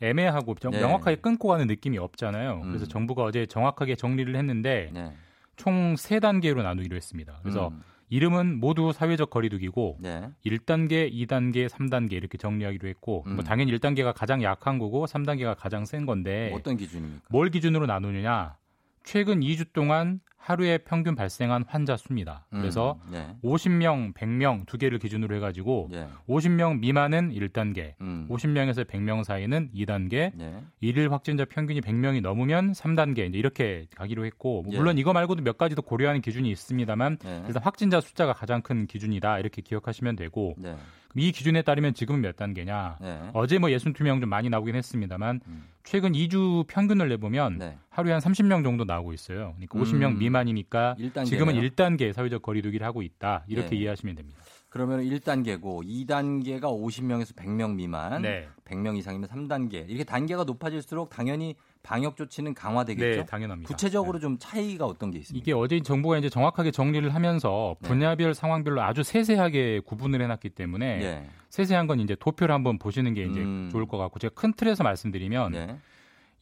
애매하고 0.01 0.55
좀 0.57 0.73
네. 0.73 0.81
명확하게 0.81 1.17
끊고 1.17 1.49
가는 1.49 1.67
느낌이 1.67 1.97
없잖아요. 1.99 2.61
음. 2.63 2.69
그래서 2.69 2.85
정부가 2.87 3.23
어제 3.25 3.47
정확하게 3.47 3.97
정리를 3.97 4.37
했는데 4.37 4.91
네. 4.93 5.13
총세 5.57 6.21
단계로 6.21 6.63
나누기로 6.63 6.95
했습니다. 6.97 7.39
그래서 7.43 7.69
음. 7.69 7.81
이름은 8.09 8.61
모두 8.61 8.93
사회적 8.93 9.31
거리두기고 9.31 9.99
네. 10.01 10.31
1단계, 10.45 11.13
2단계, 11.13 11.69
3단계 11.69 12.13
이렇게 12.13 12.39
정리하기로 12.39 12.89
했고 12.89 13.25
음. 13.27 13.37
뭐 13.37 13.45
당연히 13.45 13.77
1단계가 13.77 14.13
가장 14.15 14.43
약한 14.43 14.79
거고 14.79 15.07
3단계가 15.07 15.57
가장 15.59 15.85
센 15.85 16.07
건데 16.07 16.53
어떤 16.55 16.77
기준입니까? 16.77 17.25
뭘 17.31 17.51
기준으로 17.51 17.87
나누느냐? 17.87 18.57
최근 19.05 19.41
2주 19.41 19.73
동안 19.73 20.21
하루에 20.47 20.79
평균 20.79 21.17
발생한 21.17 21.65
환자 21.67 21.97
수입니다. 21.97 22.47
그래서 22.51 23.01
음. 23.07 23.11
네. 23.11 23.37
50명, 23.43 24.15
100명 24.15 24.65
두 24.67 24.79
개를 24.79 25.01
기준으로 25.01 25.35
해가지고 25.35 25.89
예. 25.93 26.07
50명 26.29 26.79
미만은 26.79 27.33
1단계, 27.33 27.95
음. 28.01 28.29
50명에서 28.31 28.85
100명 28.85 29.25
사이는 29.25 29.71
2단계, 29.75 30.31
네. 30.37 30.63
일일 30.81 31.11
확진자 31.11 31.45
평균이 31.45 31.81
100명이 31.81 32.21
넘으면 32.21 32.71
3단계 32.73 33.29
이제 33.29 33.39
이렇게 33.39 33.89
가기로 33.97 34.25
했고 34.25 34.63
뭐 34.63 34.73
예. 34.73 34.79
물론 34.79 34.99
이거 34.99 35.13
말고도 35.13 35.43
몇 35.43 35.59
가지 35.59 35.75
더 35.75 35.83
고려하는 35.83 36.21
기준이 36.21 36.49
있습니다만 36.49 37.19
네. 37.25 37.45
일단 37.49 37.61
확진자 37.65 38.01
숫자가 38.01 38.33
가장 38.33 38.63
큰 38.63 38.87
기준이다 38.87 39.41
이렇게 39.41 39.63
기억하시면 39.63 40.15
되고 40.15 40.55
네. 40.59 40.77
이 41.17 41.33
기준에 41.33 41.63
따르면 41.63 41.95
지금은 41.95 42.21
몇 42.21 42.37
단계냐? 42.37 42.99
네. 43.01 43.31
어제 43.33 43.59
뭐 43.59 43.71
62명 43.71 44.21
좀 44.21 44.29
많이 44.29 44.51
나오긴 44.51 44.77
했습니다만 44.77 45.41
음. 45.49 45.65
최근 45.83 46.13
2주 46.13 46.67
평균을 46.67 47.09
내보면 47.09 47.57
네. 47.59 47.79
하루에 47.89 48.13
한 48.13 48.21
30명 48.21 48.63
정도 48.63 48.85
나오고 48.85 49.15
있어요. 49.15 49.55
그러니까 49.57 49.79
음. 49.79 49.83
50명 49.83 50.19
미만 50.19 50.36
이니까 50.43 50.97
1단계네요. 50.99 51.27
지금은 51.27 51.55
1단계 51.55 52.13
사회적 52.13 52.43
거리두기를 52.43 52.87
하고 52.87 53.03
있다. 53.03 53.45
이렇게 53.49 53.71
네. 53.71 53.77
이해하시면 53.77 54.15
됩니다. 54.17 54.39
그러면 54.69 55.01
1단계고 55.01 55.87
2단계가 55.87 56.65
50명에서 56.65 57.35
100명 57.35 57.77
미만, 57.77 58.21
네. 58.21 58.47
100명 58.67 58.99
이상이면 58.99 59.29
3단계. 59.29 59.89
이렇게 59.89 60.05
단계가 60.05 60.45
높아질수록 60.45 61.09
당연히 61.09 61.55
방역 61.83 62.17
조치는 62.17 62.53
강화되겠죠. 62.53 63.21
네, 63.21 63.25
당연합니다. 63.25 63.69
구체적으로 63.69 64.19
좀 64.19 64.37
차이가 64.39 64.85
어떤 64.85 65.11
게 65.11 65.19
있습니까? 65.21 65.43
이게 65.43 65.53
어제 65.53 65.81
정부가 65.81 66.19
이제 66.19 66.29
정확하게 66.29 66.73
정리를 66.73 67.09
하면서 67.15 67.77
네. 67.81 67.89
분야별 67.89 68.35
상황별로 68.35 68.83
아주 68.83 69.03
세세하게 69.03 69.81
구분을 69.87 70.21
해놨기 70.21 70.51
때문에 70.51 70.87
예. 71.03 71.27
세세한 71.49 71.87
건 71.87 72.01
이제 72.01 72.15
도표를 72.15 72.55
한번 72.55 72.79
보시는 72.79 73.15
게 73.15 73.23
이제 73.23 73.41
음. 73.41 73.69
좋을 73.73 73.87
것 73.87 73.97
같고 73.97 74.19
제가 74.19 74.35
큰 74.35 74.53
틀에서 74.53 74.85
말씀드리면 74.85 75.53
네. 75.53 75.79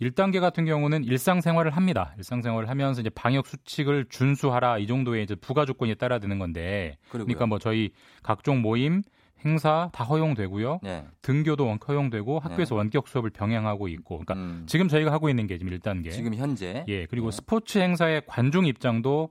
1단계 0.01 0.41
같은 0.41 0.65
경우는 0.65 1.05
일상생활을 1.05 1.71
합니다. 1.71 2.13
일상생활을 2.19 2.69
하면서 2.69 3.01
이제 3.01 3.11
방역 3.11 3.47
수칙을 3.47 4.07
준수하라 4.09 4.79
이 4.79 4.87
정도의 4.87 5.23
이제 5.25 5.35
부가 5.35 5.65
조건이 5.65 5.95
따라 5.95 6.19
드는 6.19 6.39
건데 6.39 6.97
그리고요. 7.09 7.27
그러니까 7.27 7.47
뭐 7.47 7.59
저희 7.59 7.91
각종 8.23 8.61
모임 8.61 9.03
행사 9.45 9.91
다 9.93 10.05
허용되고요. 10.05 10.81
네. 10.83 11.05
등교도 11.23 11.67
원- 11.67 11.79
허용되고 11.87 12.39
학교에서 12.39 12.75
원격 12.75 13.09
수업을 13.09 13.31
병행하고 13.31 13.89
있고 13.89 14.19
그러니까 14.19 14.35
음. 14.35 14.65
지금 14.67 14.89
저희가 14.89 15.13
하고 15.13 15.29
있는 15.29 15.47
게 15.47 15.59
지금 15.59 15.73
1단계. 15.79 16.11
지금 16.13 16.35
현재 16.35 16.85
예, 16.89 17.07
그리고 17.07 17.31
네. 17.31 17.37
스포츠 17.37 17.79
행사의 17.79 18.23
관중 18.27 18.65
입장도 18.67 19.31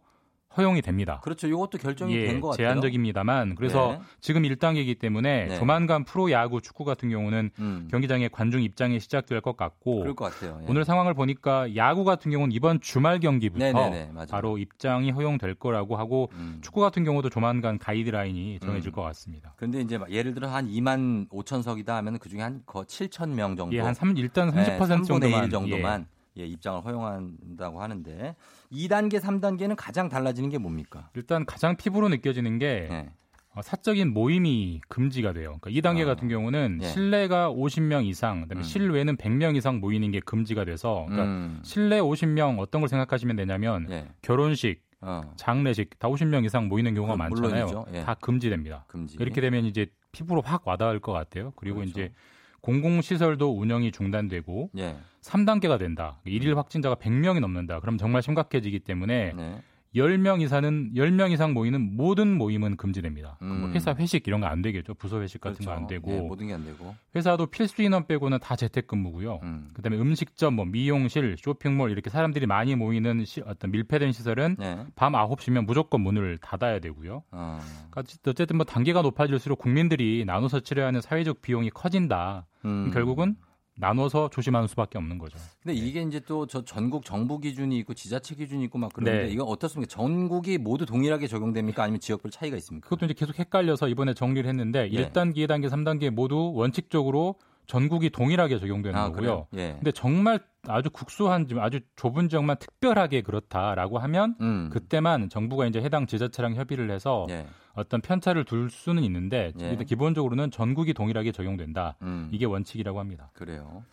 허용이 0.56 0.82
됩니다. 0.82 1.20
그렇죠. 1.24 1.48
이것도 1.48 1.78
결정이 1.80 2.16
예, 2.16 2.28
된것 2.28 2.52
같아요. 2.52 2.68
제한적입니다만 2.68 3.56
그래서 3.56 3.94
네. 3.94 4.00
지금 4.20 4.44
1단계이기 4.44 5.00
때문에 5.00 5.46
네. 5.46 5.56
조만간 5.58 6.04
프로야구 6.04 6.62
축구 6.62 6.86
같은 6.86 7.10
경우는 7.10 7.52
음. 7.60 7.88
경기장에 7.90 8.28
관중 8.28 8.62
입장이 8.62 9.00
시작될 9.00 9.42
것 9.42 9.58
같고 9.58 10.00
그럴 10.00 10.16
것 10.16 10.32
같아요. 10.32 10.60
예. 10.62 10.66
오늘 10.70 10.86
상황을 10.86 11.14
보니까 11.14 11.76
야구 11.76 12.04
같은 12.04 12.32
경우는 12.32 12.52
이번 12.52 12.80
주말 12.82 13.20
경기부터 13.20 13.64
네네네, 13.64 14.12
맞아요. 14.14 14.28
바로 14.30 14.58
입장이 14.58 15.12
허용될 15.12 15.56
거라고 15.56 15.96
하고 15.96 16.30
음. 16.34 16.60
축구 16.62 16.82
같은 16.82 17.04
경우도 17.04 17.30
조만간 17.30 17.78
가이드라인이 17.78 18.60
정해질 18.60 18.92
음. 18.92 18.94
것 18.94 19.02
같습니다. 19.02 19.54
그런데 19.58 19.82
이제 19.82 19.98
막 19.98 20.12
예를 20.12 20.34
들어 20.34 20.50
한 20.50 20.68
2만 20.68 21.30
5천 21.30 21.64
석이다 21.64 21.96
하면 21.98 22.20
그 22.20 22.30
중에 22.30 22.42
한 22.42 22.62
7천 22.66 23.30
명 23.30 23.56
정도. 23.56 23.76
예, 23.76 23.80
한 23.80 23.94
3, 23.94 24.18
일단 24.18 24.52
30% 24.52 24.56
네, 24.56 24.78
3분의 24.80 25.06
정도만 25.06 25.44
1 25.46 25.50
정도만 25.50 26.06
예, 26.38 26.46
입장을 26.46 26.84
허용한다고 26.84 27.82
하는데 27.82 28.36
2단계, 28.72 29.20
3단계는 29.20 29.76
가장 29.78 30.10
달라지는 30.10 30.50
게 30.50 30.58
뭡니까? 30.58 31.10
예. 31.16 31.20
일단 31.20 31.46
가장 31.46 31.76
피부로 31.76 32.10
느껴지는 32.10 32.58
게 32.60 32.88
네. 32.90 33.10
어, 33.56 33.62
사적인 33.62 34.14
모임이 34.14 34.82
금지가 34.88 35.34
돼요. 35.34 35.58
그러니까 35.62 35.70
2단계 35.70 36.04
아, 36.04 36.06
같은 36.06 36.28
경우는 36.28 36.80
예. 36.82 36.88
실내가 36.88 37.52
50명 37.52 38.06
이상, 38.06 38.42
그다음에 38.42 38.62
음. 38.62 38.64
실외는 38.64 39.18
100명 39.18 39.56
이상 39.56 39.80
모이는 39.80 40.10
게 40.12 40.20
금지가 40.20 40.66
돼서 40.66 41.06
그러니까 41.08 41.24
음. 41.26 41.60
실내 41.64 42.00
50명 42.00 42.60
어떤 42.60 42.82
걸 42.82 42.90
생각하시면 42.90 43.36
되냐면 43.36 43.88
예. 43.92 44.08
결혼식, 44.24 44.82
어, 45.02 45.34
장례식 45.36 46.00
다 46.00 46.08
50명 46.08 46.46
이상 46.46 46.68
모이는 46.68 46.96
경우가 46.96 47.14
그, 47.14 47.18
많잖아요. 47.18 47.86
예. 47.94 48.02
다 48.02 48.16
금지됩니다. 48.16 48.86
금지. 48.88 49.18
이렇게 49.20 49.40
되면 49.40 49.66
이제 49.66 49.86
피부로 50.12 50.42
확 50.42 50.68
와닿을 50.68 51.00
것 51.00 51.12
같아요. 51.12 51.54
그리고 51.56 51.78
그렇죠. 51.78 51.92
이제 51.92 52.14
공공시설도 52.62 53.60
운영이 53.60 53.92
중단되고 53.92 54.72
예. 54.78 54.96
3단계가 55.24 55.80
된다. 55.80 56.20
일일 56.26 56.58
확진자가 56.58 56.96
100명이 56.96 57.40
넘는다. 57.40 57.80
그럼 57.80 57.98
정말 57.98 58.22
심각해지기 58.22 58.80
때문에 58.80 59.34
네. 59.36 59.62
10명 59.96 60.42
이상은 60.42 60.92
10명 60.96 61.32
이상 61.32 61.54
모이는 61.54 61.96
모든 61.96 62.36
모임은 62.36 62.78
금지됩니다. 62.78 63.36
그뭐 63.40 63.52
음. 63.68 63.72
회사 63.76 63.94
회식 63.94 64.28
이런 64.28 64.42
거 64.42 64.48
안 64.48 64.64
되겠죠. 64.64 64.96
부서 64.96 65.22
회식 65.22 65.40
같은 65.40 65.64
거안 65.64 65.86
그렇죠. 65.86 66.08
되고 66.08 66.18
예, 66.18 66.20
모든 66.28 66.48
게 66.48 66.54
안 66.56 66.66
되고. 66.66 66.96
회사도 67.16 67.46
필수 67.46 67.84
인원 67.84 68.08
빼고는 68.08 68.40
다 68.40 68.56
재택근무고요. 68.56 69.40
음. 69.44 69.70
그다음에 69.76 69.98
음식점, 70.00 70.56
뭐 70.56 70.66
미용실, 70.66 71.36
쇼핑몰 71.38 71.92
이렇게 71.92 72.10
사람들이 72.10 72.48
많이 72.48 72.76
모이는 72.76 73.24
시- 73.24 73.42
어떤 73.46 73.70
밀폐된 73.70 74.14
시설은 74.14 74.56
네. 74.58 74.84
밤 74.96 75.14
9시면 75.14 75.66
무조건 75.68 76.02
문을 76.02 76.40
닫아야 76.40 76.80
되고요. 76.80 77.22
어. 77.30 77.60
그러니까 77.92 78.02
어쨌든 78.26 78.58
뭐 78.58 78.66
단계가 78.66 79.04
높아질수록 79.04 79.60
국민들이 79.60 80.24
나눠서 80.26 80.62
치러야 80.62 80.88
하는 80.88 81.02
사회적 81.02 81.44
비용이 81.44 81.70
커진다. 81.70 82.48
음. 82.66 82.90
결국은 82.92 83.36
나눠서 83.76 84.30
조심하는 84.30 84.68
수밖에 84.68 84.98
없는 84.98 85.18
거죠. 85.18 85.38
근데 85.62 85.74
이게 85.76 86.02
이제 86.02 86.20
또 86.20 86.46
저 86.46 86.64
전국 86.64 87.06
정부 87.06 87.40
기준이 87.40 87.78
있고 87.80 87.94
지자체 87.94 88.36
기준이 88.36 88.64
있고 88.66 88.78
막 88.78 88.92
그런데 88.94 89.24
네. 89.26 89.30
이거 89.32 89.44
어떻습니까? 89.46 89.90
전국이 89.90 90.58
모두 90.58 90.86
동일하게 90.86 91.28
적용됩니까? 91.28 91.84
아니면 91.84 92.00
지역별 92.00 92.32
차이가 92.32 92.56
있습니까? 92.58 92.88
그것도 92.88 93.06
이제 93.06 93.14
계속 93.16 93.38
헷갈려서 93.40 93.88
이번에 93.88 94.14
정리를 94.14 94.48
했는데 94.48 94.90
네. 94.90 95.10
1단계, 95.12 95.38
2단계, 95.48 95.70
3단계 95.70 96.10
모두 96.12 96.52
원칙적으로 96.54 97.36
전국이 97.66 98.10
동일하게 98.10 98.60
적용되는 98.60 99.00
아, 99.00 99.10
거고요. 99.10 99.48
예. 99.56 99.72
근데 99.76 99.92
정말 99.94 100.40
아주 100.68 100.90
국소한 100.90 101.48
지- 101.48 101.56
아주 101.58 101.80
좁은 101.96 102.28
지역만 102.28 102.58
특별하게 102.60 103.22
그렇다라고 103.22 104.00
하면 104.00 104.36
음. 104.42 104.70
그때만 104.72 105.30
정부가 105.30 105.66
이제 105.66 105.82
해당 105.82 106.06
지자체랑 106.06 106.56
협의를 106.56 106.92
해서 106.92 107.26
예. 107.30 107.48
어떤 107.74 108.02
편차를 108.02 108.46
둘 108.46 108.70
수는 108.70 109.04
있는데 109.04 109.52
예. 109.60 109.76
기본적으로는 109.76 110.52
전국이 110.52 110.94
동일하게 110.94 111.32
적용된다. 111.32 111.96
음. 112.02 112.30
이게 112.32 112.46
원칙이라고 112.46 113.00
합니다. 113.00 113.32
그래요. 113.34 113.84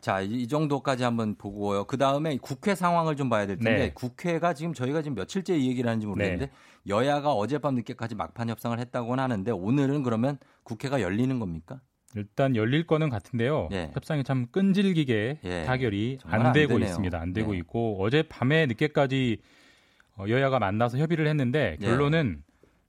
자, 0.00 0.20
이, 0.20 0.42
이 0.42 0.48
정도까지 0.48 1.02
한번 1.02 1.34
보고요. 1.36 1.84
그 1.84 1.96
다음에 1.96 2.36
국회 2.36 2.74
상황을 2.74 3.16
좀 3.16 3.30
봐야 3.30 3.46
될 3.46 3.56
텐데, 3.56 3.86
네. 3.86 3.92
국회가 3.94 4.52
지금 4.52 4.74
저희가 4.74 5.00
지금 5.00 5.14
며칠째 5.14 5.56
이 5.56 5.68
얘기를 5.68 5.88
하는지 5.88 6.06
모르겠는데, 6.06 6.50
여야가 6.88 7.32
어젯밤 7.32 7.74
늦게까지 7.74 8.14
막판 8.14 8.50
협상을 8.50 8.78
했다고는 8.78 9.22
하는데, 9.22 9.50
오늘은 9.50 10.02
그러면 10.02 10.36
국회가 10.62 11.00
열리는 11.00 11.38
겁니까? 11.38 11.80
일단 12.16 12.54
열릴 12.54 12.86
거는 12.86 13.08
같은데요. 13.08 13.70
예. 13.72 13.90
협상이 13.94 14.24
참 14.24 14.46
끈질기게 14.52 15.40
예. 15.42 15.64
타결이 15.64 16.18
안안 16.22 16.52
되고 16.52 16.74
되네요. 16.74 16.86
있습니다. 16.86 17.18
안 17.18 17.32
되고 17.32 17.52
네. 17.52 17.58
있고 17.58 17.96
어제 18.00 18.22
밤에 18.22 18.66
늦게까지 18.66 19.38
어, 20.16 20.26
여야가 20.28 20.60
만나서 20.60 20.98
협의를 20.98 21.26
했는데 21.26 21.76
예. 21.80 21.84
결론은 21.84 22.43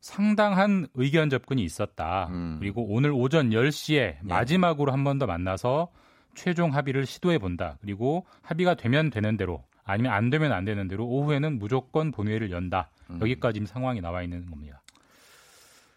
상당한 0.10 0.86
의견 0.94 1.32
접근이 1.32 1.64
있었다. 1.64 2.28
음. 2.30 2.58
그리고 2.60 2.86
오늘 2.88 3.12
오전 3.12 3.50
10시에 3.50 4.18
마지막으로 4.22 4.92
한 4.92 5.04
번 5.04 5.18
더 5.18 5.26
만나서 5.26 5.88
최종 6.36 6.76
합의를 6.76 7.08
시도해 7.08 7.40
본다. 7.40 7.78
그리고 7.82 8.24
합의가 8.44 8.76
되면 8.76 9.10
되는 9.10 9.36
대로 9.36 9.64
아니면 9.84 10.14
안 10.14 10.30
되면 10.30 10.52
안 10.52 10.64
되는 10.64 10.88
대로 10.88 11.08
오후에는 11.08 11.58
무조건 11.58 12.12
본회의를 12.12 12.52
연다. 12.52 12.92
음. 13.10 13.20
여기까지 13.20 13.56
지금 13.56 13.66
상황이 13.66 14.00
나와 14.00 14.22
있는 14.22 14.46
겁니다. 14.46 14.80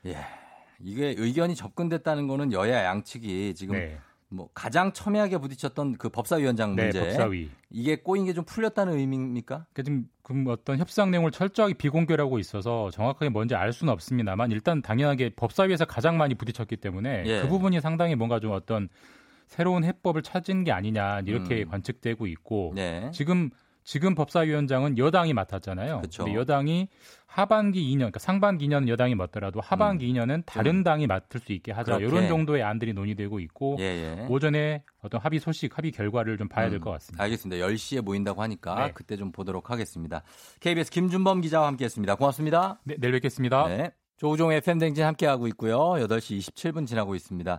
예. 0.06 0.16
이게 0.80 1.14
의견이 1.18 1.54
접근됐다는 1.54 2.28
거는 2.28 2.52
여야 2.52 2.84
양측이 2.84 3.54
지금 3.54 3.74
네. 3.76 3.98
뭐 4.30 4.50
가장 4.54 4.92
첨예하게 4.92 5.38
부딪혔던 5.38 5.96
그 5.96 6.10
법사위원장 6.10 6.76
네, 6.76 6.84
문제 6.84 7.00
법사위. 7.00 7.50
이게 7.70 7.96
꼬인 7.96 8.26
게 8.26 8.32
좀 8.34 8.44
풀렸다는 8.44 8.98
의미입니까? 8.98 9.66
그러니까 9.72 9.82
지금 9.82 10.08
그 10.22 10.50
어떤 10.52 10.78
협상 10.78 11.10
내용을 11.10 11.30
철저하게 11.30 11.74
비공개하고 11.74 12.38
있어서 12.38 12.90
정확하게 12.90 13.30
뭔지 13.30 13.54
알 13.54 13.72
수는 13.72 13.92
없습니다만 13.94 14.50
일단 14.52 14.82
당연하게 14.82 15.30
법사위에서 15.30 15.86
가장 15.86 16.18
많이 16.18 16.34
부딪혔기 16.34 16.76
때문에 16.76 17.22
예. 17.26 17.40
그 17.40 17.48
부분이 17.48 17.80
상당히 17.80 18.14
뭔가 18.16 18.38
좀 18.38 18.52
어떤 18.52 18.88
새로운 19.46 19.82
해법을 19.82 20.22
찾은 20.22 20.64
게 20.64 20.72
아니냐 20.72 21.20
이렇게 21.24 21.62
음. 21.62 21.68
관측되고 21.70 22.26
있고 22.26 22.72
네. 22.74 23.10
지금 23.14 23.48
지금 23.88 24.14
법사위원장은 24.14 24.98
여당이 24.98 25.32
맡았잖아요. 25.32 26.02
그쵸. 26.02 26.24
근데 26.24 26.38
여당이 26.38 26.88
하반기 27.24 27.80
2년, 27.90 27.96
그러니까 28.00 28.18
상반기 28.18 28.68
2년은 28.68 28.86
여당이 28.86 29.14
맡더라도 29.14 29.62
하반기 29.62 30.12
2년은 30.12 30.42
다른 30.44 30.82
당이 30.82 31.06
맡을 31.06 31.40
수 31.40 31.54
있게 31.54 31.72
하자. 31.72 31.94
음. 31.94 31.98
그렇게. 32.00 32.14
이런 32.14 32.28
정도의 32.28 32.62
안들이 32.62 32.92
논의되고 32.92 33.40
있고 33.40 33.76
예, 33.78 33.84
예. 33.84 34.26
오전에 34.28 34.82
어떤 35.00 35.22
합의 35.22 35.40
소식, 35.40 35.78
합의 35.78 35.90
결과를 35.90 36.36
좀 36.36 36.48
봐야 36.48 36.68
될 36.68 36.80
음, 36.80 36.80
것 36.82 36.90
같습니다. 36.90 37.24
알겠습니다. 37.24 37.66
10시에 37.66 38.02
모인다고 38.02 38.42
하니까 38.42 38.74
네. 38.74 38.92
그때 38.92 39.16
좀 39.16 39.32
보도록 39.32 39.70
하겠습니다. 39.70 40.22
KBS 40.60 40.90
김준범 40.90 41.40
기자와 41.40 41.66
함께했습니다. 41.68 42.16
고맙습니다. 42.16 42.80
네, 42.84 42.96
내일 42.98 43.12
뵙겠습니다. 43.12 43.68
네. 43.68 43.90
조우종의 44.18 44.58
FM댕진 44.58 45.02
함께하고 45.02 45.46
있고요. 45.46 45.78
8시 45.78 46.40
27분 46.40 46.86
지나고 46.86 47.14
있습니다. 47.14 47.58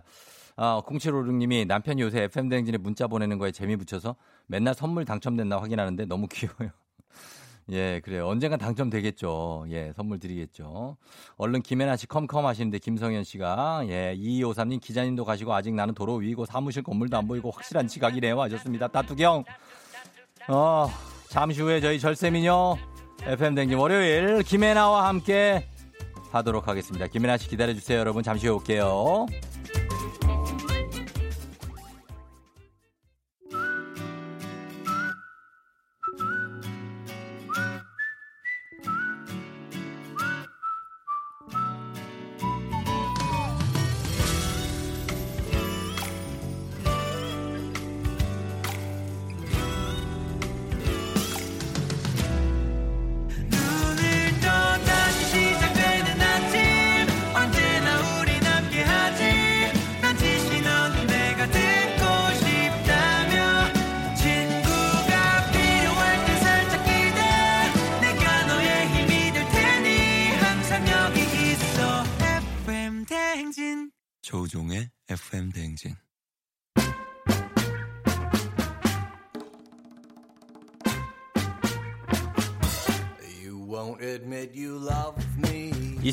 아, 0.62 0.82
0756님이 0.86 1.66
남편이 1.66 2.02
요새 2.02 2.24
FM댕진에 2.24 2.76
문자 2.78 3.06
보내는 3.06 3.38
거에 3.38 3.50
재미 3.50 3.76
붙여서 3.76 4.14
맨날 4.50 4.74
선물 4.74 5.04
당첨됐나 5.04 5.58
확인하는데 5.58 6.06
너무 6.06 6.26
귀여워요. 6.26 6.70
예, 7.70 8.00
그래요. 8.00 8.26
언젠간 8.26 8.58
당첨되겠죠. 8.58 9.66
예, 9.70 9.92
선물 9.94 10.18
드리겠죠. 10.18 10.96
얼른 11.36 11.62
김혜나 11.62 11.96
씨 11.96 12.08
컴컴 12.08 12.44
하시는데 12.44 12.80
김성현 12.80 13.22
씨가 13.22 13.84
예, 13.86 14.16
2253님 14.18 14.80
기자님도 14.80 15.24
가시고 15.24 15.54
아직 15.54 15.72
나는 15.72 15.94
도로 15.94 16.16
위고 16.16 16.46
사무실 16.46 16.82
건물도 16.82 17.16
안 17.16 17.28
보이고 17.28 17.52
확실한 17.52 17.86
지각이네요. 17.86 18.40
하셨습니다. 18.42 18.88
따뚜경. 18.88 19.44
어, 20.48 20.88
잠시 21.28 21.62
후에 21.62 21.80
저희 21.80 22.00
절세미녀 22.00 22.76
FM댕진 23.22 23.78
월요일 23.78 24.42
김혜나와 24.42 25.06
함께 25.06 25.68
하도록 26.32 26.66
하겠습니다. 26.66 27.06
김혜나 27.06 27.36
씨 27.36 27.48
기다려 27.48 27.72
주세요, 27.72 28.00
여러분. 28.00 28.24
잠시 28.24 28.48
후에 28.48 28.56
올게요. 28.56 29.26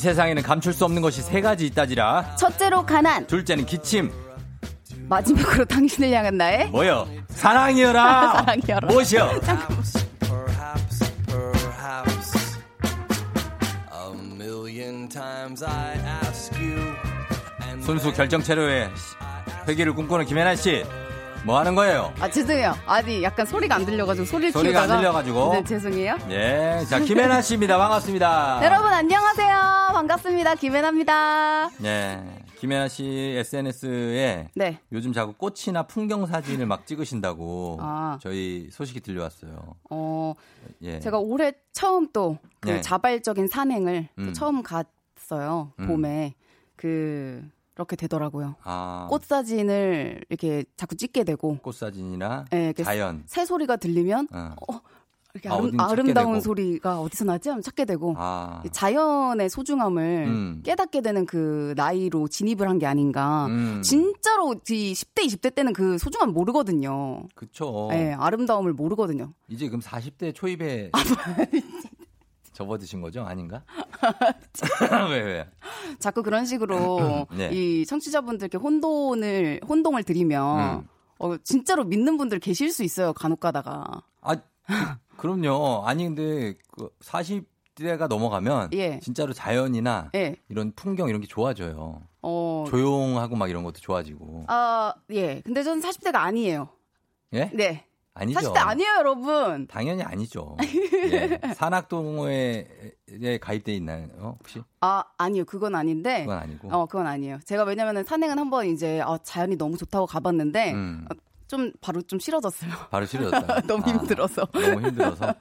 세상에는 0.07 0.41
감출 0.41 0.71
수 0.71 0.85
없는 0.85 1.01
것이 1.01 1.21
세 1.21 1.41
가지 1.41 1.65
있다지라. 1.65 2.37
첫째로 2.37 2.85
가난, 2.85 3.27
둘째는 3.27 3.65
기침. 3.65 4.09
마지막으로 5.09 5.65
당신을 5.65 6.11
향한 6.11 6.37
나의 6.37 6.69
뭐여? 6.69 7.07
사랑이여라. 7.27 8.33
사랑이여라. 8.45 8.87
무엇이여? 8.87 9.39
Perhaps, 9.41 10.05
perhaps 11.27 12.57
a 13.91 14.13
million 14.35 15.09
times 15.09 15.61
I 15.63 15.95
ask 16.25 16.55
you. 16.57 16.77
And 17.63 17.83
순수 17.83 18.13
결정 18.13 18.41
체로의 18.41 18.89
회기를 19.67 19.93
꿈꾸는 19.93 20.25
김혜나 20.25 20.55
씨. 20.55 20.85
뭐 21.43 21.59
하는 21.59 21.75
거예요? 21.75 22.13
아 22.19 22.29
죄송해요. 22.29 22.75
아니 22.85 23.23
약간 23.23 23.45
소리가 23.45 23.75
안 23.75 23.85
들려가지고 23.85 24.25
소리를 24.25 24.51
소리가 24.51 24.81
안 24.81 24.87
키우다가 24.87 25.01
들려가지고. 25.01 25.53
네, 25.53 25.63
죄송해요. 25.63 26.17
예. 26.29 26.83
자, 26.89 26.99
김혜나 26.99 27.41
씨입니다. 27.41 27.77
반갑습니다. 27.77 28.59
여러분 28.65 28.91
안녕하세요. 28.91 29.89
반갑습니다. 29.93 30.55
김혜나입니다. 30.55 31.69
예. 31.85 32.23
김혜나 32.59 32.87
씨 32.87 33.05
SNS에 33.37 34.49
네. 34.55 34.79
요즘 34.91 35.13
자꾸 35.13 35.33
꽃이나 35.33 35.83
풍경 35.83 36.25
사진을 36.25 36.65
막 36.65 36.85
찍으신다고 36.87 37.77
아. 37.81 38.17
저희 38.21 38.67
소식이 38.71 39.01
들려왔어요. 39.01 39.75
어 39.91 40.33
예. 40.81 40.99
제가 40.99 41.19
올해 41.19 41.53
처음 41.71 42.11
또그 42.11 42.39
네. 42.63 42.81
자발적인 42.81 43.47
산행을 43.47 44.09
또 44.15 44.21
음. 44.23 44.33
처음 44.33 44.63
갔어요. 44.63 45.71
음. 45.79 45.87
봄에 45.87 46.33
그 46.75 47.47
그렇게 47.77 47.95
되더라고요. 47.95 48.55
아, 48.63 49.05
꽃 49.07 49.23
사진을 49.23 50.25
이렇게 50.29 50.65
자꾸 50.75 50.95
찍게 50.95 51.23
되고 51.23 51.57
꽃 51.61 51.75
사진이나 51.75 52.45
네, 52.49 52.65
이렇게 52.65 52.83
자연. 52.83 53.21
새 53.27 53.45
소리가 53.45 53.75
들리면 53.75 54.27
어. 54.33 54.55
이렇게 55.35 55.49
아, 55.49 55.53
아름, 55.53 56.07
되고. 56.11 56.39
소리가 56.39 56.99
어디서 56.99 57.25
나지 57.25 57.49
하면 57.49 57.61
찾게 57.61 57.85
되고 57.85 58.15
아. 58.17 58.63
이 58.65 58.69
자연의 58.71 59.51
소중함을 59.51 60.25
음. 60.27 60.61
깨닫게 60.65 61.01
되는 61.01 61.27
그 61.27 61.75
나이로 61.77 62.27
진입을 62.29 62.67
한 62.67 62.79
게 62.79 62.87
아닌가. 62.87 63.45
음. 63.45 63.81
진짜로 63.83 64.55
이 64.55 64.93
10대, 64.93 65.25
20대 65.27 65.53
때는 65.53 65.73
그 65.73 65.99
소중함 65.99 66.33
모르거든요. 66.33 67.27
그쵸. 67.35 67.89
네, 67.91 68.13
아름다움을 68.13 68.73
모르거든요. 68.73 69.31
이제 69.49 69.67
그럼 69.67 69.81
40대 69.81 70.33
초입에 70.33 70.89
접어드신 72.57 73.01
거죠? 73.01 73.21
아닌가? 73.21 73.63
왜, 75.11 75.21
왜? 75.21 75.47
자꾸 75.99 76.23
그런 76.23 76.45
식으로 76.45 77.27
네. 77.37 77.49
이 77.51 77.85
청취자분들께 77.85 78.57
혼돈을 78.57 79.61
혼동을 79.67 80.03
드리면 80.03 80.79
음. 80.79 80.87
어, 81.19 81.37
진짜로 81.37 81.83
믿는 81.83 82.17
분들 82.17 82.39
계실 82.39 82.71
수 82.71 82.83
있어요. 82.83 83.13
간혹 83.13 83.39
가다가. 83.39 84.01
아, 84.21 84.35
그, 85.17 85.27
럼요 85.27 85.83
아니, 85.85 86.03
근데 86.05 86.55
그 86.71 86.89
40대가 87.01 88.07
넘어가면 88.07 88.69
예. 88.73 88.99
진짜로 88.99 89.33
자연이나 89.33 90.09
예. 90.15 90.35
이런 90.49 90.71
풍경 90.75 91.09
이런 91.09 91.21
게 91.21 91.27
좋아져요. 91.27 92.01
어. 92.23 92.65
조용하고 92.69 93.35
막 93.35 93.49
이런 93.49 93.63
것도 93.63 93.79
좋아지고. 93.79 94.45
아, 94.47 94.93
예. 95.11 95.41
근데 95.41 95.63
저는 95.63 95.81
40대가 95.81 96.15
아니에요. 96.15 96.69
예? 97.33 97.51
네. 97.53 97.86
아니죠. 98.19 98.39
40대 98.39 98.57
아니에요, 98.57 98.89
여러분. 98.99 99.67
당연히 99.67 100.01
아니죠. 100.03 100.57
예. 101.11 101.39
산악동호회에 101.53 103.37
가입돼 103.41 103.73
있나요, 103.75 104.07
혹시? 104.39 104.61
아, 104.81 105.03
아니요. 105.17 105.45
그건 105.45 105.75
아닌데. 105.75 106.21
그건 106.21 106.37
아니고. 106.39 106.69
어, 106.71 106.85
그건 106.85 107.07
아니에요. 107.07 107.39
제가 107.45 107.63
왜냐면은 107.63 108.03
산행은 108.03 108.37
한번 108.39 108.65
이제 108.67 109.01
아, 109.01 109.17
자연이 109.23 109.55
너무 109.55 109.77
좋다고 109.77 110.05
가봤는데 110.07 110.73
음. 110.73 111.05
어, 111.11 111.15
좀 111.47 111.71
바로 111.79 112.01
좀 112.01 112.19
싫어졌어요. 112.19 112.71
바로 112.89 113.05
싫어졌다. 113.05 113.61
너무 113.67 113.83
아, 113.85 113.89
힘들어서. 113.89 114.45
너무 114.47 114.87
힘들어서. 114.87 115.33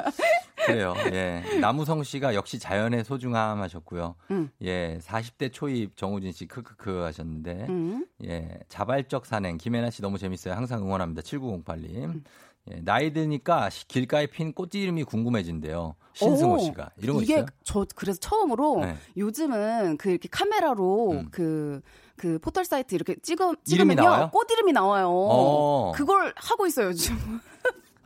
그래요. 0.67 0.95
예. 1.13 1.43
나무성 1.61 2.03
씨가 2.05 2.35
역시 2.35 2.59
자연의 2.59 3.05
소중함 3.05 3.61
하셨고요. 3.61 4.15
음. 4.31 4.51
예. 4.63 4.99
40대 5.03 5.53
초입 5.53 5.97
정우진 5.97 6.31
씨 6.33 6.47
크크크 6.47 7.01
하셨는데. 7.01 7.67
음. 7.69 8.07
예. 8.25 8.59
자발적 8.69 9.27
산행 9.27 9.59
김혜나 9.59 9.91
씨 9.91 10.01
너무 10.03 10.19
재밌어요. 10.19 10.55
항상 10.55 10.83
응원합니다. 10.83 11.23
7908님. 11.23 12.05
음. 12.05 12.25
예. 12.73 12.81
나이 12.85 13.13
드니까 13.13 13.71
시- 13.71 13.87
길가에 13.89 14.27
핀 14.27 14.53
꽃 14.53 14.75
이름이 14.75 15.05
궁금해진대요. 15.05 15.95
신승호 16.15 16.55
오, 16.55 16.59
씨가. 16.59 16.91
이런 16.99 17.17
거 17.17 17.23
이게 17.23 17.35
있어요? 17.35 17.47
저 17.63 17.85
그래서 17.95 18.19
처음으로 18.21 18.81
네. 18.81 18.97
요즘은 19.17 19.99
그 19.99 20.11
이렇게 20.11 20.29
카메라로 20.31 21.11
음. 21.13 21.29
그, 21.31 21.81
그 22.17 22.39
포털 22.39 22.65
사이트 22.65 22.95
이렇게 22.95 23.17
찍어, 23.23 23.55
찍으면요. 23.65 24.31
꽃 24.33 24.51
이름이 24.51 24.73
나와요. 24.73 25.11
어. 25.11 25.93
그걸 25.95 26.33
하고 26.37 26.67
있어요, 26.67 26.89
요즘. 26.89 27.17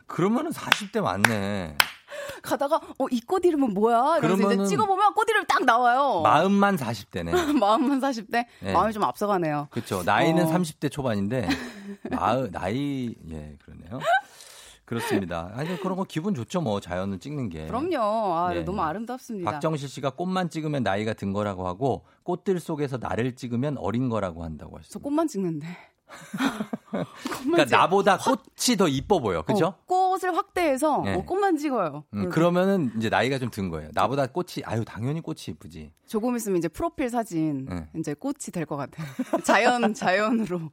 그러면은 0.07 0.51
40대 0.51 1.01
맞네. 1.01 1.77
가다가, 2.43 2.81
어, 2.99 3.07
이 3.13 3.21
꽃 3.21 3.45
이름은 3.45 3.73
뭐야? 3.75 4.19
이러면서 4.19 4.53
이제 4.55 4.65
찍어보면 4.71 5.15
꽃 5.15 5.29
이름이 5.31 5.47
딱 5.49 5.65
나와요. 5.65 6.21
마음만 6.23 6.77
40대네. 6.77 7.31
마음만 7.61 8.01
40대? 8.01 8.45
네. 8.61 8.73
마음이 8.73 8.93
좀 8.93 9.05
앞서가네요. 9.05 9.69
그렇죠. 9.71 10.03
나이는 10.03 10.47
어. 10.47 10.51
30대 10.51 10.91
초반인데 10.91 11.49
마음 12.11 12.51
나이 12.51 13.15
예 13.31 13.57
그러네요. 13.65 14.01
그렇습니다. 14.91 15.53
아니 15.55 15.81
그런 15.81 15.97
거 15.97 16.03
기분 16.03 16.35
좋죠 16.35 16.61
뭐 16.61 16.81
자연을 16.81 17.21
찍는 17.21 17.49
게. 17.49 17.69
그럼요. 17.69 18.35
아, 18.35 18.53
네. 18.53 18.65
너무 18.65 18.83
아름답습니다. 18.83 19.49
박정실 19.49 19.89
씨가 19.89 20.11
꽃만 20.11 20.51
찍으면 20.51 20.83
나이가 20.83 21.13
든 21.13 21.33
거라고 21.33 21.69
하고 21.69 22.05
꽃들 22.25 22.59
속에서 22.59 22.97
나를 22.97 23.37
찍으면 23.37 23.79
어린 23.79 24.09
거라고 24.09 24.43
한다고 24.43 24.73
저 24.73 24.79
하셨습니다. 24.79 25.05
꽃만 25.05 25.29
찍는데. 25.29 25.69
그러니까 27.43 27.77
나보다 27.77 28.19
꽃이 28.19 28.77
더 28.77 28.89
이뻐 28.89 29.21
보여. 29.21 29.43
그죠? 29.43 29.67
어, 29.67 29.77
꽃을 29.87 30.37
확대해서 30.37 31.03
네. 31.05 31.15
어, 31.15 31.23
꽃만 31.25 31.57
찍어요. 31.57 32.05
음, 32.15 32.29
그러면은 32.31 32.91
이제 32.97 33.09
나이가 33.09 33.39
좀 33.39 33.51
든 33.51 33.69
거예요. 33.69 33.91
나보다 33.95 34.27
꽃이 34.29 34.63
아유 34.65 34.85
당연히 34.85 35.21
꽃이 35.21 35.39
이쁘지. 35.49 35.93
조금 36.07 36.37
있으면 36.37 36.59
이제 36.59 36.69
프로필 36.69 37.11
사진 37.11 37.67
네. 37.69 37.89
이제 37.97 38.15
꽃이 38.15 38.37
될 38.53 38.65
것 38.67 38.77
같아요. 38.77 39.07
자연 39.45 39.93
자연으로. 39.95 40.71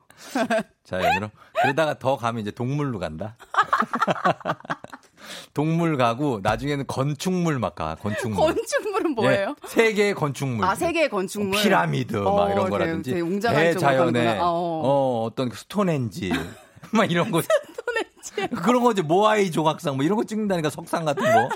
자연으로. 0.84 1.32
그러다가 1.62 1.98
더 1.98 2.18
가면 2.18 2.42
이제 2.42 2.52
동물로 2.52 3.00
간다. 3.00 3.36
동물 5.54 5.98
가고 5.98 6.40
나중에는 6.44 6.86
건축물 6.88 7.60
막 7.60 7.76
가. 7.76 7.96
건축물. 7.96 8.38
건축물은 8.38 9.12
뭐예요? 9.16 9.56
예, 9.64 9.68
세계의 9.68 10.14
건축물. 10.16 10.66
아 10.66 10.76
세계의 10.76 11.10
건축물. 11.10 11.62
피라미드 11.62 12.16
막 12.18 12.28
어, 12.28 12.50
이런 12.52 12.66
네, 12.66 12.70
거라든지 12.70 13.12
되게 13.12 13.24
대자연의 13.74 13.76
가는구나. 14.14 14.38
어. 14.42 14.82
어, 14.84 15.24
어 15.26 15.30
떤 15.36 15.50
스톤헨지 15.52 16.32
막 16.92 17.12
이런 17.12 17.32
거 17.32 17.42
그런 18.64 18.84
거지 18.84 19.02
모아이 19.02 19.52
조각상 19.52 19.96
뭐 19.96 20.06
이런 20.06 20.18
거 20.18 20.24
찍는다니까 20.24 20.70
석상 20.70 21.06
같은 21.06 21.24
거. 21.24 21.50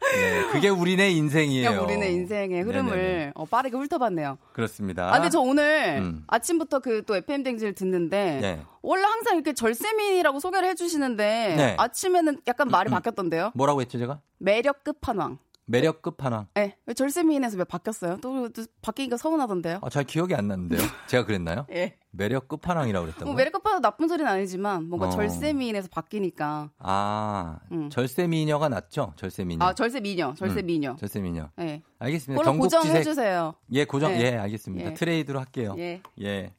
네, 0.00 0.42
그게 0.52 0.68
우리네 0.68 1.10
인생이에요. 1.10 1.82
우리네 1.82 2.10
인생의 2.12 2.62
흐름을 2.62 2.96
네네네. 2.96 3.32
어, 3.34 3.44
빠르게 3.44 3.76
훑어봤네요. 3.76 4.38
그렇습니다. 4.52 5.08
아, 5.08 5.12
근데 5.14 5.28
저 5.30 5.40
오늘 5.40 5.98
음. 6.00 6.24
아침부터 6.26 6.78
그 6.80 7.02
또 7.06 7.16
FM 7.16 7.42
댕지를 7.42 7.74
듣는데 7.74 8.38
네. 8.40 8.60
원래 8.82 9.02
항상 9.04 9.34
이렇게 9.36 9.52
절세미라고 9.54 10.40
소개를 10.40 10.68
해주시는데 10.70 11.54
네. 11.56 11.76
아침에는 11.78 12.40
약간 12.46 12.68
말이 12.68 12.90
바뀌었던데요. 12.90 13.52
뭐라고 13.54 13.80
했죠 13.80 13.98
제가? 13.98 14.20
매력 14.38 14.84
끝판왕. 14.84 15.38
매력 15.70 16.00
끝판왕. 16.00 16.48
네, 16.54 16.76
왜 16.86 16.94
절세미인에서 16.94 17.58
왜 17.58 17.64
바뀌었어요? 17.64 18.16
또, 18.22 18.48
또 18.48 18.64
바뀌니까 18.80 19.18
서운하던데요. 19.18 19.80
아, 19.82 19.90
잘 19.90 20.04
기억이 20.04 20.34
안 20.34 20.48
나는데요. 20.48 20.80
제가 21.08 21.26
그랬나요? 21.26 21.66
예. 21.70 21.98
매력 22.10 22.48
끝판왕이라고 22.48 23.04
그랬다고. 23.04 23.26
뭐 23.26 23.34
매력 23.34 23.52
끝판왕 23.52 23.82
나쁜 23.82 24.08
소리는 24.08 24.30
아니지만 24.30 24.88
뭔가 24.88 25.08
어. 25.08 25.10
절세미인에서 25.10 25.88
바뀌니까 25.90 26.70
아, 26.78 27.58
음. 27.70 27.90
절세 27.90 28.26
미녀가 28.26 28.70
낫죠? 28.70 29.12
절세 29.16 29.44
미녀. 29.44 29.62
아 29.64 29.74
절세 29.74 30.00
미녀, 30.00 30.32
절세 30.34 30.60
음, 30.60 30.66
미녀. 30.66 30.96
절세 30.96 31.20
미녀. 31.20 31.50
네. 31.56 31.82
알겠습니다. 31.98 32.40
그걸로 32.40 32.52
경국지색 32.56 32.82
고정해 32.82 33.02
주세요. 33.04 33.54
예, 33.72 33.84
고정. 33.84 34.12
네. 34.12 34.20
예, 34.22 34.36
알겠습니다. 34.38 34.90
예. 34.90 34.94
트레이드로 34.94 35.38
할게요. 35.38 35.74
예. 35.78 36.00
예. 36.22 36.54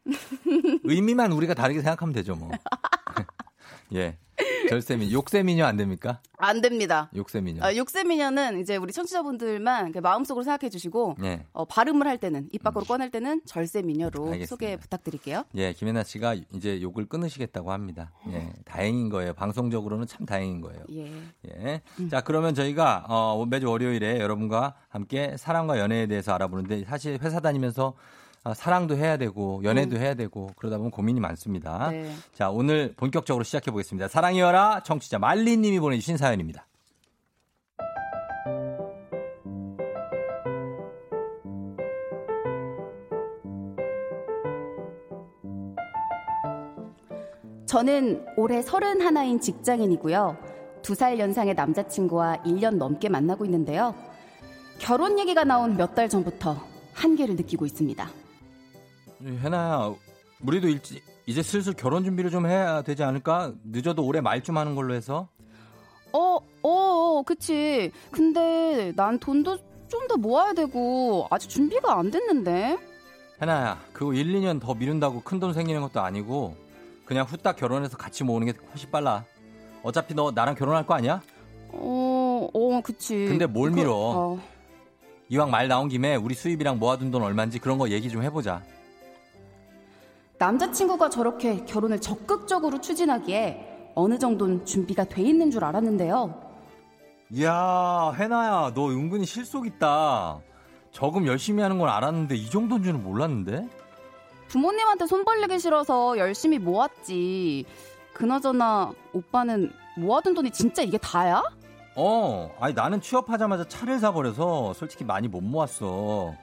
의미만 0.84 1.32
우리가 1.32 1.56
다르게 1.56 1.82
생각하면 1.82 2.14
되죠, 2.14 2.36
뭐. 2.36 2.52
예. 3.96 4.18
절세미, 4.70 5.12
욕세미녀 5.12 5.66
안 5.66 5.78
됩니까? 5.78 6.22
안 6.38 6.62
됩니다. 6.62 7.10
욕세미녀. 7.16 7.64
아, 7.64 7.76
욕세미녀는 7.76 8.60
이제 8.62 8.78
우리 8.78 8.94
청취자분들만 8.94 9.92
그 9.92 10.00
마음속으로 10.00 10.44
생각해 10.44 10.70
주시고 10.70 11.16
예. 11.24 11.46
어, 11.52 11.66
발음을 11.66 12.08
할 12.08 12.18
때는 12.18 12.50
입 12.52 12.64
밖으로 12.64 12.86
꺼낼 12.86 13.10
때는 13.10 13.42
절세미녀로 13.46 14.24
알겠습니다. 14.26 14.46
소개 14.48 14.78
부탁드릴게요. 14.78 15.44
예, 15.56 15.74
김혜나 15.74 16.04
씨가 16.04 16.36
이제 16.54 16.82
욕을 16.82 17.06
끊으시겠다고 17.08 17.72
합니다. 17.72 18.12
예, 18.32 18.54
다행인 18.66 19.10
거예요. 19.10 19.34
방송적으로는 19.34 20.08
참 20.08 20.26
다행인 20.26 20.62
거예요. 20.62 20.84
예. 20.92 21.12
예. 21.48 21.82
자, 22.10 22.22
그러면 22.22 22.54
저희가 22.54 23.06
어, 23.10 23.46
매주 23.46 23.70
월요일에 23.70 24.20
여러분과 24.20 24.76
함께 24.88 25.36
사랑과 25.38 25.80
연애에 25.80 26.08
대해서 26.08 26.34
알아보는데 26.34 26.86
사실 26.86 27.18
회사 27.22 27.40
다니면서 27.40 27.94
아, 27.96 28.29
사랑도 28.54 28.96
해야 28.96 29.18
되고 29.18 29.62
연애도 29.64 29.98
해야 29.98 30.14
되고 30.14 30.50
그러다 30.56 30.78
보면 30.78 30.92
고민이 30.92 31.20
많습니다. 31.20 31.90
네. 31.92 32.12
자, 32.34 32.50
오늘 32.50 32.94
본격적으로 32.96 33.44
시작해 33.44 33.72
보겠습니다. 33.72 34.08
사랑이여라 34.08 34.84
청취자 34.84 35.20
말리 35.20 35.58
님이 35.58 35.80
보내주신 35.80 36.18
사연입니다. 36.18 36.66
저는 47.66 48.26
올해 48.36 48.62
31인 48.62 49.42
직장인이고요. 49.42 50.38
두 50.82 50.96
살 50.96 51.20
연상의 51.20 51.54
남자친구와 51.56 52.38
1년 52.44 52.78
넘게 52.78 53.10
만나고 53.10 53.46
있는데요. 53.46 53.94
결혼 54.80 55.20
얘기가 55.20 55.44
나온 55.44 55.76
몇 55.78 55.94
달 55.94 56.10
전부터 56.10 56.58
한계를 56.94 57.36
느끼고 57.36 57.66
있습니다. 57.66 58.10
해나야, 59.24 59.94
우리도 60.42 60.68
일찍 60.68 61.04
이제 61.26 61.44
슬슬 61.44 61.74
결혼 61.74 62.04
준비를 62.04 62.32
좀 62.32 62.46
해야 62.48 62.82
되지 62.82 63.04
않을까? 63.04 63.54
늦어도 63.66 64.06
올해 64.06 64.22
말쯤 64.22 64.58
하는 64.58 64.76
걸로 64.76 64.94
해서. 64.94 65.28
어, 66.14 66.38
어, 66.38 66.40
어, 66.64 67.24
그치. 67.24 67.92
근데 68.12 68.94
난 68.96 69.20
돈도 69.20 69.58
좀 69.90 70.08
더 70.08 70.18
모아야 70.18 70.54
되고 70.54 71.28
아직 71.32 71.50
준비가 71.50 71.98
안 71.98 72.10
됐는데. 72.12 72.78
해나야, 73.42 73.80
그거 73.94 74.14
1, 74.14 74.26
2년 74.34 74.60
더 74.62 74.74
미룬다고 74.74 75.22
큰 75.22 75.40
돈 75.40 75.54
생기는 75.54 75.82
것도 75.82 76.00
아니고 76.02 76.56
그냥 77.06 77.26
후딱 77.26 77.56
결혼해서 77.56 77.98
같이 77.98 78.24
모으는 78.24 78.48
게 78.48 78.54
훨씬 78.72 78.90
빨라. 78.92 79.26
어차피 79.84 80.14
너 80.14 80.32
나랑 80.32 80.56
결혼할 80.56 80.86
거 80.86 80.94
아니야? 80.96 81.22
어, 81.72 82.50
어, 82.54 82.82
그치. 82.82 83.26
근데 83.26 83.46
뭘 83.46 83.72
그, 83.72 83.76
밀어? 83.78 83.94
어, 83.96 84.40
이왕 85.30 85.50
말 85.52 85.68
나온 85.68 85.90
김에 85.90 86.16
우리 86.16 86.34
수입이랑 86.36 86.80
모아둔 86.80 87.12
돈 87.12 87.22
얼마인지 87.24 87.60
그런 87.60 87.78
거 87.78 87.90
얘기 87.90 88.10
좀 88.10 88.22
해보자. 88.24 88.64
남자친구가 90.40 91.10
저렇게 91.10 91.66
결혼을 91.66 92.00
적극적으로 92.00 92.80
추진하기에 92.80 93.92
어느 93.94 94.18
정도는 94.18 94.66
준비가 94.66 95.04
돼 95.04 95.22
있는 95.22 95.52
줄 95.52 95.66
알았는데요. 95.66 96.34
이야, 97.32 98.14
해나야, 98.18 98.72
너 98.74 98.90
은근히 98.90 99.26
실속 99.26 99.68
있다. 99.68 100.40
저금 100.92 101.28
열심히 101.28 101.62
하는 101.62 101.78
건 101.78 101.90
알았는데 101.90 102.36
이 102.36 102.50
정도인 102.50 102.84
줄은 102.84 103.04
몰랐는데? 103.04 103.68
부모님한테 104.48 105.06
손 105.06 105.26
벌리기 105.26 105.60
싫어서 105.60 106.18
열심히 106.18 106.58
모았지. 106.58 107.66
그나저나 108.14 108.94
오빠는 109.14 109.72
모아둔 109.98 110.34
돈이 110.34 110.52
진짜 110.52 110.82
이게 110.82 110.98
다야? 110.98 111.44
어, 111.96 112.50
아니 112.62 112.74
나는 112.74 113.02
취업하자마자 113.02 113.68
차를 113.68 114.00
사버려서 114.00 114.74
솔직히 114.74 115.04
많이 115.04 115.28
못 115.28 115.42
모았어. 115.42 116.34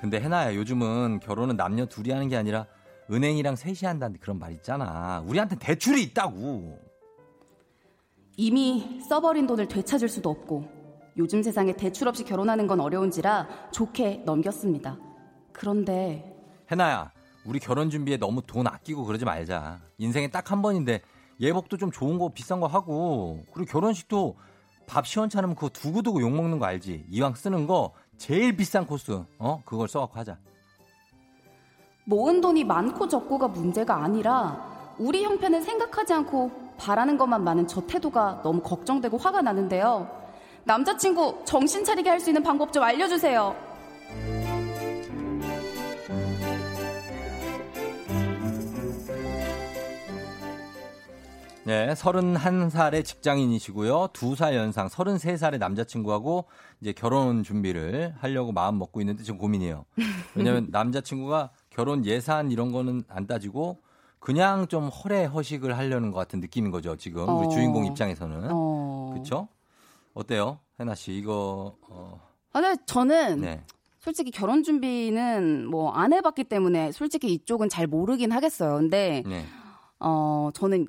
근데 0.00 0.20
해나야, 0.20 0.54
요즘은 0.54 1.18
결혼은 1.20 1.56
남녀 1.56 1.84
둘이 1.84 2.10
하는 2.12 2.28
게 2.28 2.36
아니라 2.36 2.66
은행이랑 3.10 3.56
셋이 3.56 3.78
한다는 3.82 4.18
그런 4.20 4.38
말 4.38 4.52
있잖아. 4.52 5.22
우리한테 5.26 5.56
대출이 5.56 6.02
있다고. 6.04 6.78
이미 8.36 9.00
써버린 9.08 9.46
돈을 9.46 9.68
되찾을 9.68 10.08
수도 10.08 10.30
없고 10.30 10.64
요즘 11.16 11.42
세상에 11.42 11.72
대출 11.74 12.08
없이 12.08 12.24
결혼하는 12.24 12.66
건 12.66 12.80
어려운지라 12.80 13.70
좋게 13.72 14.22
넘겼습니다. 14.24 14.98
그런데 15.52 16.34
해나야, 16.70 17.12
우리 17.44 17.60
결혼 17.60 17.90
준비에 17.90 18.16
너무 18.16 18.42
돈 18.42 18.66
아끼고 18.66 19.04
그러지 19.04 19.24
말자. 19.24 19.80
인생에 19.98 20.28
딱 20.30 20.50
한 20.50 20.62
번인데 20.62 21.00
예복도 21.40 21.76
좀 21.76 21.90
좋은 21.90 22.18
거 22.18 22.30
비싼 22.30 22.58
거 22.60 22.66
하고 22.66 23.44
그리고 23.52 23.70
결혼식도 23.70 24.36
밥 24.86 25.06
시원찮으면 25.06 25.54
그거 25.54 25.68
두고두고 25.68 26.20
욕 26.22 26.30
먹는 26.32 26.58
거 26.58 26.66
알지? 26.66 27.06
이왕 27.10 27.34
쓰는 27.34 27.66
거 27.66 27.92
제일 28.18 28.56
비싼 28.56 28.86
코스 28.86 29.22
어 29.38 29.62
그걸 29.64 29.88
써갖고 29.88 30.18
하자. 30.18 30.38
모은 32.04 32.40
돈이 32.40 32.64
많고 32.64 33.08
적고가 33.08 33.48
문제가 33.48 33.96
아니라 33.96 34.94
우리 34.98 35.24
형편을 35.24 35.62
생각하지 35.62 36.12
않고 36.12 36.50
바라는 36.76 37.16
것만 37.16 37.42
많은 37.44 37.66
저 37.66 37.80
태도가 37.86 38.40
너무 38.42 38.60
걱정되고 38.62 39.16
화가 39.16 39.42
나는데요. 39.42 40.08
남자친구 40.64 41.42
정신 41.44 41.84
차리게 41.84 42.08
할 42.10 42.20
수 42.20 42.30
있는 42.30 42.42
방법 42.42 42.72
좀 42.72 42.82
알려주세요. 42.82 43.54
네, 51.66 51.94
31살의 51.94 53.04
직장인이시고요. 53.06 54.08
2살 54.12 54.54
연상 54.54 54.86
33살의 54.88 55.58
남자친구하고 55.58 56.44
이제 56.82 56.92
결혼 56.92 57.42
준비를 57.42 58.14
하려고 58.18 58.52
마음 58.52 58.78
먹고 58.78 59.00
있는데 59.00 59.22
지금 59.22 59.38
고민이에요. 59.38 59.86
왜냐면 60.34 60.68
남자친구가 60.70 61.50
결혼 61.74 62.04
예산 62.06 62.52
이런 62.52 62.70
거는 62.70 63.02
안 63.08 63.26
따지고 63.26 63.78
그냥 64.20 64.68
좀 64.68 64.88
허례 64.88 65.24
허식을 65.24 65.76
하려는 65.76 66.12
것 66.12 66.18
같은 66.18 66.40
느낌인 66.40 66.70
거죠. 66.70 66.96
지금 66.96 67.28
우리 67.36 67.46
어. 67.46 67.48
주인공 67.50 67.84
입장에서는. 67.84 68.48
어. 68.52 69.10
그렇죠? 69.12 69.48
어때요? 70.14 70.60
해나 70.78 70.94
씨 70.94 71.12
이거 71.14 71.76
어, 71.88 72.20
아, 72.52 72.60
근데 72.60 72.80
저는 72.86 73.40
네. 73.40 73.64
솔직히 73.98 74.30
결혼 74.30 74.62
준비는 74.62 75.66
뭐 75.66 75.92
안 75.92 76.12
해봤기 76.12 76.44
때문에 76.44 76.92
솔직히 76.92 77.32
이쪽은 77.34 77.68
잘 77.68 77.86
모르긴 77.88 78.30
하겠어요. 78.30 78.76
근데 78.76 79.22
네. 79.26 79.44
어 79.98 80.50
저는 80.54 80.86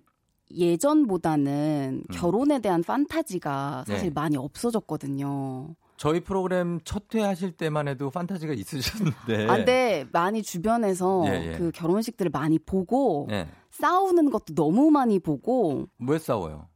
예전보다는 0.51 2.03
결혼에 2.13 2.59
대한 2.59 2.83
판타지가 2.83 3.85
사실 3.87 4.05
음. 4.05 4.09
네. 4.09 4.13
많이 4.13 4.37
없어졌거든요. 4.37 5.75
저희 5.97 6.19
프로그램 6.19 6.79
첫 6.83 7.03
회 7.15 7.21
하실 7.21 7.51
때만 7.51 7.87
해도 7.87 8.09
판타지가 8.09 8.53
있으셨는데. 8.53 9.47
아, 9.49 9.57
근데 9.57 10.05
많이 10.11 10.43
주변에서 10.43 11.23
예, 11.27 11.53
예. 11.53 11.57
그 11.57 11.71
결혼식들을 11.71 12.31
많이 12.31 12.59
보고 12.59 13.27
네. 13.29 13.47
싸우는 13.71 14.29
것도 14.31 14.53
너무 14.55 14.91
많이 14.91 15.19
보고 15.19 15.85
왜 15.99 16.19
싸워요? 16.19 16.67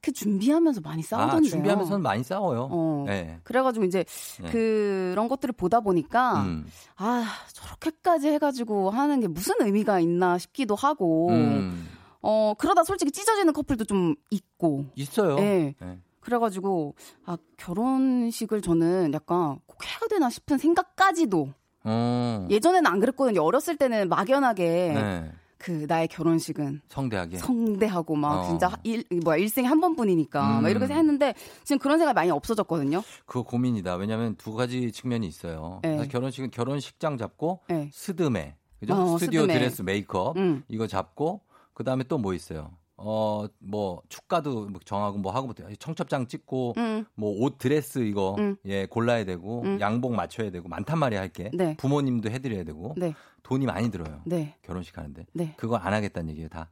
그 0.00 0.12
준비하면서 0.12 0.80
많이 0.82 1.00
아, 1.02 1.06
싸우던데요. 1.06 1.50
준비하면서는 1.50 2.02
많이 2.02 2.22
싸워요. 2.22 2.68
어. 2.70 3.04
네. 3.06 3.40
그래가지고 3.44 3.84
이제 3.84 4.04
네. 4.42 4.50
그런 4.50 5.28
것들을 5.28 5.52
보다 5.54 5.80
보니까 5.80 6.42
음. 6.42 6.66
아 6.96 7.24
저렇게까지 7.52 8.28
해가지고 8.28 8.90
하는 8.90 9.20
게 9.20 9.28
무슨 9.28 9.54
의미가 9.60 10.00
있나 10.00 10.38
싶기도 10.38 10.74
하고 10.74 11.30
음. 11.30 11.88
어 12.20 12.54
그러다 12.58 12.84
솔직히 12.84 13.10
찢어지는 13.10 13.52
커플도 13.52 13.84
좀 13.86 14.14
있고 14.30 14.86
있어요. 14.94 15.36
네. 15.36 15.74
네. 15.80 15.98
그래가지고 16.32 16.94
아 17.24 17.38
결혼식을 17.56 18.60
저는 18.60 19.12
약간 19.14 19.58
꼭 19.66 19.84
해야 19.86 19.98
되나 20.10 20.28
싶은 20.28 20.58
생각까지도 20.58 21.48
어. 21.84 22.46
예전에는 22.50 22.86
안 22.86 23.00
그랬거든요. 23.00 23.42
어렸을 23.42 23.76
때는 23.76 24.10
막연하게 24.10 24.92
네. 24.94 25.32
그 25.56 25.86
나의 25.88 26.06
결혼식은 26.08 26.82
성대하게. 26.88 27.38
성대하고 27.38 28.14
막 28.14 28.40
어. 28.40 28.44
진짜 28.44 28.70
일 28.84 29.04
뭐야 29.24 29.38
일생에 29.38 29.66
한 29.66 29.80
번뿐이니까 29.80 30.58
음. 30.58 30.62
막 30.62 30.68
이렇게 30.68 30.92
했는데 30.92 31.34
지금 31.64 31.78
그런 31.78 31.96
생각이 31.98 32.14
많이 32.14 32.30
없어졌거든요. 32.30 33.02
그거 33.24 33.42
고민이다. 33.42 33.96
왜냐하면 33.96 34.36
두 34.36 34.52
가지 34.52 34.92
측면이 34.92 35.26
있어요. 35.26 35.80
네. 35.82 36.06
결혼식은 36.08 36.50
결혼식장 36.50 37.16
잡고 37.16 37.60
네. 37.68 37.88
스드메, 37.92 38.54
그죠? 38.80 38.94
어, 38.94 39.16
스튜디오 39.18 39.42
스드메. 39.42 39.58
드레스 39.58 39.82
메이크업 39.82 40.36
음. 40.36 40.62
이거 40.68 40.86
잡고 40.86 41.40
그 41.72 41.84
다음에 41.84 42.04
또 42.04 42.18
뭐 42.18 42.34
있어요? 42.34 42.70
어, 43.00 43.46
뭐 43.60 44.02
축가도 44.08 44.66
뭐 44.68 44.80
정하고 44.84 45.18
뭐 45.18 45.32
하고 45.32 45.46
뭐 45.46 45.54
청첩장 45.78 46.26
찍고 46.26 46.74
음. 46.76 47.04
뭐 47.14 47.38
옷 47.40 47.58
드레스 47.58 48.00
이거 48.00 48.34
음. 48.38 48.56
예 48.66 48.86
골라야 48.86 49.24
되고 49.24 49.62
음. 49.62 49.78
양복 49.80 50.14
맞춰야 50.14 50.50
되고 50.50 50.68
많단 50.68 50.98
말이야 50.98 51.20
할게. 51.20 51.50
네. 51.54 51.76
부모님도 51.78 52.30
해드려야 52.30 52.64
되고 52.64 52.94
네. 52.96 53.14
돈이 53.44 53.66
많이 53.66 53.90
들어요. 53.90 54.20
네. 54.26 54.56
결혼식 54.62 54.98
하는데 54.98 55.24
네. 55.32 55.54
그거 55.56 55.76
안 55.76 55.92
하겠다는 55.94 56.30
얘기예요 56.30 56.48
다. 56.48 56.70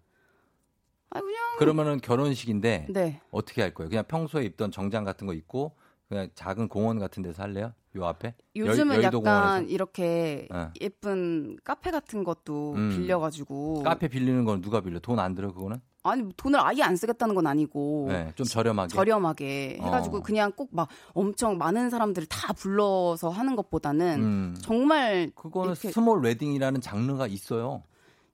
아 1.10 1.20
그냥 1.20 1.36
그러면은 1.58 2.00
결혼식인데 2.00 2.88
네. 2.90 3.20
어떻게 3.30 3.62
할 3.62 3.72
거예요? 3.72 3.88
그냥 3.88 4.04
평소에 4.08 4.44
입던 4.44 4.72
정장 4.72 5.04
같은 5.04 5.26
거 5.28 5.32
입고 5.32 5.76
그냥 6.08 6.28
작은 6.34 6.68
공원 6.68 6.98
같은 6.98 7.22
데서 7.22 7.42
할래요? 7.44 7.72
요 7.96 8.04
앞에? 8.04 8.34
요즘은 8.54 8.96
여, 8.96 9.02
약간 9.04 9.22
공원에서? 9.22 9.68
이렇게 9.68 10.48
어. 10.52 10.70
예쁜 10.80 11.56
카페 11.64 11.90
같은 11.90 12.24
것도 12.24 12.74
음. 12.74 12.90
빌려가지고 12.90 13.82
카페 13.84 14.08
빌리는 14.08 14.44
건 14.44 14.60
누가 14.60 14.80
빌려? 14.80 14.98
돈 14.98 15.18
안 15.18 15.34
들어 15.34 15.52
그거는? 15.52 15.80
아니 16.08 16.32
돈을 16.36 16.58
아예 16.60 16.82
안 16.82 16.96
쓰겠다는 16.96 17.34
건 17.34 17.46
아니고 17.46 18.06
네, 18.08 18.32
좀 18.34 18.46
저렴하게. 18.46 18.88
저렴하게 18.94 19.78
해가지고 19.80 20.18
어. 20.18 20.22
그냥 20.22 20.52
꼭 20.52 20.68
막 20.72 20.88
엄청 21.14 21.56
많은 21.58 21.90
사람들을 21.90 22.26
다 22.28 22.52
불러서 22.52 23.30
하는 23.30 23.56
것보다는 23.56 24.22
음. 24.22 24.56
정말 24.60 25.30
그거는 25.34 25.72
이렇게- 25.72 25.90
small 25.90 26.20
웨딩이라는 26.22 26.80
장르가 26.80 27.26
있어요. 27.26 27.82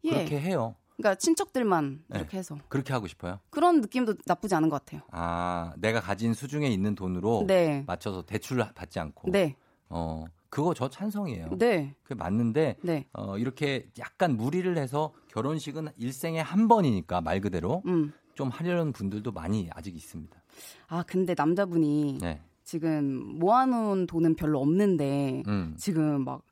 예. 0.04 0.10
그렇게 0.10 0.40
해요. 0.40 0.74
그러니까 0.96 1.14
친척들만 1.18 2.02
네. 2.08 2.18
이렇게 2.18 2.38
해서 2.38 2.56
그렇게 2.68 2.92
하고 2.92 3.06
싶어요. 3.06 3.38
그런 3.50 3.80
느낌도 3.80 4.14
나쁘지 4.26 4.54
않은 4.54 4.68
것 4.68 4.84
같아요. 4.84 5.02
아, 5.10 5.72
내가 5.78 6.00
가진 6.00 6.34
수중에 6.34 6.68
있는 6.68 6.94
돈으로 6.94 7.44
네. 7.46 7.84
맞춰서 7.86 8.22
대출 8.22 8.58
받지 8.74 8.98
않고. 9.00 9.30
네, 9.30 9.56
어, 9.88 10.24
그거 10.48 10.74
저 10.74 10.88
찬성이에요. 10.90 11.56
네, 11.58 11.94
그게 12.02 12.14
맞는데 12.14 12.76
네. 12.82 13.06
어, 13.14 13.38
이렇게 13.38 13.88
약간 13.98 14.36
무리를 14.36 14.76
해서 14.76 15.12
결혼식은 15.32 15.88
일생에 15.96 16.40
한 16.40 16.68
번이니까 16.68 17.20
말 17.20 17.40
그대로 17.40 17.82
음. 17.86 18.12
좀 18.34 18.48
하려는 18.48 18.92
분들도 18.92 19.32
많이 19.32 19.68
아직 19.72 19.96
있습니다. 19.96 20.42
아 20.88 21.02
근데 21.06 21.34
남자분이 21.36 22.18
네. 22.20 22.40
지금 22.64 23.38
모아놓은 23.38 24.06
돈은 24.06 24.36
별로 24.36 24.60
없는데 24.60 25.42
음. 25.46 25.74
지금 25.78 26.24
막 26.24 26.42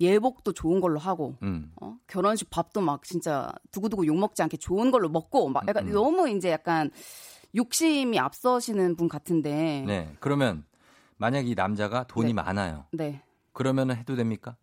예복도 0.00 0.52
좋은 0.52 0.80
걸로 0.80 0.98
하고 0.98 1.36
음. 1.42 1.70
어? 1.80 1.98
결혼식 2.06 2.48
밥도 2.48 2.80
막 2.80 3.04
진짜 3.04 3.52
두고두고 3.70 4.06
욕 4.06 4.18
먹지 4.18 4.42
않게 4.42 4.56
좋은 4.56 4.90
걸로 4.90 5.10
먹고 5.10 5.50
막 5.50 5.68
약간 5.68 5.88
음. 5.88 5.92
너무 5.92 6.28
이제 6.30 6.50
약간 6.50 6.90
욕심이 7.54 8.18
앞서시는 8.18 8.96
분 8.96 9.08
같은데 9.08 9.84
네. 9.86 10.16
그러면 10.18 10.64
만약 11.18 11.46
이 11.46 11.54
남자가 11.54 12.04
돈이 12.04 12.28
네. 12.28 12.32
많아요. 12.32 12.86
네. 12.92 13.22
그러면은 13.52 13.96
해도 13.96 14.16
됩니까? 14.16 14.56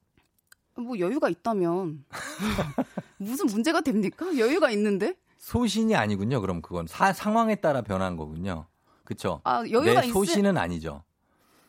뭐 0.75 0.97
여유가 0.97 1.29
있다면 1.29 2.05
무슨 3.17 3.45
문제가 3.47 3.81
됩니까? 3.81 4.25
여유가 4.37 4.69
있는데 4.71 5.15
소신이 5.37 5.95
아니군요. 5.95 6.41
그럼 6.41 6.61
그건 6.61 6.87
사- 6.87 7.13
상황에 7.13 7.55
따라 7.55 7.81
변한 7.81 8.15
거군요. 8.17 8.65
그쵸? 9.03 9.41
아 9.43 9.59
여유가 9.69 10.01
내있 10.01 10.11
소신은 10.11 10.57
아니죠. 10.57 11.03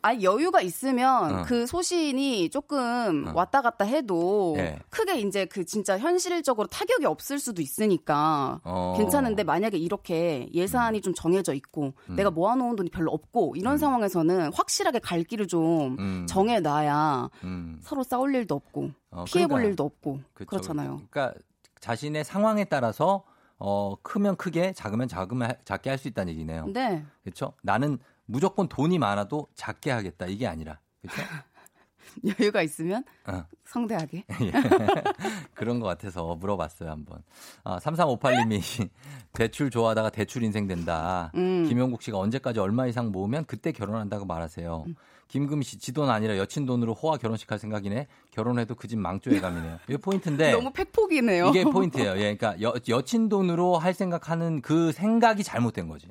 아 0.01 0.13
여유가 0.21 0.61
있으면 0.61 1.39
어. 1.39 1.43
그 1.45 1.65
소신이 1.67 2.49
조금 2.49 3.27
어. 3.27 3.31
왔다 3.35 3.61
갔다 3.61 3.83
해도 3.85 4.55
예. 4.57 4.79
크게 4.89 5.19
이제 5.19 5.45
그 5.45 5.65
진짜 5.65 5.97
현실적으로 5.97 6.67
타격이 6.67 7.05
없을 7.05 7.39
수도 7.39 7.61
있으니까 7.61 8.61
어. 8.63 8.93
괜찮은데 8.97 9.43
만약에 9.43 9.77
이렇게 9.77 10.47
예산이 10.53 11.01
좀 11.01 11.13
정해져 11.13 11.53
있고 11.53 11.93
음. 12.09 12.15
내가 12.15 12.31
모아놓은 12.31 12.75
돈이 12.75 12.89
별로 12.89 13.11
없고 13.11 13.55
이런 13.57 13.73
음. 13.73 13.77
상황에서는 13.77 14.53
확실하게 14.53 14.99
갈 14.99 15.23
길을 15.23 15.47
좀 15.47 15.97
음. 15.99 16.25
정해놔야 16.27 17.29
음. 17.43 17.79
서로 17.81 18.03
싸울 18.03 18.33
일도 18.35 18.55
없고 18.55 18.91
어, 19.11 19.25
피해 19.27 19.45
볼 19.47 19.57
그러니까 19.57 19.69
일도 19.69 19.83
없고 19.83 20.19
그쵸. 20.33 20.49
그렇잖아요. 20.49 21.01
그러니까 21.09 21.33
자신의 21.81 22.23
상황에 22.23 22.65
따라서 22.65 23.23
어, 23.61 23.95
크면 24.03 24.37
크게, 24.37 24.71
작으면 24.73 25.09
작으면 25.09 25.49
하- 25.49 25.55
작게 25.65 25.89
할 25.89 25.97
수 25.99 26.07
있다는 26.07 26.31
얘기네요. 26.31 26.67
네. 26.67 27.03
그렇죠? 27.23 27.51
나는 27.61 27.99
무조건 28.31 28.67
돈이 28.67 28.99
많아도 28.99 29.47
작게 29.55 29.89
하겠다 29.89 30.27
이게 30.27 30.45
아니라. 30.45 30.79
그렇죠? 31.01 31.21
여유가 32.39 32.61
있으면 32.63 33.03
어. 33.27 33.43
성대하게. 33.65 34.23
예. 34.41 34.51
그런 35.55 35.79
것 35.79 35.87
같아서 35.87 36.35
물어봤어요, 36.35 36.89
한번. 36.89 37.23
아, 37.63 37.77
3358님이 37.79 38.89
대출 39.33 39.69
좋아하다가 39.69 40.09
대출 40.09 40.43
인생 40.43 40.67
된다. 40.67 41.31
음. 41.35 41.65
김용국 41.67 42.01
씨가 42.01 42.17
언제까지 42.17 42.59
얼마 42.59 42.87
이상 42.87 43.11
모으면 43.11 43.45
그때 43.45 43.71
결혼한다고 43.71 44.25
말하세요. 44.25 44.83
음. 44.87 44.95
김금희 45.27 45.63
씨, 45.63 45.77
지 45.77 45.91
돈 45.93 46.09
아니라 46.09 46.37
여친 46.37 46.65
돈으로 46.65 46.95
호화 46.95 47.17
결혼식 47.17 47.51
할 47.51 47.59
생각이네. 47.59 48.07
결혼해도 48.31 48.73
그 48.75 48.87
집 48.87 48.97
망조의 48.97 49.39
감이네요. 49.41 49.77
이게 49.87 49.97
포인트인데. 49.97 50.51
너무 50.53 50.71
팩폭이네요. 50.71 51.49
이게 51.49 51.63
포인트예요. 51.63 52.11
예, 52.17 52.35
그러니까 52.35 52.59
여, 52.61 52.73
여친 52.87 53.29
돈으로 53.29 53.77
할 53.77 53.93
생각하는 53.93 54.61
그 54.63 54.91
생각이 54.91 55.43
잘못된 55.43 55.87
거지. 55.87 56.07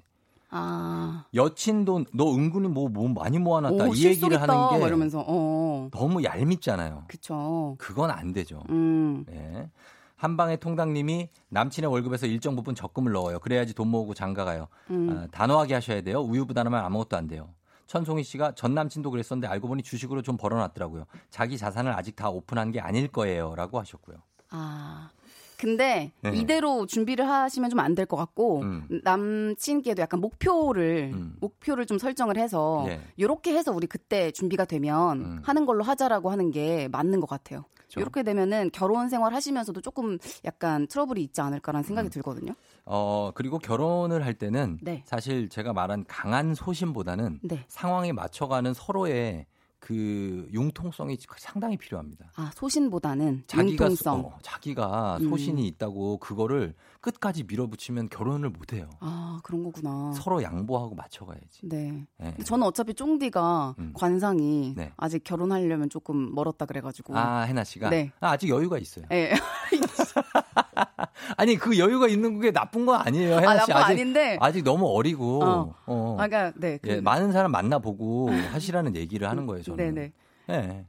아. 0.51 1.24
여친 1.34 1.84
돈, 1.84 2.07
너 2.12 2.32
은근히 2.34 2.68
뭐, 2.68 2.88
뭐 2.88 3.09
많이 3.09 3.38
모아놨다. 3.38 3.84
오, 3.84 3.94
이 3.94 4.05
얘기를. 4.05 4.40
하는 4.40 4.55
게막 4.70 4.88
이러면서 4.88 5.24
어. 5.26 5.88
너무 5.92 6.22
얄밉잖아요. 6.24 7.05
그쵸. 7.09 7.76
그건 7.78 8.11
안 8.11 8.32
되죠. 8.32 8.62
음. 8.70 9.24
예. 9.30 9.68
한방의 10.16 10.59
통닭님이 10.59 11.28
남친의 11.49 11.90
월급에서 11.90 12.26
일정 12.26 12.57
부분 12.57 12.74
적금을 12.74 13.12
넣어요. 13.12 13.38
그래야지 13.38 13.74
돈 13.74 13.88
모으고 13.88 14.14
장가 14.14 14.44
가요. 14.44 14.68
음. 14.90 15.11
아, 15.11 15.26
단호하게 15.30 15.74
하셔야 15.74 16.01
돼요. 16.01 16.20
우유부단하면 16.20 16.84
아무것도 16.84 17.16
안 17.16 17.28
돼요. 17.28 17.51
천송이 17.86 18.24
씨가 18.24 18.53
전 18.55 18.74
남친도 18.74 19.11
그랬었는데 19.11 19.46
알고 19.46 19.68
보니 19.68 19.82
주식으로 19.82 20.22
좀 20.22 20.36
벌어놨더라고요. 20.36 21.05
자기 21.30 21.57
자산을 21.57 21.92
아직 21.92 22.16
다 22.16 22.28
오픈한 22.28 22.72
게 22.72 22.80
아닐 22.80 23.09
거예요라고 23.09 23.78
하셨고요. 23.78 24.16
아. 24.51 25.11
근데 25.59 26.13
네. 26.23 26.31
이대로 26.35 26.87
준비를 26.87 27.29
하시면 27.29 27.69
좀 27.71 27.81
안 27.81 27.95
될 27.95 28.07
것 28.07 28.17
같고 28.17 28.61
음. 28.63 28.87
남친께도 29.03 30.01
약간 30.01 30.21
목표를 30.21 31.11
음. 31.13 31.37
목표를 31.41 31.85
좀 31.85 31.99
설정을 31.99 32.39
해서 32.39 32.85
예. 32.89 33.01
이렇게 33.17 33.53
해서 33.55 33.73
우리 33.73 33.87
그때 33.87 34.31
준비가 34.31 34.65
되면 34.65 35.21
음. 35.21 35.41
하는 35.43 35.67
걸로 35.67 35.83
하자라고 35.83 36.31
하는 36.31 36.51
게 36.53 36.89
맞는 36.89 37.21
것 37.21 37.29
같아요. 37.29 37.65
그렇죠. 37.77 38.01
이렇게 38.01 38.23
되면은 38.23 38.71
결혼 38.73 39.09
생활 39.09 39.35
하시면서도 39.35 39.81
조금 39.81 40.19
약간 40.45 40.87
트러블이 40.87 41.21
있지 41.23 41.41
않을까라는 41.41 41.83
생각이 41.83 42.09
음. 42.09 42.11
들거든요. 42.11 42.53
어 42.85 43.33
그리고 43.35 43.59
결혼을 43.59 44.25
할 44.25 44.35
때는 44.35 44.79
네. 44.81 45.03
사실 45.07 45.49
제가 45.49 45.73
말한 45.73 46.05
강한 46.07 46.55
소신보다는 46.55 47.41
네. 47.43 47.65
상황에 47.69 48.13
맞춰가는 48.13 48.73
서로의 48.75 49.47
그 49.89 50.47
융통성이 50.53 51.16
상당히 51.39 51.78
필요합니다. 51.78 52.30
아 52.36 52.51
소신보다는 52.55 53.45
자기가 53.47 53.84
융통성. 53.86 54.20
소- 54.20 54.26
어, 54.28 54.39
자기가 54.43 55.16
음. 55.22 55.30
소신이 55.30 55.66
있다고 55.68 56.18
그거를 56.18 56.74
끝까지 57.01 57.45
밀어붙이면 57.45 58.11
결혼을 58.11 58.51
못 58.51 58.74
해요. 58.74 58.91
아 59.01 59.41
그런 59.43 59.64
거구나. 59.64 60.12
서로 60.12 60.43
양보하고 60.43 60.95
맞춰가야지. 60.95 61.61
네. 61.62 62.07
예. 62.20 62.24
근데 62.24 62.45
저는 62.45 62.66
어차피 62.66 62.93
쫑디가 62.93 63.76
음. 63.78 63.93
관상이 63.95 64.74
네. 64.76 64.93
아직 64.99 65.24
결혼하려면 65.24 65.89
조금 65.89 66.34
멀었다 66.34 66.66
그래가지고. 66.66 67.16
아 67.16 67.41
해나 67.45 67.64
씨가 67.64 67.89
네. 67.89 68.12
아, 68.20 68.32
아직 68.32 68.51
여유가 68.51 68.76
있어요. 68.76 69.07
예. 69.11 69.32
아니 71.39 71.55
그 71.55 71.78
여유가 71.78 72.09
있는 72.09 72.41
게 72.41 72.51
나쁜 72.51 72.84
거 72.84 72.95
아니에요, 72.95 73.36
해나 73.36 73.51
아 73.53 73.55
씨. 73.55 73.70
나쁜 73.70 73.74
아직 73.76 73.93
아닌데. 73.93 74.36
아직 74.41 74.64
너무 74.64 74.86
어리고. 74.89 75.45
어. 75.45 75.74
어. 75.86 76.16
아, 76.18 76.26
그러니까 76.26 76.53
네. 76.59 76.78
그, 76.82 76.89
예, 76.91 77.01
많은 77.01 77.30
사람 77.30 77.53
만나 77.53 77.78
보고 77.78 78.28
하시라는 78.30 78.97
얘기를 78.97 79.28
하는 79.30 79.47
거예요, 79.47 79.62
저는. 79.62 79.95
네네. 79.95 80.12
예. 80.51 80.84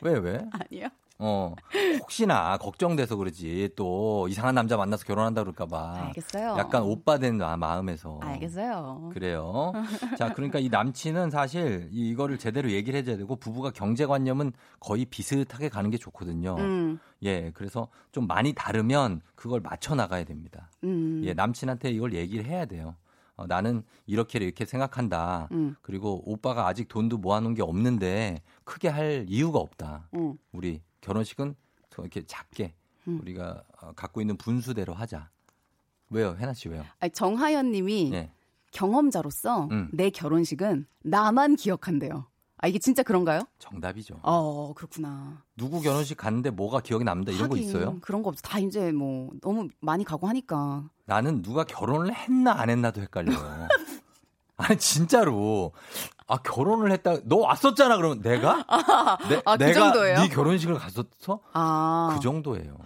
왜 0.00 0.12
왜? 0.18 0.38
아니요. 0.70 0.86
어 1.26 1.54
혹시나 2.00 2.58
걱정돼서 2.58 3.16
그러지 3.16 3.70
또 3.76 4.28
이상한 4.28 4.54
남자 4.54 4.76
만나서 4.76 5.06
결혼한다 5.06 5.42
그럴까봐. 5.42 5.94
알겠어요. 6.08 6.56
약간 6.58 6.82
오빠 6.82 7.16
된 7.16 7.38
마- 7.38 7.56
마음에서. 7.56 8.18
알겠어요. 8.22 9.10
그래요. 9.14 9.72
자, 10.18 10.34
그러니까 10.34 10.58
이 10.58 10.68
남친은 10.68 11.30
사실 11.30 11.88
이- 11.92 12.10
이거를 12.10 12.38
제대로 12.38 12.70
얘기를 12.70 12.98
해줘야 12.98 13.16
되고 13.16 13.36
부부가 13.36 13.70
경제관념은 13.70 14.52
거의 14.80 15.06
비슷하게 15.06 15.70
가는 15.70 15.88
게 15.90 15.96
좋거든요. 15.96 16.56
음. 16.58 16.98
예, 17.22 17.50
그래서 17.54 17.88
좀 18.12 18.26
많이 18.26 18.52
다르면 18.52 19.22
그걸 19.34 19.60
맞춰 19.62 19.94
나가야 19.94 20.24
됩니다. 20.24 20.68
음. 20.84 21.22
예, 21.24 21.32
남친한테 21.32 21.90
이걸 21.90 22.12
얘기를 22.12 22.44
해야 22.44 22.66
돼요. 22.66 22.96
어, 23.36 23.46
나는 23.48 23.82
이렇게 24.06 24.38
이렇게 24.38 24.64
생각한다. 24.64 25.48
음. 25.52 25.74
그리고 25.82 26.22
오빠가 26.30 26.68
아직 26.68 26.86
돈도 26.86 27.16
모아놓은 27.18 27.54
게 27.54 27.62
없는데 27.62 28.42
크게 28.64 28.88
할 28.88 29.24
이유가 29.26 29.58
없다. 29.58 30.08
음. 30.14 30.34
우리 30.52 30.82
결혼식은 31.04 31.54
더 31.90 32.02
이렇게 32.02 32.22
작게 32.26 32.74
음. 33.08 33.20
우리가 33.20 33.62
어, 33.82 33.92
갖고 33.94 34.20
있는 34.20 34.36
분수대로 34.36 34.94
하자. 34.94 35.30
왜요, 36.10 36.36
해나 36.38 36.54
씨 36.54 36.68
왜요? 36.68 36.84
아니, 36.98 37.12
정하연님이 37.12 38.10
예. 38.14 38.32
경험자로서 38.72 39.68
음. 39.70 39.88
내 39.92 40.10
결혼식은 40.10 40.86
나만 41.02 41.56
기억한대요. 41.56 42.26
아 42.56 42.66
이게 42.66 42.78
진짜 42.78 43.02
그런가요? 43.02 43.42
정답이죠. 43.58 44.20
어 44.22 44.72
그렇구나. 44.74 45.42
누구 45.56 45.82
결혼식 45.82 46.16
갔는데 46.16 46.50
뭐가 46.50 46.80
기억에 46.80 47.04
남는다 47.04 47.32
이런 47.32 47.48
거 47.50 47.56
하긴 47.56 47.68
있어요? 47.68 47.98
그런 48.00 48.22
거 48.22 48.30
없어. 48.30 48.40
다 48.40 48.58
이제 48.58 48.90
뭐 48.90 49.30
너무 49.42 49.68
많이 49.80 50.02
가고 50.02 50.26
하니까. 50.28 50.88
나는 51.04 51.42
누가 51.42 51.64
결혼을 51.64 52.14
했나 52.14 52.52
안 52.52 52.70
했나도 52.70 53.02
헷갈려요. 53.02 53.36
아니 54.56 54.78
진짜로 54.78 55.72
아 56.26 56.36
결혼을 56.38 56.92
했다 56.92 57.16
너 57.24 57.36
왔었잖아 57.36 57.96
그러면 57.96 58.22
내가 58.22 58.64
내, 59.28 59.42
아, 59.44 59.56
그 59.56 59.64
내가 59.64 59.80
정도예요? 59.92 60.18
네 60.20 60.28
결혼식을 60.28 60.74
갔었어 60.78 61.40
아 61.52 62.12
그 62.14 62.20
정도예요. 62.20 62.76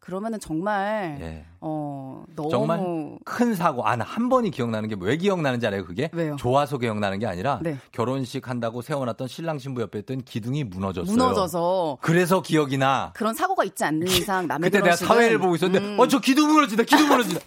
그러면은 0.00 0.40
정말 0.40 1.16
예. 1.20 1.46
어 1.60 2.24
너무 2.34 2.50
정말 2.50 2.80
큰 3.24 3.54
사고 3.54 3.86
아나한 3.86 4.28
번이 4.28 4.50
기억나는 4.50 4.88
게 4.88 4.96
왜 4.98 5.16
기억나는지 5.16 5.64
알아요 5.68 5.84
그게 5.86 6.10
왜요? 6.12 6.34
좋아서 6.36 6.76
기억나는 6.76 7.20
게 7.20 7.26
아니라 7.28 7.60
네. 7.62 7.78
결혼식 7.92 8.48
한다고 8.48 8.82
세워놨던 8.82 9.28
신랑 9.28 9.60
신부 9.60 9.80
옆에 9.80 10.00
있던 10.00 10.22
기둥이 10.24 10.64
무너졌어요. 10.64 11.12
무너져서 11.16 11.98
그래서 12.00 12.42
기억이 12.42 12.78
나. 12.78 13.12
그런 13.14 13.32
사고가 13.32 13.62
있지 13.62 13.84
않는 13.84 14.08
이상 14.08 14.48
남의 14.48 14.70
그때 14.70 14.78
내가 14.82 14.96
결혼식은 14.96 15.06
사회를 15.06 15.38
보고 15.38 15.54
있었는데 15.54 15.86
음, 15.86 16.00
어저 16.00 16.18
기둥 16.18 16.52
무너진다 16.52 16.82
기둥 16.82 17.06
무너진다. 17.08 17.40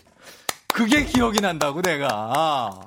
그게 0.74 1.04
기억이 1.04 1.42
난다고 1.42 1.82
내가. 1.82 2.80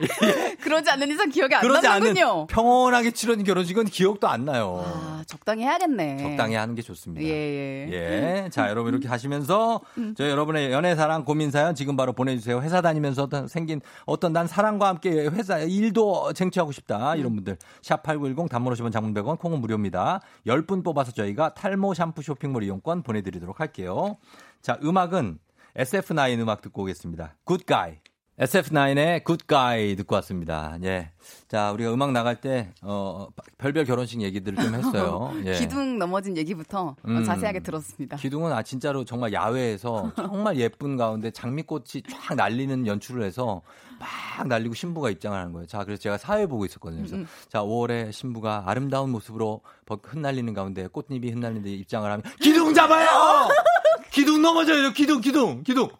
그러지 0.62 0.90
않는 0.90 1.10
이상 1.10 1.28
기억이 1.28 1.54
안 1.54 1.60
그러지 1.60 1.86
나는군요. 1.86 2.46
평온하게 2.46 3.10
치러진 3.12 3.44
결혼식은 3.44 3.84
기억도 3.86 4.28
안 4.28 4.44
나요. 4.44 4.84
아 4.86 5.22
적당히 5.26 5.62
해야겠네. 5.62 6.18
적당히 6.18 6.54
하는 6.54 6.74
게 6.74 6.82
좋습니다. 6.82 7.22
예, 7.24 7.28
예. 7.30 7.88
예. 7.92 8.48
자, 8.50 8.68
여러분 8.68 8.92
이렇게 8.92 9.08
하시면서 9.08 9.80
저 10.16 10.28
여러분의 10.28 10.72
연애 10.72 10.94
사랑 10.94 11.24
고민 11.24 11.50
사연 11.50 11.74
지금 11.74 11.96
바로 11.96 12.12
보내 12.12 12.36
주세요. 12.36 12.60
회사 12.60 12.80
다니면서 12.80 13.24
어떤 13.24 13.46
생긴 13.48 13.80
어떤 14.06 14.32
난 14.32 14.46
사랑과 14.46 14.88
함께 14.88 15.10
회사 15.28 15.58
일도 15.58 16.32
쟁취하고 16.32 16.72
싶다 16.72 17.16
이런 17.16 17.34
분들 17.34 17.58
샵 17.82 18.02
#8910 18.02 18.48
단문 18.48 18.72
50원, 18.74 18.92
장문 18.92 19.14
100원, 19.14 19.38
콩은 19.38 19.60
무료입니다. 19.60 20.20
10분 20.46 20.82
뽑아서 20.84 21.12
저희가 21.12 21.54
탈모 21.54 21.94
샴푸 21.94 22.22
쇼핑몰 22.22 22.64
이용권 22.64 23.02
보내 23.02 23.22
드리도록 23.22 23.60
할게요. 23.60 24.16
자, 24.62 24.78
음악은 24.82 25.38
SF9 25.76 26.40
음악 26.40 26.60
듣고 26.62 26.82
오겠습니다. 26.82 27.36
Good 27.44 27.64
Guy. 27.64 27.98
SF9의 28.40 29.22
Good 29.22 29.64
Guy 29.64 29.96
듣고 29.96 30.14
왔습니다. 30.16 30.78
예. 30.82 31.10
자, 31.48 31.72
우리가 31.72 31.92
음악 31.92 32.12
나갈 32.12 32.40
때, 32.40 32.70
어, 32.80 33.28
별별 33.58 33.84
결혼식 33.84 34.22
얘기들을 34.22 34.56
좀 34.62 34.74
했어요. 34.74 35.32
예. 35.44 35.52
기둥 35.54 35.98
넘어진 35.98 36.38
얘기부터 36.38 36.88
어, 36.88 36.96
음. 37.06 37.22
자세하게 37.22 37.60
들었습니다. 37.60 38.16
기둥은 38.16 38.50
아 38.52 38.62
진짜로 38.62 39.04
정말 39.04 39.34
야외에서 39.34 40.12
정말 40.16 40.56
예쁜 40.56 40.96
가운데 40.96 41.30
장미꽃이 41.30 42.02
쫙 42.10 42.34
날리는 42.34 42.86
연출을 42.86 43.22
해서 43.24 43.60
막 43.98 44.48
날리고 44.48 44.74
신부가 44.74 45.10
입장을 45.10 45.36
하는 45.38 45.52
거예요. 45.52 45.66
자, 45.66 45.84
그래서 45.84 46.00
제가 46.00 46.16
사회 46.16 46.46
보고 46.46 46.64
있었거든요. 46.64 47.02
그래서 47.02 47.16
음, 47.16 47.20
음. 47.20 47.26
자, 47.50 47.60
5월에 47.60 48.10
신부가 48.10 48.62
아름다운 48.66 49.10
모습으로 49.10 49.60
벗- 49.84 50.00
흩날리는 50.02 50.54
가운데 50.54 50.86
꽃잎이 50.86 51.30
흩날리는데 51.30 51.70
입장을 51.72 52.10
하면 52.10 52.22
기둥 52.40 52.72
잡아요. 52.72 53.06
기둥 54.10 54.40
넘어져요. 54.40 54.92
기둥, 54.94 55.20
기둥, 55.20 55.62
기둥. 55.62 55.90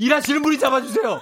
일하시는 0.00 0.42
분이 0.42 0.58
잡아주세요. 0.60 1.20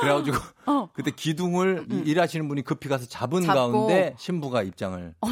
그래가지고 0.00 0.36
그때 0.94 1.10
기둥을 1.10 1.86
이- 1.90 2.10
일하시는 2.10 2.46
분이 2.48 2.62
급히 2.62 2.88
가서 2.88 3.06
잡은 3.06 3.38
음. 3.38 3.46
잡고. 3.46 3.54
가운데 3.72 4.14
신부가 4.18 4.62
입장을 4.62 5.14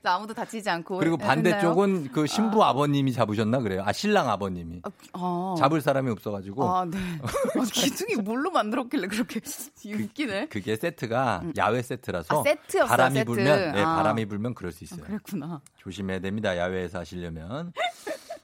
나 0.00 0.14
아무도 0.14 0.32
다치지 0.32 0.70
않고 0.70 0.98
그리고 0.98 1.14
했나요? 1.14 1.28
반대쪽은 1.28 2.12
그 2.12 2.26
신부 2.28 2.62
아. 2.64 2.72
버님이 2.72 3.12
잡으셨나 3.12 3.58
그래요. 3.60 3.82
아 3.84 3.92
신랑 3.92 4.28
아버님이 4.30 4.82
아. 5.12 5.54
잡을 5.58 5.80
사람이 5.80 6.08
없어가지고 6.12 6.68
아, 6.70 6.84
네. 6.84 6.96
아, 7.22 7.64
기둥이 7.72 8.14
뭘로 8.22 8.50
만들었길래 8.50 9.08
그렇게 9.08 9.40
웃기네. 9.84 10.46
그 10.48 10.60
게 10.60 10.76
세트가 10.76 11.42
야외 11.56 11.82
세트라서 11.82 12.40
아, 12.40 12.42
세트였어요, 12.44 12.88
바람이 12.88 13.14
세트. 13.16 13.26
불면 13.26 13.72
네, 13.72 13.82
아. 13.82 13.96
바람이 13.96 14.26
불면 14.26 14.54
그럴 14.54 14.70
수 14.70 14.84
있어요. 14.84 15.00
그랬구나. 15.02 15.60
조심해야 15.78 16.20
됩니다. 16.20 16.56
야외에서 16.56 17.00
하시려면. 17.00 17.72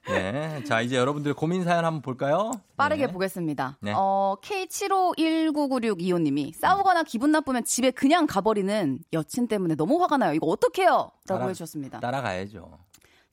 네. 0.09 0.63
자 0.65 0.81
이제 0.83 0.97
여러분들 0.97 1.35
고민 1.35 1.65
사연 1.65 1.85
한번 1.85 2.03
볼까요? 2.03 2.51
빠르게 2.77 3.07
네. 3.07 3.13
보겠습니다. 3.13 3.79
네. 3.81 3.93
어, 3.97 4.37
K75199625님이 4.43 6.53
싸우거나 6.55 7.03
기분 7.05 7.33
나쁘면 7.33 7.65
집에 7.65 7.91
그냥 7.91 8.27
가버리는 8.27 8.99
여친 9.13 9.49
때문에 9.49 9.75
너무 9.77 10.01
화가 10.03 10.19
나요. 10.19 10.35
이거 10.35 10.47
어떡해요? 10.47 10.91
라고 10.91 11.13
따라- 11.27 11.47
해주셨습니다. 11.49 12.01
따라가야죠. 12.01 12.79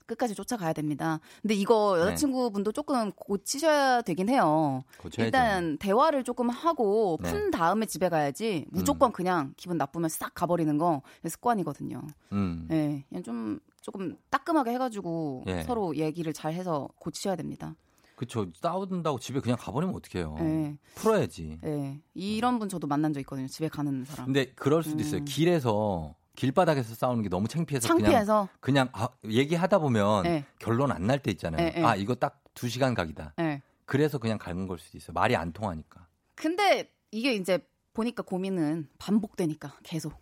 끝까지 0.06 0.36
쫓아가야 0.36 0.74
됩니다. 0.74 1.20
근데 1.42 1.54
이거 1.54 1.98
여자친구분도 1.98 2.74
조금 2.74 3.14
고치셔야 3.14 4.02
되긴 4.02 4.28
해요. 4.28 4.84
고쳐야죠. 4.98 5.24
일단 5.26 5.78
대화를 5.78 6.26
조금 6.26 6.50
하고 6.50 7.18
네. 7.22 7.32
푼 7.32 7.50
다음에 7.50 7.86
집에 7.86 8.10
가야지 8.10 8.66
무조건 8.72 9.14
그냥 9.14 9.54
기분 9.56 9.78
나쁘면 9.78 10.10
싹 10.10 10.34
가버리는 10.34 10.78
거 10.78 11.02
습관이거든요. 11.26 12.02
음. 12.34 12.66
네, 12.70 13.06
그냥 13.08 13.24
좀 13.24 13.60
조금 13.82 14.16
따끔하게 14.30 14.72
해가지고 14.72 15.44
예. 15.48 15.64
서로 15.64 15.96
얘기를 15.96 16.32
잘 16.34 16.54
해서 16.54 16.88
고치셔야 17.00 17.36
됩니다. 17.36 17.76
그쵸. 18.16 18.46
싸운다고 18.54 19.18
집에 19.20 19.40
그냥 19.40 19.58
가버리면 19.60 19.96
어떡해요. 19.96 20.36
네. 20.36 20.78
풀어야지. 20.96 21.58
네, 21.62 22.00
이런 22.14 22.60
분 22.60 22.70
저도 22.70 22.86
만난 22.86 23.14
적 23.14 23.20
있거든요. 23.22 23.48
집에 23.48 23.68
가는 23.68 24.06
사람. 24.06 24.26
근데 24.28 24.46
그럴 24.54 24.84
수도 24.84 25.02
있어요. 25.02 25.22
음. 25.22 25.26
길에서 25.26 26.16
길바닥에서 26.36 26.94
싸우는 26.94 27.24
게 27.24 27.30
너무 27.30 27.48
창피해서 27.48 27.88
창피해서 27.88 28.48
그냥 28.60 28.90
그냥 28.90 28.90
아, 28.94 29.10
얘기하다 29.26 29.80
보면 29.80 30.24
네. 30.24 30.46
결론 30.60 30.92
안 30.92 31.08
날 31.08 31.20
때 31.20 31.32
있잖아요. 31.32 31.66
네, 31.66 31.72
네. 31.74 31.84
아 31.84 31.96
이거 31.96 32.16
딱 32.16 32.40
두 32.54 32.68
시간 32.68 32.94
각이다. 32.94 33.34
네. 33.38 33.62
그래서 33.86 34.18
그냥 34.18 34.38
가는 34.38 34.68
걸 34.68 34.78
수도 34.78 34.98
있어요. 34.98 35.14
말이 35.14 35.36
안 35.38 35.54
통하니까. 35.54 36.06
근데 36.36 36.92
이게 37.12 37.34
이제 37.34 37.66
보니까 37.94 38.24
고민은 38.24 38.90
반복되니까 39.00 39.78
계속 39.84 40.14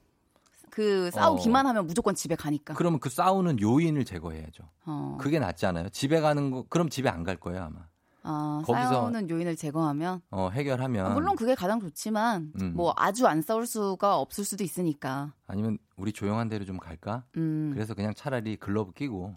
그 0.79 1.11
싸우기만 1.11 1.67
하면 1.67 1.87
무조건 1.87 2.15
집에 2.15 2.35
가니까. 2.35 2.73
그러면 2.73 3.01
그 3.01 3.09
싸우는 3.09 3.59
요인을 3.59 4.05
제거해야죠. 4.05 4.63
어. 4.85 5.17
그게 5.19 5.37
낫지 5.37 5.65
않아요? 5.65 5.89
집에 5.89 6.21
가는 6.21 6.51
거 6.51 6.63
그럼 6.69 6.87
집에 6.89 7.09
안 7.09 7.25
갈 7.25 7.35
거예요 7.35 7.63
아마. 7.63 7.79
아, 8.23 8.61
거기서- 8.65 8.89
싸우는 8.89 9.29
요인을 9.29 9.57
제거하면 9.57 10.21
어 10.31 10.49
해결하면 10.53 11.05
아, 11.05 11.09
물론 11.09 11.35
그게 11.35 11.53
가장 11.53 11.81
좋지만 11.81 12.53
음. 12.61 12.73
뭐 12.75 12.93
아주 12.95 13.27
안 13.27 13.41
싸울 13.41 13.65
수가 13.65 14.17
없을 14.19 14.45
수도 14.45 14.63
있으니까. 14.63 15.33
아니면 15.47 15.77
우리 15.97 16.13
조용한 16.13 16.47
데로 16.47 16.63
좀 16.63 16.77
갈까? 16.77 17.23
음. 17.35 17.71
그래서 17.73 17.93
그냥 17.93 18.13
차라리 18.15 18.55
글러브 18.55 18.93
끼고 18.93 19.35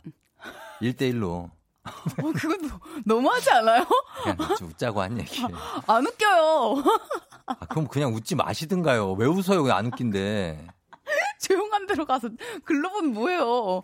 1대1로 0.80 1.50
어, 1.84 2.32
그건 2.36 2.68
너- 2.68 2.78
너무하지 3.04 3.50
않아요? 3.50 3.84
그냥 4.22 4.56
좀 4.56 4.68
웃자고 4.68 5.00
한 5.00 5.18
얘기예요. 5.18 5.48
안 5.88 6.06
웃겨요. 6.06 6.84
아, 7.46 7.54
그럼 7.66 7.88
그냥 7.88 8.14
웃지 8.14 8.36
마시든가요. 8.36 9.14
왜 9.14 9.26
웃어요? 9.26 9.62
왜안 9.62 9.86
웃긴데. 9.86 10.68
조용한 11.42 11.86
데로 11.86 12.06
가서 12.06 12.30
글로브는 12.64 13.12
뭐예요? 13.12 13.82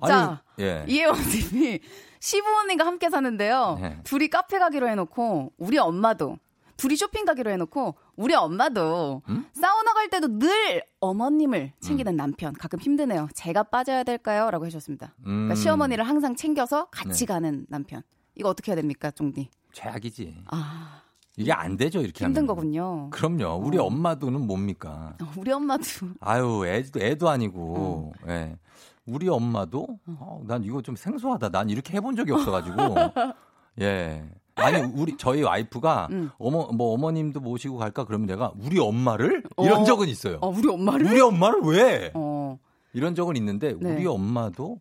아니, 0.00 0.12
자, 0.12 0.42
예. 0.60 0.84
이혜원님이 0.86 1.80
시부모님과 2.20 2.86
함께 2.86 3.10
사는데요. 3.10 3.78
네. 3.80 4.00
둘이 4.04 4.28
카페 4.28 4.58
가기로 4.58 4.88
해놓고 4.88 5.52
우리 5.56 5.78
엄마도 5.78 6.38
둘이 6.76 6.96
쇼핑 6.96 7.24
가기로 7.24 7.50
해놓고 7.50 7.96
우리 8.16 8.34
엄마도 8.34 9.22
음? 9.28 9.46
사우나 9.52 9.92
갈 9.94 10.08
때도 10.08 10.38
늘 10.38 10.82
어머님을 11.00 11.72
챙기는 11.80 12.16
남편 12.16 12.52
가끔 12.52 12.78
힘드네요. 12.78 13.28
제가 13.34 13.64
빠져야 13.64 14.04
될까요? 14.04 14.50
라고 14.50 14.64
해주셨습니다. 14.66 15.14
그러니까 15.22 15.54
음. 15.54 15.56
시어머니를 15.56 16.04
항상 16.04 16.36
챙겨서 16.36 16.86
같이 16.90 17.26
네. 17.26 17.32
가는 17.32 17.66
남편. 17.68 18.02
이거 18.36 18.48
어떻게 18.48 18.70
해야 18.70 18.76
됩니까, 18.76 19.10
종디? 19.10 19.50
최악이지. 19.72 20.44
아 20.46 21.02
이게 21.38 21.52
안 21.52 21.76
되죠, 21.76 22.00
이렇게 22.00 22.24
힘든 22.24 22.42
하면. 22.42 22.46
거군요. 22.48 23.10
그럼요. 23.10 23.64
우리 23.64 23.78
어. 23.78 23.84
엄마도는 23.84 24.46
뭡니까? 24.46 25.14
어, 25.22 25.26
우리 25.36 25.52
엄마도 25.52 25.84
아유, 26.20 26.66
애도, 26.66 27.00
애도 27.00 27.28
아니고, 27.28 28.12
어. 28.26 28.28
예. 28.28 28.56
우리 29.06 29.28
엄마도, 29.28 29.86
어, 30.18 30.42
난 30.46 30.64
이거 30.64 30.82
좀 30.82 30.96
생소하다. 30.96 31.50
난 31.50 31.70
이렇게 31.70 31.96
해본 31.96 32.16
적이 32.16 32.32
없어가지고, 32.32 32.76
예. 33.80 34.28
아니, 34.56 34.82
우리, 34.96 35.16
저희 35.16 35.42
와이프가, 35.42 36.08
음. 36.10 36.30
어머, 36.38 36.66
뭐, 36.72 36.92
어머님도 36.94 37.38
모시고 37.38 37.76
갈까? 37.76 38.04
그러면 38.04 38.26
내가, 38.26 38.52
우리 38.60 38.80
엄마를? 38.80 39.44
이런 39.58 39.82
어. 39.82 39.84
적은 39.84 40.08
있어요. 40.08 40.38
어, 40.40 40.48
우리 40.48 40.68
엄마를 40.68 41.06
우리 41.06 41.20
엄마를 41.20 41.60
왜? 41.62 42.10
어. 42.14 42.58
이런 42.92 43.14
적은 43.14 43.36
있는데, 43.36 43.76
네. 43.78 43.94
우리 43.94 44.06
엄마도 44.06 44.80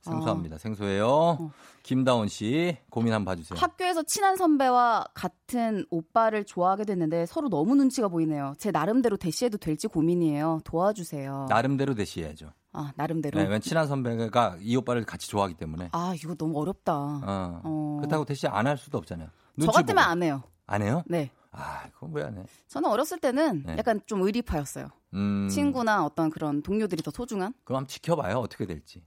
생소합니다. 0.00 0.56
생소해요. 0.56 1.50
어. 1.88 1.98
김다운 1.98 2.28
씨, 2.28 2.76
고민 2.90 3.14
한번 3.14 3.32
봐주세요. 3.34 3.58
학교에서 3.58 4.02
친한 4.02 4.36
선배와 4.36 5.06
같은 5.14 5.86
오빠를 5.90 6.44
좋아하게 6.44 6.84
됐는데 6.84 7.24
서로 7.26 7.48
너무 7.48 7.74
눈치가 7.74 8.08
보이네요. 8.08 8.54
제 8.58 8.70
나름대로 8.70 9.16
대시해도 9.16 9.56
될지 9.56 9.88
고민이에요. 9.88 10.60
도와주세요. 10.64 11.46
나름대로 11.48 11.94
대시해야죠. 11.94 12.52
아 12.72 12.92
나름대로. 12.96 13.42
네, 13.42 13.58
친한 13.60 13.86
선배가 13.86 14.58
이 14.60 14.76
오빠를 14.76 15.04
같이 15.04 15.28
좋아하기 15.30 15.54
때문에. 15.54 15.88
아 15.92 16.14
이거 16.14 16.34
너무 16.34 16.60
어렵다. 16.60 16.94
어. 16.94 17.60
어. 17.64 17.96
그렇다고 18.00 18.24
대시 18.26 18.46
안 18.46 18.66
할 18.66 18.76
수도 18.76 18.98
없잖아요. 18.98 19.28
저 19.28 19.32
눈치 19.56 19.74
같으면 19.74 20.02
보고. 20.04 20.10
안 20.10 20.22
해요. 20.22 20.42
안 20.66 20.82
해요? 20.82 21.02
네. 21.06 21.30
아, 21.50 21.88
그건 21.94 22.10
뭐야, 22.10 22.28
네. 22.30 22.44
저는 22.68 22.90
어렸을 22.90 23.18
때는 23.18 23.62
네. 23.64 23.76
약간 23.78 24.02
좀 24.04 24.20
의리파였어요. 24.20 24.88
음. 25.14 25.48
친구나 25.48 26.04
어떤 26.04 26.28
그런 26.28 26.60
동료들이 26.62 27.02
더 27.02 27.10
소중한? 27.10 27.54
그럼 27.64 27.78
한번 27.78 27.88
지켜봐요. 27.88 28.36
어떻게 28.36 28.66
될지. 28.66 29.02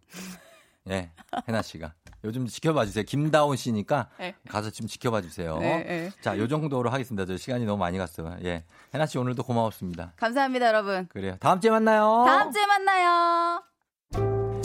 예, 0.89 1.11
해나 1.47 1.61
씨가. 1.61 1.93
요즘 2.23 2.45
지켜봐 2.45 2.85
주세요. 2.85 3.03
김다운 3.03 3.56
씨니까 3.56 4.07
네. 4.19 4.35
가서 4.48 4.69
좀 4.69 4.88
지켜봐 4.88 5.22
주세요. 5.22 5.57
네, 5.60 5.84
네. 5.84 6.11
자, 6.22 6.38
요 6.38 6.48
정도로 6.48 6.89
하겠습니다. 6.89 7.26
저 7.26 7.38
시간이 7.38 7.65
너무 7.65 7.80
많이 7.80 7.98
갔어요. 7.98 8.38
예. 8.43 8.64
해나 8.93 9.06
씨 9.06 9.18
오늘도 9.18 9.43
고마웠습니다. 9.43 10.14
감사합니다, 10.18 10.68
여러분. 10.68 11.07
그래요. 11.10 11.38
다음 11.39 11.60
주에 11.60 11.72
만나요. 11.72 12.23
다음 12.26 12.52
주에 12.52 12.65
만나요. 12.65 13.64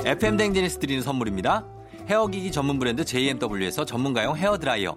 FM 0.05 0.37
댕지니스 0.37 0.79
드리는 0.79 1.03
선물입니다. 1.03 1.65
헤어기기 2.09 2.53
전문 2.53 2.79
브랜드 2.79 3.05
JMW에서 3.05 3.85
전문가용 3.85 4.37
헤어 4.37 4.59
드라이어. 4.59 4.97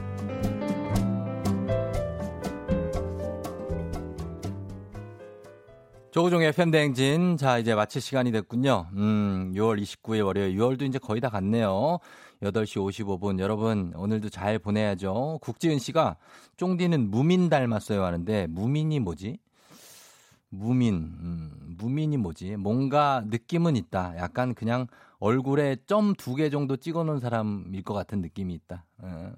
조우종의 6.11 6.51
팬대행진. 6.51 7.37
자, 7.37 7.57
이제 7.57 7.73
마칠 7.73 8.01
시간이 8.01 8.31
됐군요. 8.33 8.87
음, 8.93 9.53
6월 9.55 9.81
29일 9.81 10.25
월요일. 10.25 10.57
6월도 10.57 10.81
이제 10.83 10.99
거의 10.99 11.21
다 11.21 11.29
갔네요. 11.29 11.99
8시 12.41 12.81
55분. 12.81 13.39
여러분, 13.39 13.93
오늘도 13.95 14.29
잘 14.29 14.59
보내야죠. 14.59 15.39
국지은 15.41 15.79
씨가 15.79 16.17
쫑디는 16.57 17.09
무민 17.09 17.47
닮았어요 17.47 18.03
하는데, 18.03 18.47
무민이 18.47 18.99
뭐지? 18.99 19.37
무민, 20.49 20.95
음, 20.95 21.75
무민이 21.77 22.17
뭐지? 22.17 22.57
뭔가 22.57 23.23
느낌은 23.27 23.77
있다. 23.77 24.15
약간 24.17 24.53
그냥 24.53 24.87
얼굴에 25.19 25.77
점 25.87 26.13
두 26.15 26.35
개 26.35 26.49
정도 26.49 26.75
찍어 26.75 27.05
놓은 27.05 27.19
사람일 27.19 27.83
것 27.83 27.93
같은 27.93 28.19
느낌이 28.21 28.53
있다. 28.55 28.85
어. 28.97 29.31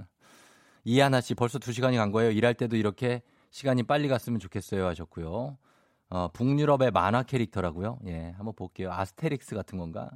이하나 0.85 1.21
씨 1.21 1.35
벌써 1.35 1.59
두 1.59 1.71
시간이 1.71 1.97
간 1.97 2.11
거예요. 2.11 2.31
일할 2.31 2.55
때도 2.55 2.77
이렇게 2.77 3.21
시간이 3.51 3.83
빨리 3.83 4.07
갔으면 4.07 4.39
좋겠어요 4.39 4.87
하셨고요. 4.87 5.57
어, 6.13 6.29
북유럽의 6.31 6.91
만화 6.91 7.23
캐릭터라고요. 7.23 7.97
예, 8.05 8.33
한번 8.37 8.53
볼게요. 8.55 8.91
아스테릭스 8.91 9.55
같은 9.55 9.79
건가? 9.79 10.11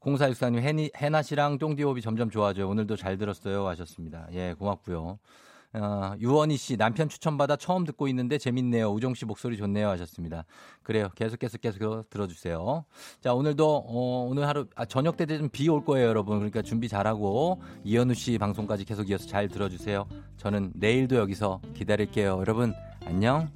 0464님, 0.00 0.58
해니, 0.60 0.90
해나 0.96 1.22
씨랑 1.22 1.58
쫑디호흡이 1.58 2.02
점점 2.02 2.28
좋아져요. 2.28 2.68
오늘도 2.68 2.96
잘 2.96 3.16
들었어요. 3.16 3.66
하셨습니다. 3.68 4.26
예, 4.32 4.52
고맙고요. 4.58 5.18
어, 5.74 6.12
유원희 6.20 6.58
씨, 6.58 6.76
남편 6.76 7.08
추천받아 7.08 7.56
처음 7.56 7.84
듣고 7.84 8.06
있는데 8.08 8.36
재밌네요. 8.36 8.88
우종 8.92 9.14
씨 9.14 9.24
목소리 9.24 9.56
좋네요. 9.56 9.88
하셨습니다. 9.88 10.44
그래요. 10.82 11.08
계속, 11.14 11.38
계속, 11.38 11.62
계속 11.62 12.10
들어주세요. 12.10 12.84
자, 13.22 13.32
오늘도, 13.32 13.84
어, 13.86 14.26
오늘 14.28 14.46
하루, 14.46 14.66
아, 14.74 14.84
저녁 14.84 15.16
때 15.16 15.24
좀 15.24 15.48
비 15.48 15.68
올 15.70 15.82
거예요, 15.82 16.08
여러분. 16.08 16.36
그러니까 16.40 16.60
준비 16.60 16.88
잘하고, 16.90 17.62
이현우 17.84 18.12
씨 18.12 18.36
방송까지 18.36 18.84
계속 18.84 19.08
이어서 19.08 19.26
잘 19.26 19.48
들어주세요. 19.48 20.06
저는 20.36 20.72
내일도 20.74 21.16
여기서 21.16 21.62
기다릴게요. 21.72 22.36
여러분, 22.40 22.74
안녕. 23.06 23.48